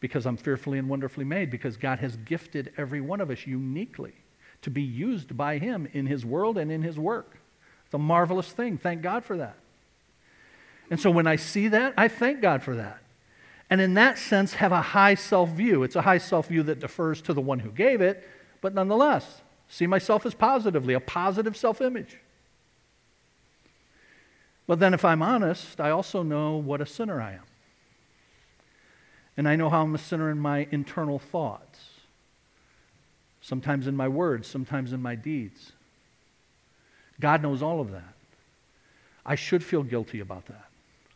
Because 0.00 0.26
I'm 0.26 0.36
fearfully 0.36 0.78
and 0.78 0.88
wonderfully 0.88 1.24
made, 1.24 1.50
because 1.50 1.76
God 1.76 1.98
has 1.98 2.16
gifted 2.16 2.72
every 2.76 3.00
one 3.00 3.20
of 3.20 3.30
us 3.30 3.46
uniquely 3.46 4.14
to 4.62 4.70
be 4.70 4.82
used 4.82 5.36
by 5.36 5.58
Him 5.58 5.88
in 5.92 6.06
His 6.06 6.24
world 6.24 6.56
and 6.56 6.70
in 6.70 6.82
His 6.82 6.98
work. 6.98 7.37
It's 7.88 7.94
a 7.94 7.98
marvelous 7.98 8.52
thing. 8.52 8.76
Thank 8.76 9.00
God 9.00 9.24
for 9.24 9.38
that. 9.38 9.56
And 10.90 11.00
so 11.00 11.10
when 11.10 11.26
I 11.26 11.36
see 11.36 11.68
that, 11.68 11.94
I 11.96 12.08
thank 12.08 12.42
God 12.42 12.62
for 12.62 12.76
that. 12.76 12.98
And 13.70 13.80
in 13.80 13.94
that 13.94 14.18
sense, 14.18 14.54
have 14.54 14.72
a 14.72 14.82
high 14.82 15.14
self 15.14 15.48
view. 15.50 15.82
It's 15.84 15.96
a 15.96 16.02
high 16.02 16.18
self 16.18 16.48
view 16.48 16.62
that 16.64 16.80
defers 16.80 17.22
to 17.22 17.32
the 17.32 17.40
one 17.40 17.60
who 17.60 17.70
gave 17.70 18.02
it, 18.02 18.28
but 18.60 18.74
nonetheless, 18.74 19.40
see 19.68 19.86
myself 19.86 20.26
as 20.26 20.34
positively, 20.34 20.92
a 20.92 21.00
positive 21.00 21.56
self 21.56 21.80
image. 21.80 22.18
But 24.66 24.80
then, 24.80 24.92
if 24.92 25.02
I'm 25.02 25.22
honest, 25.22 25.80
I 25.80 25.88
also 25.88 26.22
know 26.22 26.56
what 26.56 26.82
a 26.82 26.86
sinner 26.86 27.22
I 27.22 27.32
am. 27.32 27.44
And 29.34 29.48
I 29.48 29.56
know 29.56 29.70
how 29.70 29.80
I'm 29.80 29.94
a 29.94 29.98
sinner 29.98 30.30
in 30.30 30.38
my 30.38 30.68
internal 30.70 31.18
thoughts, 31.18 31.78
sometimes 33.40 33.86
in 33.86 33.96
my 33.96 34.08
words, 34.08 34.46
sometimes 34.46 34.92
in 34.92 35.00
my 35.00 35.14
deeds. 35.14 35.72
God 37.20 37.42
knows 37.42 37.62
all 37.62 37.80
of 37.80 37.90
that. 37.92 38.14
I 39.24 39.34
should 39.34 39.62
feel 39.62 39.82
guilty 39.82 40.20
about 40.20 40.46
that. 40.46 40.64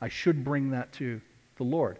I 0.00 0.09
should 0.09 0.44
bring 0.44 0.70
that 0.70 0.92
to 0.94 1.20
the 1.57 1.64
Lord. 1.64 1.98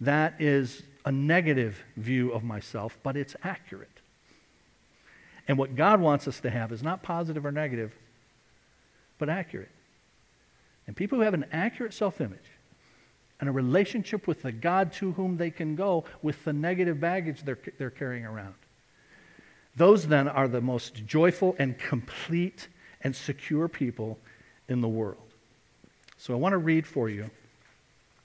That 0.00 0.34
is 0.40 0.82
a 1.04 1.12
negative 1.12 1.82
view 1.96 2.32
of 2.32 2.42
myself, 2.42 2.98
but 3.02 3.16
it's 3.16 3.36
accurate. 3.42 3.88
And 5.48 5.56
what 5.56 5.76
God 5.76 6.00
wants 6.00 6.26
us 6.26 6.40
to 6.40 6.50
have 6.50 6.72
is 6.72 6.82
not 6.82 7.02
positive 7.02 7.46
or 7.46 7.52
negative, 7.52 7.94
but 9.18 9.28
accurate. 9.28 9.70
And 10.86 10.96
people 10.96 11.18
who 11.18 11.24
have 11.24 11.34
an 11.34 11.46
accurate 11.52 11.94
self 11.94 12.20
image 12.20 12.50
and 13.38 13.48
a 13.48 13.52
relationship 13.52 14.26
with 14.26 14.42
the 14.42 14.52
God 14.52 14.92
to 14.94 15.12
whom 15.12 15.36
they 15.36 15.50
can 15.50 15.76
go 15.76 16.04
with 16.22 16.42
the 16.44 16.52
negative 16.52 17.00
baggage 17.00 17.42
they're, 17.42 17.58
they're 17.78 17.90
carrying 17.90 18.24
around, 18.24 18.54
those 19.76 20.08
then 20.08 20.26
are 20.26 20.48
the 20.48 20.60
most 20.60 21.06
joyful 21.06 21.54
and 21.58 21.78
complete 21.78 22.68
and 23.06 23.14
secure 23.14 23.68
people 23.68 24.18
in 24.68 24.80
the 24.80 24.88
world. 24.88 25.22
So 26.18 26.34
I 26.34 26.36
want 26.38 26.54
to 26.54 26.58
read 26.58 26.88
for 26.88 27.08
you 27.08 27.30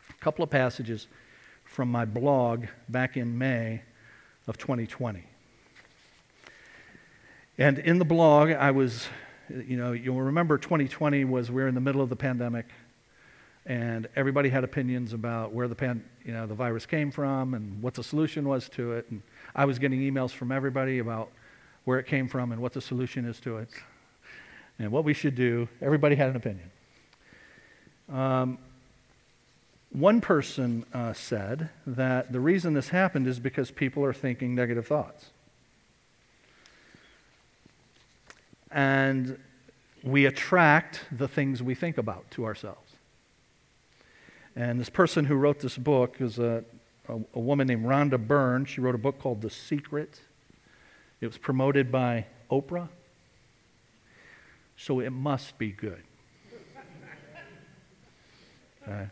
a 0.10 0.24
couple 0.24 0.44
of 0.44 0.50
passages 0.50 1.06
from 1.66 1.92
my 1.92 2.04
blog 2.04 2.66
back 2.90 3.16
in 3.16 3.38
May 3.38 3.84
of 4.48 4.58
2020. 4.58 5.24
And 7.60 7.78
in 7.78 8.00
the 8.00 8.06
blog, 8.06 8.50
I 8.50 8.72
was, 8.72 9.06
you 9.50 9.78
know, 9.78 9.92
you'll 9.92 10.20
remember 10.20 10.58
2020 10.58 11.26
was 11.26 11.52
we 11.52 11.62
were 11.62 11.68
in 11.68 11.76
the 11.76 11.80
middle 11.80 12.02
of 12.02 12.10
the 12.10 12.16
pandemic, 12.16 12.66
and 13.68 14.08
everybody 14.16 14.50
had 14.50 14.64
opinions 14.64 15.14
about 15.14 15.54
where 15.54 15.68
the 15.68 15.76
pan, 15.76 16.04
you 16.26 16.34
know, 16.34 16.48
the 16.48 16.56
virus 16.56 16.88
came 16.88 17.12
from 17.12 17.54
and 17.54 17.84
what 17.84 17.94
the 17.94 18.04
solution 18.04 18.50
was 18.50 18.68
to 18.70 18.94
it. 18.94 19.06
And 19.12 19.22
I 19.56 19.66
was 19.66 19.78
getting 19.78 20.00
emails 20.00 20.32
from 20.32 20.52
everybody 20.52 20.98
about 20.98 21.30
where 21.84 22.00
it 22.00 22.08
came 22.08 22.28
from 22.28 22.52
and 22.52 22.60
what 22.60 22.74
the 22.74 22.82
solution 22.82 23.26
is 23.26 23.40
to 23.42 23.58
it 23.58 23.70
and 24.80 24.92
what 24.92 25.04
we 25.04 25.14
should 25.14 25.36
do. 25.36 25.68
Everybody 25.82 26.16
had 26.16 26.30
an 26.30 26.36
opinion. 26.36 26.72
Um, 28.12 28.58
one 29.92 30.22
person 30.22 30.86
uh, 30.94 31.14
said 31.14 31.70
that 31.86 32.32
the 32.32 32.40
reason 32.40 32.74
this 32.74 32.90
happened 32.90 33.28
is 33.28 33.40
because 33.40 33.72
people 33.72 34.04
are 34.06 34.14
thinking 34.14 34.56
negative 34.56 34.88
thoughts. 34.88 35.32
And 38.72 39.38
we 40.04 40.26
attract 40.26 41.02
the 41.12 41.28
things 41.28 41.62
we 41.62 41.76
think 41.76 41.98
about 41.98 42.32
to 42.32 42.46
ourselves. 42.46 42.94
And 44.56 44.80
this 44.80 44.90
person 44.90 45.26
who 45.26 45.36
wrote 45.36 45.60
this 45.60 45.78
book 45.78 46.20
is 46.20 46.40
a, 46.40 46.64
a, 47.08 47.20
a 47.34 47.40
woman 47.40 47.68
named 47.68 47.86
Rhonda 47.86 48.18
Byrne. 48.18 48.66
She 48.66 48.82
wrote 48.82 48.96
a 48.96 49.00
book 49.00 49.20
called 49.20 49.42
The 49.42 49.50
Secret. 49.50 50.22
It 51.20 51.28
was 51.28 51.38
promoted 51.38 51.92
by 51.92 52.26
Oprah. 52.50 52.90
So 54.82 55.00
it 55.00 55.12
must 55.12 55.60
be 55.60 55.72
good. 55.72 56.02
Uh, 58.88 59.06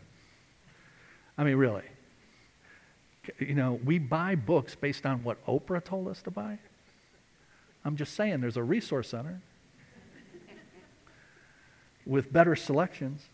I 1.38 1.44
mean, 1.44 1.54
really. 1.54 1.84
You 3.38 3.54
know, 3.54 3.78
we 3.84 4.00
buy 4.00 4.34
books 4.34 4.74
based 4.74 5.06
on 5.06 5.22
what 5.22 5.44
Oprah 5.46 5.84
told 5.84 6.08
us 6.08 6.22
to 6.22 6.30
buy. 6.32 6.58
I'm 7.84 7.96
just 7.96 8.14
saying, 8.14 8.40
there's 8.40 8.56
a 8.56 8.64
resource 8.64 9.10
center 9.10 9.40
with 12.04 12.32
better 12.32 12.56
selections. 12.56 13.26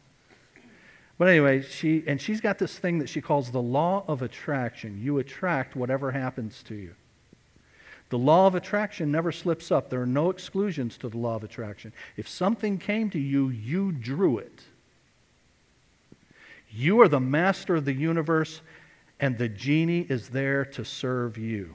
But 1.16 1.28
anyway, 1.28 1.62
she 1.62 2.04
and 2.06 2.20
she's 2.20 2.42
got 2.42 2.58
this 2.58 2.78
thing 2.78 2.98
that 2.98 3.08
she 3.08 3.22
calls 3.22 3.50
the 3.50 3.62
law 3.62 4.04
of 4.06 4.20
attraction. 4.20 5.00
You 5.02 5.16
attract 5.18 5.74
whatever 5.74 6.10
happens 6.10 6.62
to 6.64 6.74
you. 6.74 6.94
The 8.08 8.18
law 8.18 8.46
of 8.46 8.54
attraction 8.54 9.10
never 9.10 9.32
slips 9.32 9.72
up. 9.72 9.90
There 9.90 10.02
are 10.02 10.06
no 10.06 10.30
exclusions 10.30 10.96
to 10.98 11.08
the 11.08 11.18
law 11.18 11.36
of 11.36 11.44
attraction. 11.44 11.92
If 12.16 12.28
something 12.28 12.78
came 12.78 13.10
to 13.10 13.18
you, 13.18 13.48
you 13.48 13.92
drew 13.92 14.38
it. 14.38 14.62
You 16.70 17.00
are 17.00 17.08
the 17.08 17.20
master 17.20 17.74
of 17.74 17.84
the 17.84 17.92
universe, 17.92 18.60
and 19.18 19.38
the 19.38 19.48
genie 19.48 20.06
is 20.08 20.28
there 20.28 20.64
to 20.66 20.84
serve 20.84 21.36
you. 21.36 21.74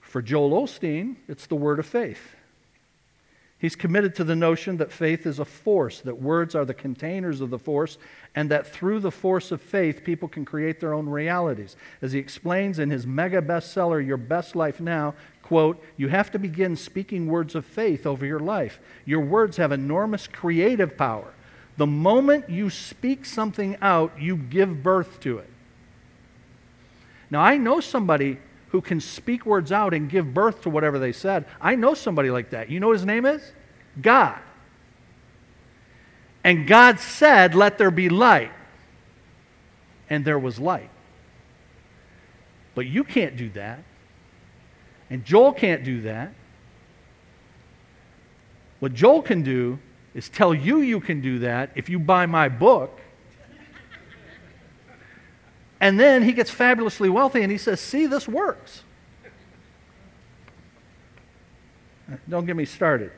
For 0.00 0.22
Joel 0.22 0.62
Osteen, 0.62 1.16
it's 1.28 1.46
the 1.46 1.56
word 1.56 1.78
of 1.78 1.86
faith. 1.86 2.36
He's 3.64 3.76
committed 3.76 4.14
to 4.16 4.24
the 4.24 4.36
notion 4.36 4.76
that 4.76 4.92
faith 4.92 5.24
is 5.24 5.38
a 5.38 5.44
force, 5.46 6.02
that 6.02 6.20
words 6.20 6.54
are 6.54 6.66
the 6.66 6.74
containers 6.74 7.40
of 7.40 7.48
the 7.48 7.58
force, 7.58 7.96
and 8.34 8.50
that 8.50 8.66
through 8.66 9.00
the 9.00 9.10
force 9.10 9.50
of 9.50 9.62
faith, 9.62 10.04
people 10.04 10.28
can 10.28 10.44
create 10.44 10.80
their 10.80 10.92
own 10.92 11.08
realities. 11.08 11.74
As 12.02 12.12
he 12.12 12.18
explains 12.18 12.78
in 12.78 12.90
his 12.90 13.06
mega 13.06 13.40
bestseller, 13.40 14.06
Your 14.06 14.18
Best 14.18 14.54
Life 14.54 14.80
Now, 14.80 15.14
quote, 15.40 15.82
you 15.96 16.08
have 16.08 16.30
to 16.32 16.38
begin 16.38 16.76
speaking 16.76 17.26
words 17.26 17.54
of 17.54 17.64
faith 17.64 18.04
over 18.04 18.26
your 18.26 18.38
life. 18.38 18.80
Your 19.06 19.20
words 19.20 19.56
have 19.56 19.72
enormous 19.72 20.26
creative 20.26 20.98
power. 20.98 21.32
The 21.78 21.86
moment 21.86 22.50
you 22.50 22.68
speak 22.68 23.24
something 23.24 23.78
out, 23.80 24.20
you 24.20 24.36
give 24.36 24.82
birth 24.82 25.20
to 25.20 25.38
it. 25.38 25.48
Now, 27.30 27.40
I 27.40 27.56
know 27.56 27.80
somebody 27.80 28.40
who 28.74 28.80
can 28.80 29.00
speak 29.00 29.46
words 29.46 29.70
out 29.70 29.94
and 29.94 30.10
give 30.10 30.34
birth 30.34 30.62
to 30.62 30.68
whatever 30.68 30.98
they 30.98 31.12
said. 31.12 31.44
I 31.60 31.76
know 31.76 31.94
somebody 31.94 32.28
like 32.28 32.50
that. 32.50 32.70
You 32.70 32.80
know 32.80 32.90
his 32.90 33.04
name 33.04 33.24
is? 33.24 33.52
God. 34.02 34.36
And 36.42 36.66
God 36.66 36.98
said, 36.98 37.54
Let 37.54 37.78
there 37.78 37.92
be 37.92 38.08
light. 38.08 38.50
And 40.10 40.24
there 40.24 40.40
was 40.40 40.58
light. 40.58 40.90
But 42.74 42.86
you 42.86 43.04
can't 43.04 43.36
do 43.36 43.48
that. 43.50 43.78
And 45.08 45.24
Joel 45.24 45.52
can't 45.52 45.84
do 45.84 46.00
that. 46.00 46.34
What 48.80 48.92
Joel 48.92 49.22
can 49.22 49.44
do 49.44 49.78
is 50.14 50.28
tell 50.28 50.52
you 50.52 50.80
you 50.80 50.98
can 50.98 51.20
do 51.20 51.38
that 51.38 51.70
if 51.76 51.88
you 51.88 52.00
buy 52.00 52.26
my 52.26 52.48
book 52.48 52.98
and 55.84 56.00
then 56.00 56.22
he 56.22 56.32
gets 56.32 56.50
fabulously 56.50 57.10
wealthy 57.10 57.42
and 57.42 57.52
he 57.52 57.58
says, 57.58 57.78
See, 57.78 58.06
this 58.06 58.26
works. 58.26 58.84
Don't 62.26 62.46
get 62.46 62.56
me 62.56 62.64
started. 62.64 63.12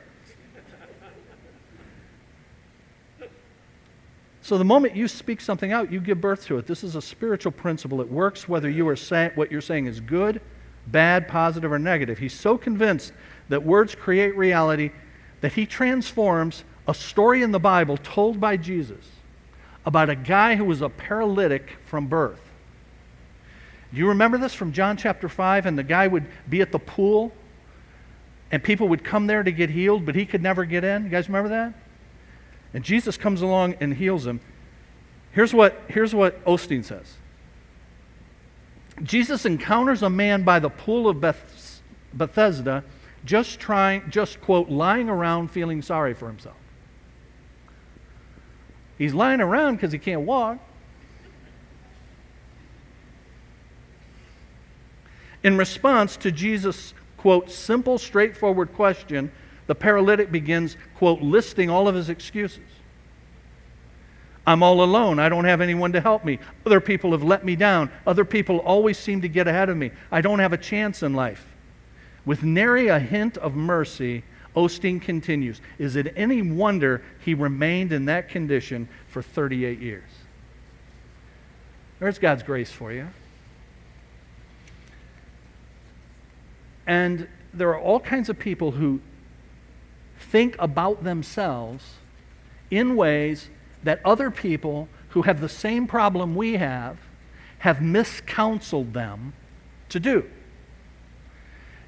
So 4.41 4.57
the 4.57 4.65
moment 4.65 4.97
you 4.97 5.07
speak 5.07 5.39
something 5.39 5.71
out, 5.71 5.93
you 5.93 6.01
give 6.01 6.19
birth 6.19 6.45
to 6.47 6.57
it. 6.57 6.67
This 6.67 6.83
is 6.83 6.97
a 6.97 7.01
spiritual 7.01 7.53
principle. 7.53 8.01
It 8.01 8.11
works 8.11 8.49
whether 8.49 8.69
you 8.69 8.85
are 8.89 8.97
saying 8.97 9.31
what 9.35 9.49
you're 9.49 9.61
saying 9.61 9.85
is 9.85 10.01
good, 10.01 10.41
bad, 10.87 11.29
positive, 11.29 11.71
or 11.71 11.79
negative. 11.79 12.17
He's 12.17 12.33
so 12.33 12.57
convinced 12.57 13.13
that 13.47 13.63
words 13.63 13.95
create 13.95 14.35
reality 14.35 14.91
that 15.39 15.53
he 15.53 15.65
transforms 15.65 16.65
a 16.85 16.93
story 16.93 17.43
in 17.43 17.53
the 17.53 17.59
Bible 17.59 17.95
told 17.95 18.41
by 18.41 18.57
Jesus 18.57 19.05
about 19.85 20.09
a 20.09 20.17
guy 20.17 20.55
who 20.55 20.65
was 20.65 20.81
a 20.81 20.89
paralytic 20.89 21.77
from 21.85 22.07
birth. 22.07 22.41
Do 23.93 23.99
you 23.99 24.07
remember 24.09 24.37
this 24.37 24.53
from 24.53 24.73
John 24.73 24.97
chapter 24.97 25.29
5? 25.29 25.65
And 25.65 25.77
the 25.77 25.83
guy 25.83 26.07
would 26.07 26.25
be 26.49 26.61
at 26.61 26.71
the 26.71 26.79
pool, 26.79 27.31
and 28.51 28.61
people 28.63 28.87
would 28.89 29.03
come 29.03 29.27
there 29.27 29.43
to 29.43 29.51
get 29.51 29.69
healed, 29.69 30.05
but 30.05 30.15
he 30.15 30.25
could 30.25 30.41
never 30.41 30.65
get 30.65 30.83
in. 30.83 31.05
You 31.05 31.09
guys 31.09 31.27
remember 31.29 31.49
that? 31.49 31.73
And 32.73 32.83
Jesus 32.83 33.17
comes 33.17 33.41
along 33.41 33.75
and 33.79 33.93
heals 33.93 34.25
him. 34.27 34.41
Here's 35.31 35.53
what, 35.53 35.81
here's 35.87 36.13
what 36.13 36.43
Osteen 36.45 36.83
says 36.83 37.15
Jesus 39.03 39.45
encounters 39.45 40.01
a 40.01 40.09
man 40.09 40.43
by 40.43 40.59
the 40.59 40.69
pool 40.69 41.07
of 41.07 41.21
Beth, 41.21 41.81
Bethesda, 42.13 42.83
just 43.23 43.59
trying, 43.59 44.09
just 44.09 44.41
quote, 44.41 44.69
lying 44.69 45.09
around 45.09 45.49
feeling 45.49 45.81
sorry 45.81 46.13
for 46.13 46.27
himself. 46.27 46.55
He's 48.97 49.13
lying 49.13 49.41
around 49.41 49.75
because 49.75 49.91
he 49.91 49.99
can't 49.99 50.21
walk. 50.21 50.59
In 55.43 55.57
response 55.57 56.17
to 56.17 56.31
Jesus' 56.31 56.93
quote, 57.17 57.49
simple, 57.49 57.97
straightforward 57.97 58.73
question, 58.73 59.31
the 59.67 59.75
paralytic 59.75 60.31
begins, 60.31 60.77
quote, 60.95 61.21
listing 61.21 61.69
all 61.69 61.87
of 61.87 61.95
his 61.95 62.09
excuses. 62.09 62.63
I'm 64.45 64.63
all 64.63 64.81
alone. 64.81 65.19
I 65.19 65.27
don't 65.27 65.43
have 65.43 65.59
anyone 65.59 65.91
to 65.91 65.99
help 65.99 66.23
me. 66.23 66.39
Other 66.65 66.79
people 66.79 67.11
have 67.11 67.23
let 67.23 67.43
me 67.43 67.57
down. 67.57 67.91
Other 68.05 68.23
people 68.23 68.59
always 68.59 68.97
seem 68.97 69.21
to 69.21 69.27
get 69.27 69.45
ahead 69.45 69.67
of 69.67 69.75
me. 69.75 69.91
I 70.09 70.21
don't 70.21 70.39
have 70.39 70.53
a 70.53 70.57
chance 70.57 71.03
in 71.03 71.13
life. 71.13 71.45
With 72.25 72.43
nary 72.43 72.87
a 72.87 72.97
hint 72.97 73.37
of 73.37 73.55
mercy, 73.55 74.23
Osteen 74.55 75.01
continues 75.01 75.61
Is 75.77 75.97
it 75.97 76.13
any 76.15 76.41
wonder 76.41 77.03
he 77.19 77.33
remained 77.33 77.91
in 77.91 78.05
that 78.05 78.29
condition 78.29 78.87
for 79.09 79.21
38 79.21 79.79
years? 79.79 80.09
There's 81.99 82.17
God's 82.17 82.43
grace 82.43 82.71
for 82.71 82.93
you. 82.93 83.09
And 86.87 87.27
there 87.53 87.69
are 87.69 87.79
all 87.79 87.99
kinds 87.99 88.29
of 88.29 88.39
people 88.39 88.71
who 88.71 89.01
think 90.17 90.55
about 90.57 91.03
themselves 91.03 91.95
in 92.71 92.95
ways 92.95 93.49
that 93.83 94.01
other 94.03 94.31
people 94.31 94.87
who 95.09 95.21
have 95.23 95.41
the 95.41 95.49
same 95.49 95.85
problem 95.85 96.35
we 96.35 96.53
have 96.53 96.97
have 97.59 97.77
miscounseled 97.77 98.93
them 98.93 99.33
to 99.89 99.99
do. 99.99 100.29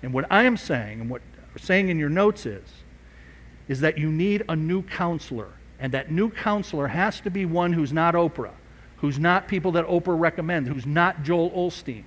And 0.02 0.14
what 0.14 0.26
I 0.30 0.44
am 0.44 0.58
saying, 0.58 1.02
and 1.02 1.10
what 1.10 1.22
I'm 1.54 1.60
saying 1.60 1.90
in 1.90 2.00
your 2.00 2.10
notes 2.10 2.46
is, 2.46 2.68
is 3.68 3.82
that 3.82 3.98
you 3.98 4.12
need 4.12 4.44
a 4.50 4.56
new 4.56 4.82
counselor. 4.82 5.50
And 5.80 5.94
that 5.94 6.12
new 6.12 6.30
counselor 6.30 6.88
has 6.88 7.22
to 7.22 7.30
be 7.30 7.46
one 7.46 7.72
who's 7.72 7.94
not 7.94 8.14
Oprah, 8.14 8.54
who's 8.98 9.20
not 9.20 9.48
people 9.48 9.72
that 9.74 9.88
Oprah 9.88 10.20
recommends, 10.20 10.68
who's 10.68 10.86
not 10.86 11.24
Joel 11.24 11.52
Osteen, 11.52 12.04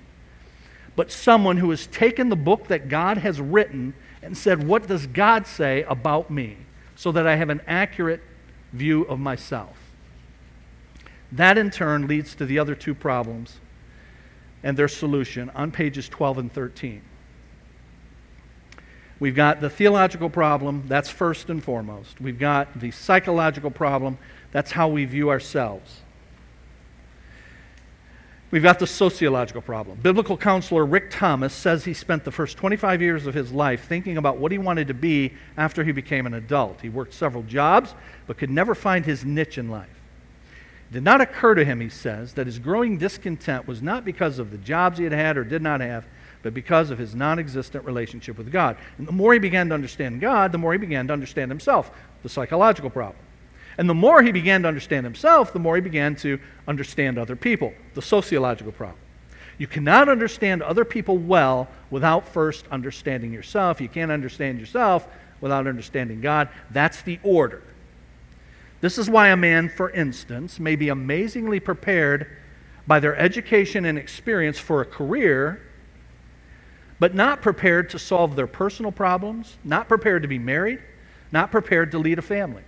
but 0.95 1.11
someone 1.11 1.57
who 1.57 1.69
has 1.71 1.87
taken 1.87 2.29
the 2.29 2.35
book 2.35 2.67
that 2.67 2.89
God 2.89 3.17
has 3.17 3.41
written 3.41 3.93
and 4.21 4.37
said, 4.37 4.67
What 4.67 4.87
does 4.87 5.07
God 5.07 5.47
say 5.47 5.83
about 5.83 6.29
me? 6.29 6.57
so 6.95 7.11
that 7.11 7.27
I 7.27 7.35
have 7.35 7.49
an 7.49 7.61
accurate 7.67 8.21
view 8.71 9.03
of 9.03 9.19
myself. 9.19 9.77
That 11.31 11.57
in 11.57 11.71
turn 11.71 12.07
leads 12.07 12.35
to 12.35 12.45
the 12.45 12.59
other 12.59 12.75
two 12.75 12.93
problems 12.93 13.59
and 14.63 14.77
their 14.77 14.87
solution 14.87 15.49
on 15.51 15.71
pages 15.71 16.07
12 16.07 16.37
and 16.37 16.53
13. 16.53 17.01
We've 19.19 19.35
got 19.35 19.61
the 19.61 19.69
theological 19.69 20.29
problem, 20.29 20.83
that's 20.87 21.09
first 21.09 21.49
and 21.49 21.63
foremost. 21.63 22.19
We've 22.19 22.39
got 22.39 22.79
the 22.79 22.91
psychological 22.91 23.71
problem, 23.71 24.17
that's 24.51 24.71
how 24.71 24.87
we 24.87 25.05
view 25.05 25.29
ourselves. 25.29 26.02
We've 28.53 28.61
got 28.61 28.77
the 28.77 28.85
sociological 28.85 29.63
problem. 29.63 29.97
Biblical 30.03 30.37
counselor 30.37 30.85
Rick 30.85 31.09
Thomas 31.09 31.55
says 31.55 31.85
he 31.85 31.95
spent 31.95 32.23
the 32.23 32.31
first 32.31 32.55
25 32.55 33.01
years 33.01 33.25
of 33.25 33.33
his 33.33 33.51
life 33.51 33.85
thinking 33.85 34.15
about 34.15 34.37
what 34.37 34.51
he 34.51 34.59
wanted 34.59 34.89
to 34.89 34.93
be 34.93 35.33
after 35.57 35.83
he 35.83 35.91
became 35.91 36.27
an 36.27 36.35
adult. 36.35 36.79
He 36.79 36.87
worked 36.87 37.15
several 37.15 37.41
jobs, 37.41 37.95
but 38.27 38.37
could 38.37 38.51
never 38.51 38.75
find 38.75 39.05
his 39.05 39.25
niche 39.25 39.57
in 39.57 39.69
life. 39.69 39.89
It 40.91 40.93
did 40.93 41.03
not 41.03 41.19
occur 41.19 41.55
to 41.55 41.65
him, 41.65 41.79
he 41.79 41.89
says, 41.89 42.33
that 42.33 42.45
his 42.45 42.59
growing 42.59 42.99
discontent 42.99 43.67
was 43.67 43.81
not 43.81 44.05
because 44.05 44.37
of 44.37 44.51
the 44.51 44.59
jobs 44.59 44.99
he 44.99 45.05
had 45.05 45.13
had 45.13 45.35
or 45.35 45.43
did 45.43 45.63
not 45.63 45.81
have, 45.81 46.05
but 46.43 46.53
because 46.53 46.91
of 46.91 46.99
his 46.99 47.15
non 47.15 47.39
existent 47.39 47.83
relationship 47.85 48.37
with 48.37 48.51
God. 48.51 48.77
And 48.99 49.07
the 49.07 49.13
more 49.13 49.33
he 49.33 49.39
began 49.39 49.69
to 49.69 49.73
understand 49.73 50.21
God, 50.21 50.51
the 50.51 50.59
more 50.59 50.73
he 50.73 50.77
began 50.77 51.07
to 51.07 51.13
understand 51.13 51.49
himself, 51.49 51.89
the 52.21 52.29
psychological 52.29 52.91
problem. 52.91 53.17
And 53.77 53.89
the 53.89 53.93
more 53.93 54.21
he 54.21 54.31
began 54.31 54.61
to 54.63 54.67
understand 54.67 55.05
himself, 55.05 55.53
the 55.53 55.59
more 55.59 55.75
he 55.75 55.81
began 55.81 56.15
to 56.17 56.39
understand 56.67 57.17
other 57.17 57.35
people, 57.35 57.73
the 57.93 58.01
sociological 58.01 58.71
problem. 58.71 58.99
You 59.57 59.67
cannot 59.67 60.09
understand 60.09 60.61
other 60.61 60.85
people 60.85 61.17
well 61.17 61.67
without 61.89 62.27
first 62.27 62.65
understanding 62.71 63.31
yourself. 63.31 63.79
You 63.79 63.89
can't 63.89 64.11
understand 64.11 64.59
yourself 64.59 65.07
without 65.41 65.67
understanding 65.67 66.21
God. 66.21 66.49
That's 66.71 67.01
the 67.01 67.19
order. 67.23 67.61
This 68.81 68.97
is 68.97 69.09
why 69.09 69.29
a 69.29 69.37
man, 69.37 69.69
for 69.69 69.89
instance, 69.91 70.59
may 70.59 70.75
be 70.75 70.89
amazingly 70.89 71.59
prepared 71.59 72.27
by 72.85 72.99
their 72.99 73.15
education 73.15 73.85
and 73.85 73.97
experience 73.97 74.59
for 74.59 74.81
a 74.81 74.85
career, 74.85 75.61
but 76.99 77.15
not 77.15 77.41
prepared 77.41 77.89
to 77.91 77.99
solve 77.99 78.35
their 78.35 78.47
personal 78.47 78.91
problems, 78.91 79.57
not 79.63 79.87
prepared 79.87 80.21
to 80.23 80.27
be 80.27 80.39
married, 80.39 80.79
not 81.31 81.51
prepared 81.51 81.91
to 81.91 81.97
lead 81.97 82.19
a 82.19 82.21
family. 82.21 82.63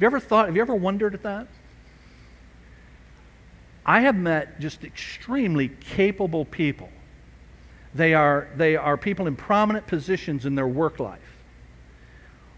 Have 0.00 0.04
you 0.04 0.16
ever 0.16 0.20
thought, 0.20 0.46
have 0.46 0.56
you 0.56 0.62
ever 0.62 0.74
wondered 0.74 1.12
at 1.12 1.24
that? 1.24 1.46
I 3.84 4.00
have 4.00 4.16
met 4.16 4.58
just 4.58 4.82
extremely 4.82 5.68
capable 5.68 6.46
people. 6.46 6.88
They 7.94 8.14
are, 8.14 8.48
they 8.56 8.76
are 8.76 8.96
people 8.96 9.26
in 9.26 9.36
prominent 9.36 9.86
positions 9.86 10.46
in 10.46 10.54
their 10.54 10.66
work 10.66 11.00
life. 11.00 11.20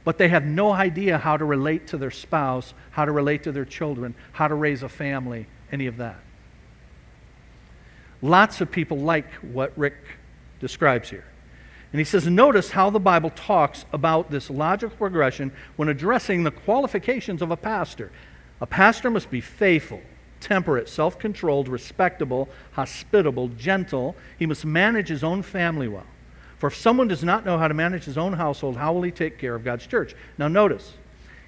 But 0.05 0.19
they 0.19 0.29
have 0.29 0.45
no 0.45 0.71
idea 0.71 1.19
how 1.19 1.37
to 1.37 1.45
relate 1.45 1.89
to 1.89 1.97
their 1.97 2.13
spouse, 2.13 2.75
how 2.93 3.07
to 3.07 3.11
relate 3.11 3.43
to 3.43 3.51
their 3.51 3.65
children, 3.65 4.15
how 4.31 4.47
to 4.47 4.55
raise 4.55 4.85
a 4.85 4.89
family, 4.89 5.49
any 5.73 5.89
of 5.89 5.97
that. 5.97 6.21
Lots 8.21 8.61
of 8.61 8.71
people 8.71 8.99
like 8.99 9.29
what 9.43 9.77
Rick 9.77 9.97
describes 10.61 11.11
here. 11.11 11.25
And 11.93 11.99
he 11.99 12.05
says, 12.05 12.27
notice 12.27 12.71
how 12.71 12.89
the 12.89 12.99
Bible 12.99 13.31
talks 13.31 13.85
about 13.93 14.31
this 14.31 14.49
logical 14.49 14.97
progression 14.97 15.53
when 15.77 15.89
addressing 15.89 16.43
the 16.43 16.51
qualifications 16.51 17.43
of 17.43 17.51
a 17.51 17.57
pastor. 17.57 18.11
A 18.63 18.67
pastor 18.67 19.11
must 19.11 19.31
be 19.31 19.43
faithful, 19.43 20.01
temperate, 20.41 20.89
self 20.89 21.19
controlled, 21.19 21.69
respectable, 21.69 22.49
hospitable, 22.73 23.49
gentle. 23.49 24.17
He 24.39 24.47
must 24.47 24.65
manage 24.65 25.09
his 25.09 25.23
own 25.23 25.43
family 25.43 25.87
well. 25.87 26.07
For 26.59 26.69
if 26.69 26.77
someone 26.77 27.09
does 27.09 27.25
not 27.25 27.45
know 27.45 27.59
how 27.59 27.69
to 27.69 27.75
manage 27.75 28.05
his 28.05 28.17
own 28.17 28.33
household, 28.33 28.77
how 28.77 28.95
will 28.95 29.03
he 29.03 29.11
take 29.11 29.39
care 29.39 29.55
of 29.55 29.65
God's 29.65 29.87
church? 29.87 30.15
Now, 30.39 30.49
notice, 30.49 30.95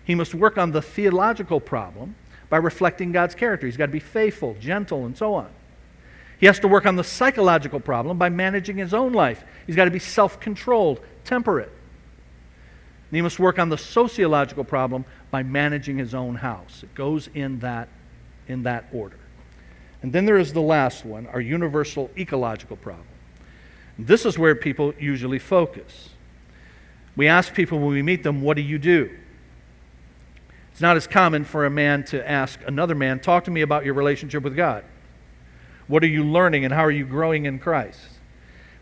he 0.04 0.14
must 0.14 0.34
work 0.34 0.58
on 0.58 0.72
the 0.72 0.82
theological 0.82 1.60
problem 1.60 2.16
by 2.50 2.58
reflecting 2.58 3.12
God's 3.12 3.34
character. 3.34 3.66
He's 3.66 3.76
got 3.76 3.86
to 3.86 3.92
be 3.92 4.00
faithful, 4.00 4.56
gentle, 4.60 5.06
and 5.06 5.16
so 5.16 5.34
on. 5.34 5.48
He 6.38 6.46
has 6.46 6.58
to 6.60 6.68
work 6.68 6.86
on 6.86 6.96
the 6.96 7.04
psychological 7.04 7.80
problem 7.80 8.18
by 8.18 8.28
managing 8.28 8.76
his 8.76 8.92
own 8.92 9.12
life. 9.12 9.44
He's 9.66 9.76
got 9.76 9.86
to 9.86 9.90
be 9.90 9.98
self 9.98 10.40
controlled, 10.40 11.00
temperate. 11.24 11.70
And 13.10 13.16
he 13.16 13.22
must 13.22 13.38
work 13.38 13.58
on 13.58 13.68
the 13.68 13.78
sociological 13.78 14.64
problem 14.64 15.04
by 15.30 15.42
managing 15.42 15.98
his 15.98 16.14
own 16.14 16.34
house. 16.34 16.82
It 16.82 16.94
goes 16.94 17.28
in 17.34 17.60
that, 17.60 17.88
in 18.48 18.64
that 18.64 18.86
order. 18.92 19.18
And 20.02 20.12
then 20.12 20.26
there 20.26 20.36
is 20.36 20.52
the 20.52 20.60
last 20.60 21.04
one, 21.04 21.26
our 21.28 21.40
universal 21.40 22.10
ecological 22.18 22.76
problem. 22.76 23.06
This 23.98 24.26
is 24.26 24.38
where 24.38 24.54
people 24.54 24.92
usually 24.98 25.38
focus. 25.38 26.10
We 27.16 27.28
ask 27.28 27.54
people 27.54 27.78
when 27.78 27.90
we 27.90 28.02
meet 28.02 28.22
them, 28.22 28.42
What 28.42 28.56
do 28.56 28.62
you 28.62 28.78
do? 28.78 29.16
It's 30.72 30.80
not 30.80 30.96
as 30.96 31.06
common 31.06 31.44
for 31.44 31.64
a 31.64 31.70
man 31.70 32.04
to 32.06 32.28
ask 32.28 32.58
another 32.66 32.96
man, 32.96 33.20
Talk 33.20 33.44
to 33.44 33.50
me 33.50 33.60
about 33.60 33.84
your 33.84 33.94
relationship 33.94 34.42
with 34.42 34.56
God. 34.56 34.84
What 35.86 36.02
are 36.02 36.08
you 36.08 36.24
learning 36.24 36.64
and 36.64 36.72
how 36.72 36.84
are 36.84 36.90
you 36.90 37.04
growing 37.04 37.46
in 37.46 37.58
Christ? 37.58 38.00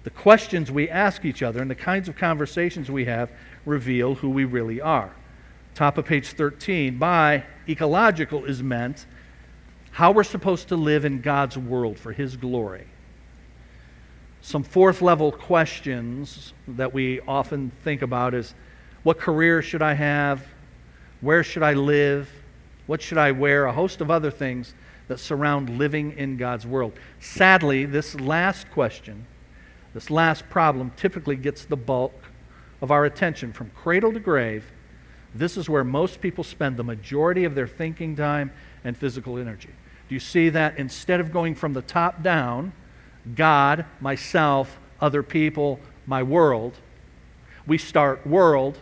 The 0.05 0.11
questions 0.11 0.71
we 0.71 0.89
ask 0.89 1.25
each 1.25 1.43
other 1.43 1.61
and 1.61 1.71
the 1.71 1.77
kinds 1.77 2.09
of 2.09 2.17
conversations 2.17 2.91
we 2.91 3.05
have 3.05 3.31
reveal 3.65 4.17
who 4.17 4.31
we 4.31 4.45
really 4.45 4.81
are. 4.81 5.13
Top 5.75 5.97
of 5.97 6.05
page 6.05 6.29
13, 6.29 6.99
by 6.99 7.45
ecological 7.69 8.45
is 8.45 8.63
meant 8.63 9.07
how 9.93 10.11
we're 10.11 10.25
supposed 10.25 10.69
to 10.69 10.77
live 10.77 11.05
in 11.05 11.21
God's 11.21 11.57
world 11.57 11.99
for 11.99 12.13
His 12.13 12.37
glory. 12.37 12.87
Some 14.41 14.65
fourth 14.65 15.03
level 15.03 15.31
questions 15.31 16.53
that 16.67 16.93
we 16.93 17.21
often 17.21 17.71
think 17.85 18.03
about 18.03 18.35
is 18.35 18.55
what 19.03 19.19
career 19.19 19.63
should 19.63 19.83
I 19.83 19.95
have? 19.95 20.45
Where 21.21 21.45
should 21.45 21.63
I 21.63 21.75
live? 21.75 22.29
What 22.87 23.01
should 23.01 23.19
I 23.19 23.31
wear? 23.31 23.67
A 23.67 23.73
host 23.73 24.01
of 24.01 24.11
other 24.11 24.31
things 24.31 24.75
that 25.09 25.19
surround 25.19 25.79
living 25.79 26.13
in 26.17 26.37
God's 26.37 26.67
world. 26.67 26.93
Sadly, 27.21 27.85
this 27.85 28.15
last 28.15 28.71
question, 28.71 29.27
this 29.95 30.11
last 30.11 30.49
problem, 30.49 30.93
typically 30.97 31.37
gets 31.37 31.65
the 31.65 31.77
bulk 31.77 32.15
of 32.81 32.91
our 32.91 33.05
attention 33.05 33.53
from 33.53 33.71
cradle 33.71 34.13
to 34.13 34.21
grave. 34.21 34.73
This 35.35 35.57
is 35.57 35.69
where 35.69 35.85
most 35.85 36.21
people 36.21 36.45
spend 36.45 36.77
the 36.77 36.85
majority 36.85 37.45
of 37.45 37.55
their 37.55 37.67
thinking 37.67 38.17
time 38.17 38.53
and 38.85 38.97
physical 38.97 39.39
energy. 39.39 39.71
Do 40.09 40.15
you 40.15 40.21
see 40.21 40.49
that 40.51 40.77
instead 40.79 41.21
of 41.21 41.33
going 41.33 41.55
from 41.55 41.73
the 41.73 41.83
top 41.83 42.23
down, 42.23 42.73
God, 43.35 43.87
myself, 44.01 44.79
other 45.01 45.23
people, 45.23 45.81
my 46.07 46.23
world, 46.23 46.75
we 47.67 47.79
start 47.79 48.27
world, 48.27 48.79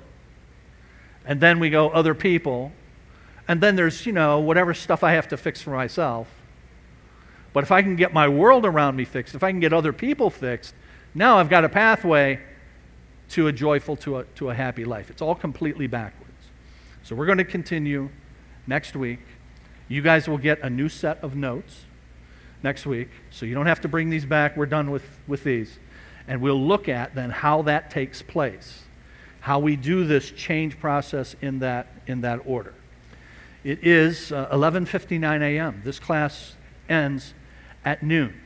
and 1.24 1.40
then 1.40 1.60
we 1.60 1.70
go 1.70 1.90
other 1.90 2.14
people, 2.14 2.72
and 3.50 3.60
then 3.60 3.74
there's, 3.74 4.06
you 4.06 4.12
know, 4.12 4.38
whatever 4.38 4.72
stuff 4.72 5.02
I 5.02 5.14
have 5.14 5.26
to 5.26 5.36
fix 5.36 5.60
for 5.60 5.70
myself. 5.70 6.28
But 7.52 7.64
if 7.64 7.72
I 7.72 7.82
can 7.82 7.96
get 7.96 8.12
my 8.12 8.28
world 8.28 8.64
around 8.64 8.94
me 8.94 9.04
fixed, 9.04 9.34
if 9.34 9.42
I 9.42 9.50
can 9.50 9.58
get 9.58 9.72
other 9.72 9.92
people 9.92 10.30
fixed, 10.30 10.72
now 11.16 11.36
I've 11.36 11.48
got 11.48 11.64
a 11.64 11.68
pathway 11.68 12.38
to 13.30 13.48
a 13.48 13.52
joyful, 13.52 13.96
to 13.96 14.18
a, 14.18 14.24
to 14.36 14.50
a 14.50 14.54
happy 14.54 14.84
life. 14.84 15.10
It's 15.10 15.20
all 15.20 15.34
completely 15.34 15.88
backwards. 15.88 16.30
So 17.02 17.16
we're 17.16 17.26
going 17.26 17.38
to 17.38 17.44
continue 17.44 18.10
next 18.68 18.94
week. 18.94 19.18
You 19.88 20.00
guys 20.00 20.28
will 20.28 20.38
get 20.38 20.60
a 20.62 20.70
new 20.70 20.88
set 20.88 21.18
of 21.24 21.34
notes 21.34 21.86
next 22.62 22.86
week. 22.86 23.08
So 23.30 23.46
you 23.46 23.54
don't 23.56 23.66
have 23.66 23.80
to 23.80 23.88
bring 23.88 24.10
these 24.10 24.26
back. 24.26 24.56
We're 24.56 24.66
done 24.66 24.92
with, 24.92 25.08
with 25.26 25.42
these. 25.42 25.80
And 26.28 26.40
we'll 26.40 26.64
look 26.64 26.88
at 26.88 27.16
then 27.16 27.30
how 27.30 27.62
that 27.62 27.90
takes 27.90 28.22
place, 28.22 28.84
how 29.40 29.58
we 29.58 29.74
do 29.74 30.04
this 30.04 30.30
change 30.30 30.78
process 30.78 31.34
in 31.42 31.58
that, 31.58 31.88
in 32.06 32.20
that 32.20 32.42
order. 32.46 32.74
It 33.62 33.86
is 33.86 34.32
uh, 34.32 34.48
11:59 34.52 35.42
a.m. 35.42 35.82
This 35.84 35.98
class 35.98 36.56
ends 36.88 37.34
at 37.84 38.02
noon. 38.02 38.40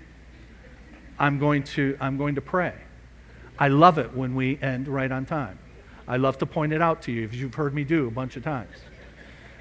I'm 1.18 1.38
going 1.38 1.62
to 1.64 1.96
I'm 2.00 2.16
going 2.18 2.34
to 2.34 2.40
pray. 2.40 2.74
I 3.58 3.68
love 3.68 3.98
it 3.98 4.14
when 4.14 4.34
we 4.34 4.58
end 4.60 4.88
right 4.88 5.10
on 5.10 5.24
time. 5.24 5.58
I 6.08 6.16
love 6.16 6.38
to 6.38 6.46
point 6.46 6.72
it 6.72 6.82
out 6.82 7.02
to 7.02 7.12
you, 7.12 7.28
as 7.28 7.40
you've 7.40 7.54
heard 7.54 7.74
me 7.74 7.84
do 7.84 8.08
a 8.08 8.10
bunch 8.10 8.36
of 8.36 8.42
times. 8.42 8.76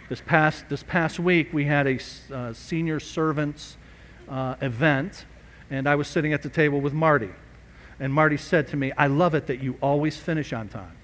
This 0.09 0.21
past 0.21 0.67
this 0.69 0.81
past 0.81 1.19
week 1.19 1.53
we 1.53 1.65
had 1.65 1.87
a 1.87 1.99
uh, 2.33 2.53
senior 2.53 2.99
servants 2.99 3.77
uh, 4.27 4.55
event, 4.61 5.25
and 5.69 5.87
I 5.87 5.95
was 5.95 6.07
sitting 6.07 6.33
at 6.33 6.41
the 6.41 6.49
table 6.49 6.81
with 6.81 6.93
Marty. 6.93 7.29
And 7.99 8.11
Marty 8.11 8.37
said 8.37 8.67
to 8.69 8.75
me, 8.75 8.91
I 8.97 9.05
love 9.05 9.35
it 9.35 9.47
that 9.47 9.61
you 9.61 9.77
always 9.79 10.17
finish 10.17 10.51
on 10.51 10.67
time. 10.67 10.97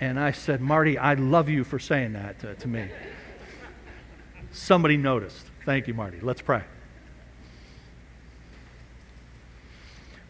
And 0.00 0.18
I 0.18 0.32
said, 0.32 0.60
Marty, 0.60 0.96
I 0.96 1.14
love 1.14 1.48
you 1.48 1.62
for 1.62 1.78
saying 1.78 2.14
that 2.14 2.40
to, 2.40 2.54
to 2.54 2.68
me. 2.68 2.88
Somebody 4.52 4.98
noticed. 4.98 5.46
Thank 5.64 5.88
you, 5.88 5.94
Marty. 5.94 6.18
Let's 6.20 6.42
pray. 6.42 6.62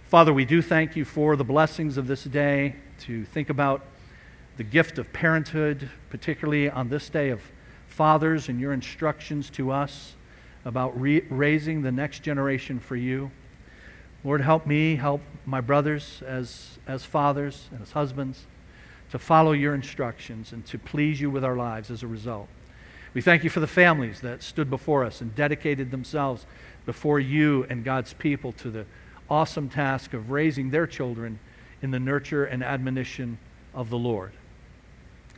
Father, 0.05 0.33
we 0.33 0.45
do 0.45 0.63
thank 0.63 0.95
you 0.95 1.05
for 1.05 1.35
the 1.35 1.45
blessings 1.45 1.97
of 1.97 2.07
this 2.07 2.23
day 2.23 2.77
to 3.01 3.25
think 3.25 3.51
about 3.51 3.83
the 4.59 4.63
gift 4.63 4.99
of 4.99 5.13
parenthood, 5.13 5.91
particularly 6.09 6.71
on 6.71 6.89
this 6.89 7.09
day 7.09 7.31
of 7.31 7.41
fathers 7.89 8.49
and 8.49 8.61
your 8.61 8.73
instructions 8.73 9.51
to 9.51 9.73
us 9.73 10.15
about 10.65 10.99
re- 11.01 11.25
raising 11.29 11.83
the 11.83 11.91
next 11.91 12.23
generation 12.23 12.79
for 12.79 12.95
you. 12.95 13.31
Lord, 14.23 14.41
help 14.41 14.67
me, 14.67 14.95
help 14.95 15.21
my 15.47 15.61
brothers 15.61 16.23
as, 16.25 16.79
as 16.87 17.05
fathers 17.05 17.69
and 17.73 17.83
as 17.83 17.91
husbands 17.91 18.47
to 19.11 19.19
follow 19.19 19.51
your 19.51 19.75
instructions 19.75 20.53
and 20.53 20.65
to 20.67 20.79
please 20.79 21.21
you 21.21 21.29
with 21.29 21.45
our 21.45 21.57
lives 21.57 21.91
as 21.91 22.05
a 22.05 22.07
result. 22.07 22.49
We 23.15 23.21
thank 23.21 23.45
you 23.45 23.51
for 23.51 23.61
the 23.61 23.67
families 23.67 24.21
that 24.21 24.43
stood 24.43 24.71
before 24.71 25.05
us 25.05 25.21
and 25.21 25.35
dedicated 25.35 25.91
themselves 25.91 26.47
before 26.87 27.21
you 27.21 27.67
and 27.69 27.85
God's 27.85 28.15
people 28.15 28.53
to 28.53 28.71
the 28.71 28.87
awesome 29.29 29.69
task 29.69 30.15
of 30.15 30.31
raising 30.31 30.71
their 30.71 30.87
children 30.87 31.39
in 31.83 31.91
the 31.91 32.01
nurture 32.01 32.45
and 32.45 32.63
admonition 32.63 33.39
of 33.75 33.91
the 33.91 33.99
Lord. 33.99 34.33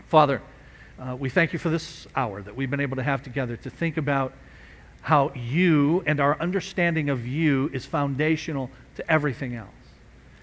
Father, 0.07 0.41
uh, 0.99 1.17
we 1.19 1.29
thank 1.29 1.53
you 1.53 1.59
for 1.59 1.71
this 1.71 2.07
hour 2.15 2.43
that 2.43 2.55
we've 2.55 2.71
been 2.71 2.81
able 2.81 2.97
to 2.97 3.03
have 3.03 3.23
together 3.23 3.57
to 3.57 3.71
think 3.71 3.97
about 3.97 4.33
how 5.03 5.33
you 5.35 6.03
and 6.07 6.21
our 6.21 6.39
understanding 6.41 7.11
of 7.11 7.27
you 7.27 7.69
is 7.73 7.85
foundational 7.85 8.71
to 8.95 9.11
everything 9.11 9.55
else. 9.55 9.69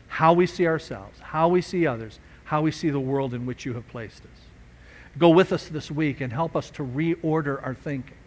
How 0.07 0.33
we 0.33 0.45
see 0.45 0.67
ourselves, 0.67 1.17
how 1.19 1.47
we 1.47 1.61
see 1.61 1.87
others, 1.87 2.19
how 2.43 2.61
we 2.61 2.71
see 2.71 2.89
the 2.89 2.99
world 2.99 3.33
in 3.33 3.45
which 3.45 3.65
you 3.65 3.73
have 3.73 3.87
placed 3.87 4.23
us. 4.23 4.40
Go 5.17 5.29
with 5.29 5.51
us 5.51 5.67
this 5.67 5.91
week 5.91 6.21
and 6.21 6.31
help 6.31 6.55
us 6.55 6.69
to 6.71 6.83
reorder 6.83 7.63
our 7.65 7.73
thinking, 7.73 8.17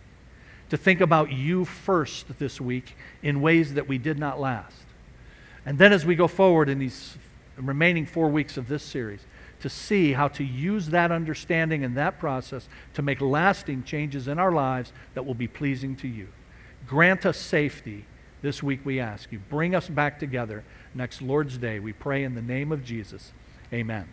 to 0.70 0.76
think 0.76 1.00
about 1.00 1.32
you 1.32 1.64
first 1.64 2.38
this 2.38 2.60
week 2.60 2.96
in 3.22 3.40
ways 3.40 3.74
that 3.74 3.88
we 3.88 3.98
did 3.98 4.18
not 4.18 4.40
last. 4.40 4.84
And 5.66 5.78
then 5.78 5.92
as 5.92 6.04
we 6.04 6.14
go 6.14 6.28
forward 6.28 6.68
in 6.68 6.78
these 6.78 7.16
remaining 7.56 8.04
four 8.04 8.28
weeks 8.28 8.56
of 8.56 8.68
this 8.68 8.82
series, 8.82 9.20
to 9.60 9.70
see 9.70 10.12
how 10.12 10.28
to 10.28 10.44
use 10.44 10.88
that 10.88 11.10
understanding 11.10 11.84
and 11.84 11.96
that 11.96 12.18
process 12.18 12.68
to 12.92 13.00
make 13.00 13.20
lasting 13.20 13.82
changes 13.84 14.28
in 14.28 14.38
our 14.38 14.52
lives 14.52 14.92
that 15.14 15.24
will 15.24 15.34
be 15.34 15.48
pleasing 15.48 15.96
to 15.96 16.08
you. 16.08 16.28
Grant 16.86 17.24
us 17.24 17.38
safety 17.38 18.04
this 18.42 18.62
week, 18.62 18.80
we 18.84 19.00
ask 19.00 19.32
you. 19.32 19.38
Bring 19.38 19.74
us 19.74 19.88
back 19.88 20.18
together 20.18 20.64
next 20.94 21.22
Lord's 21.22 21.56
Day. 21.56 21.78
We 21.78 21.94
pray 21.94 22.24
in 22.24 22.34
the 22.34 22.42
name 22.42 22.72
of 22.72 22.84
Jesus. 22.84 23.32
Amen. 23.72 24.06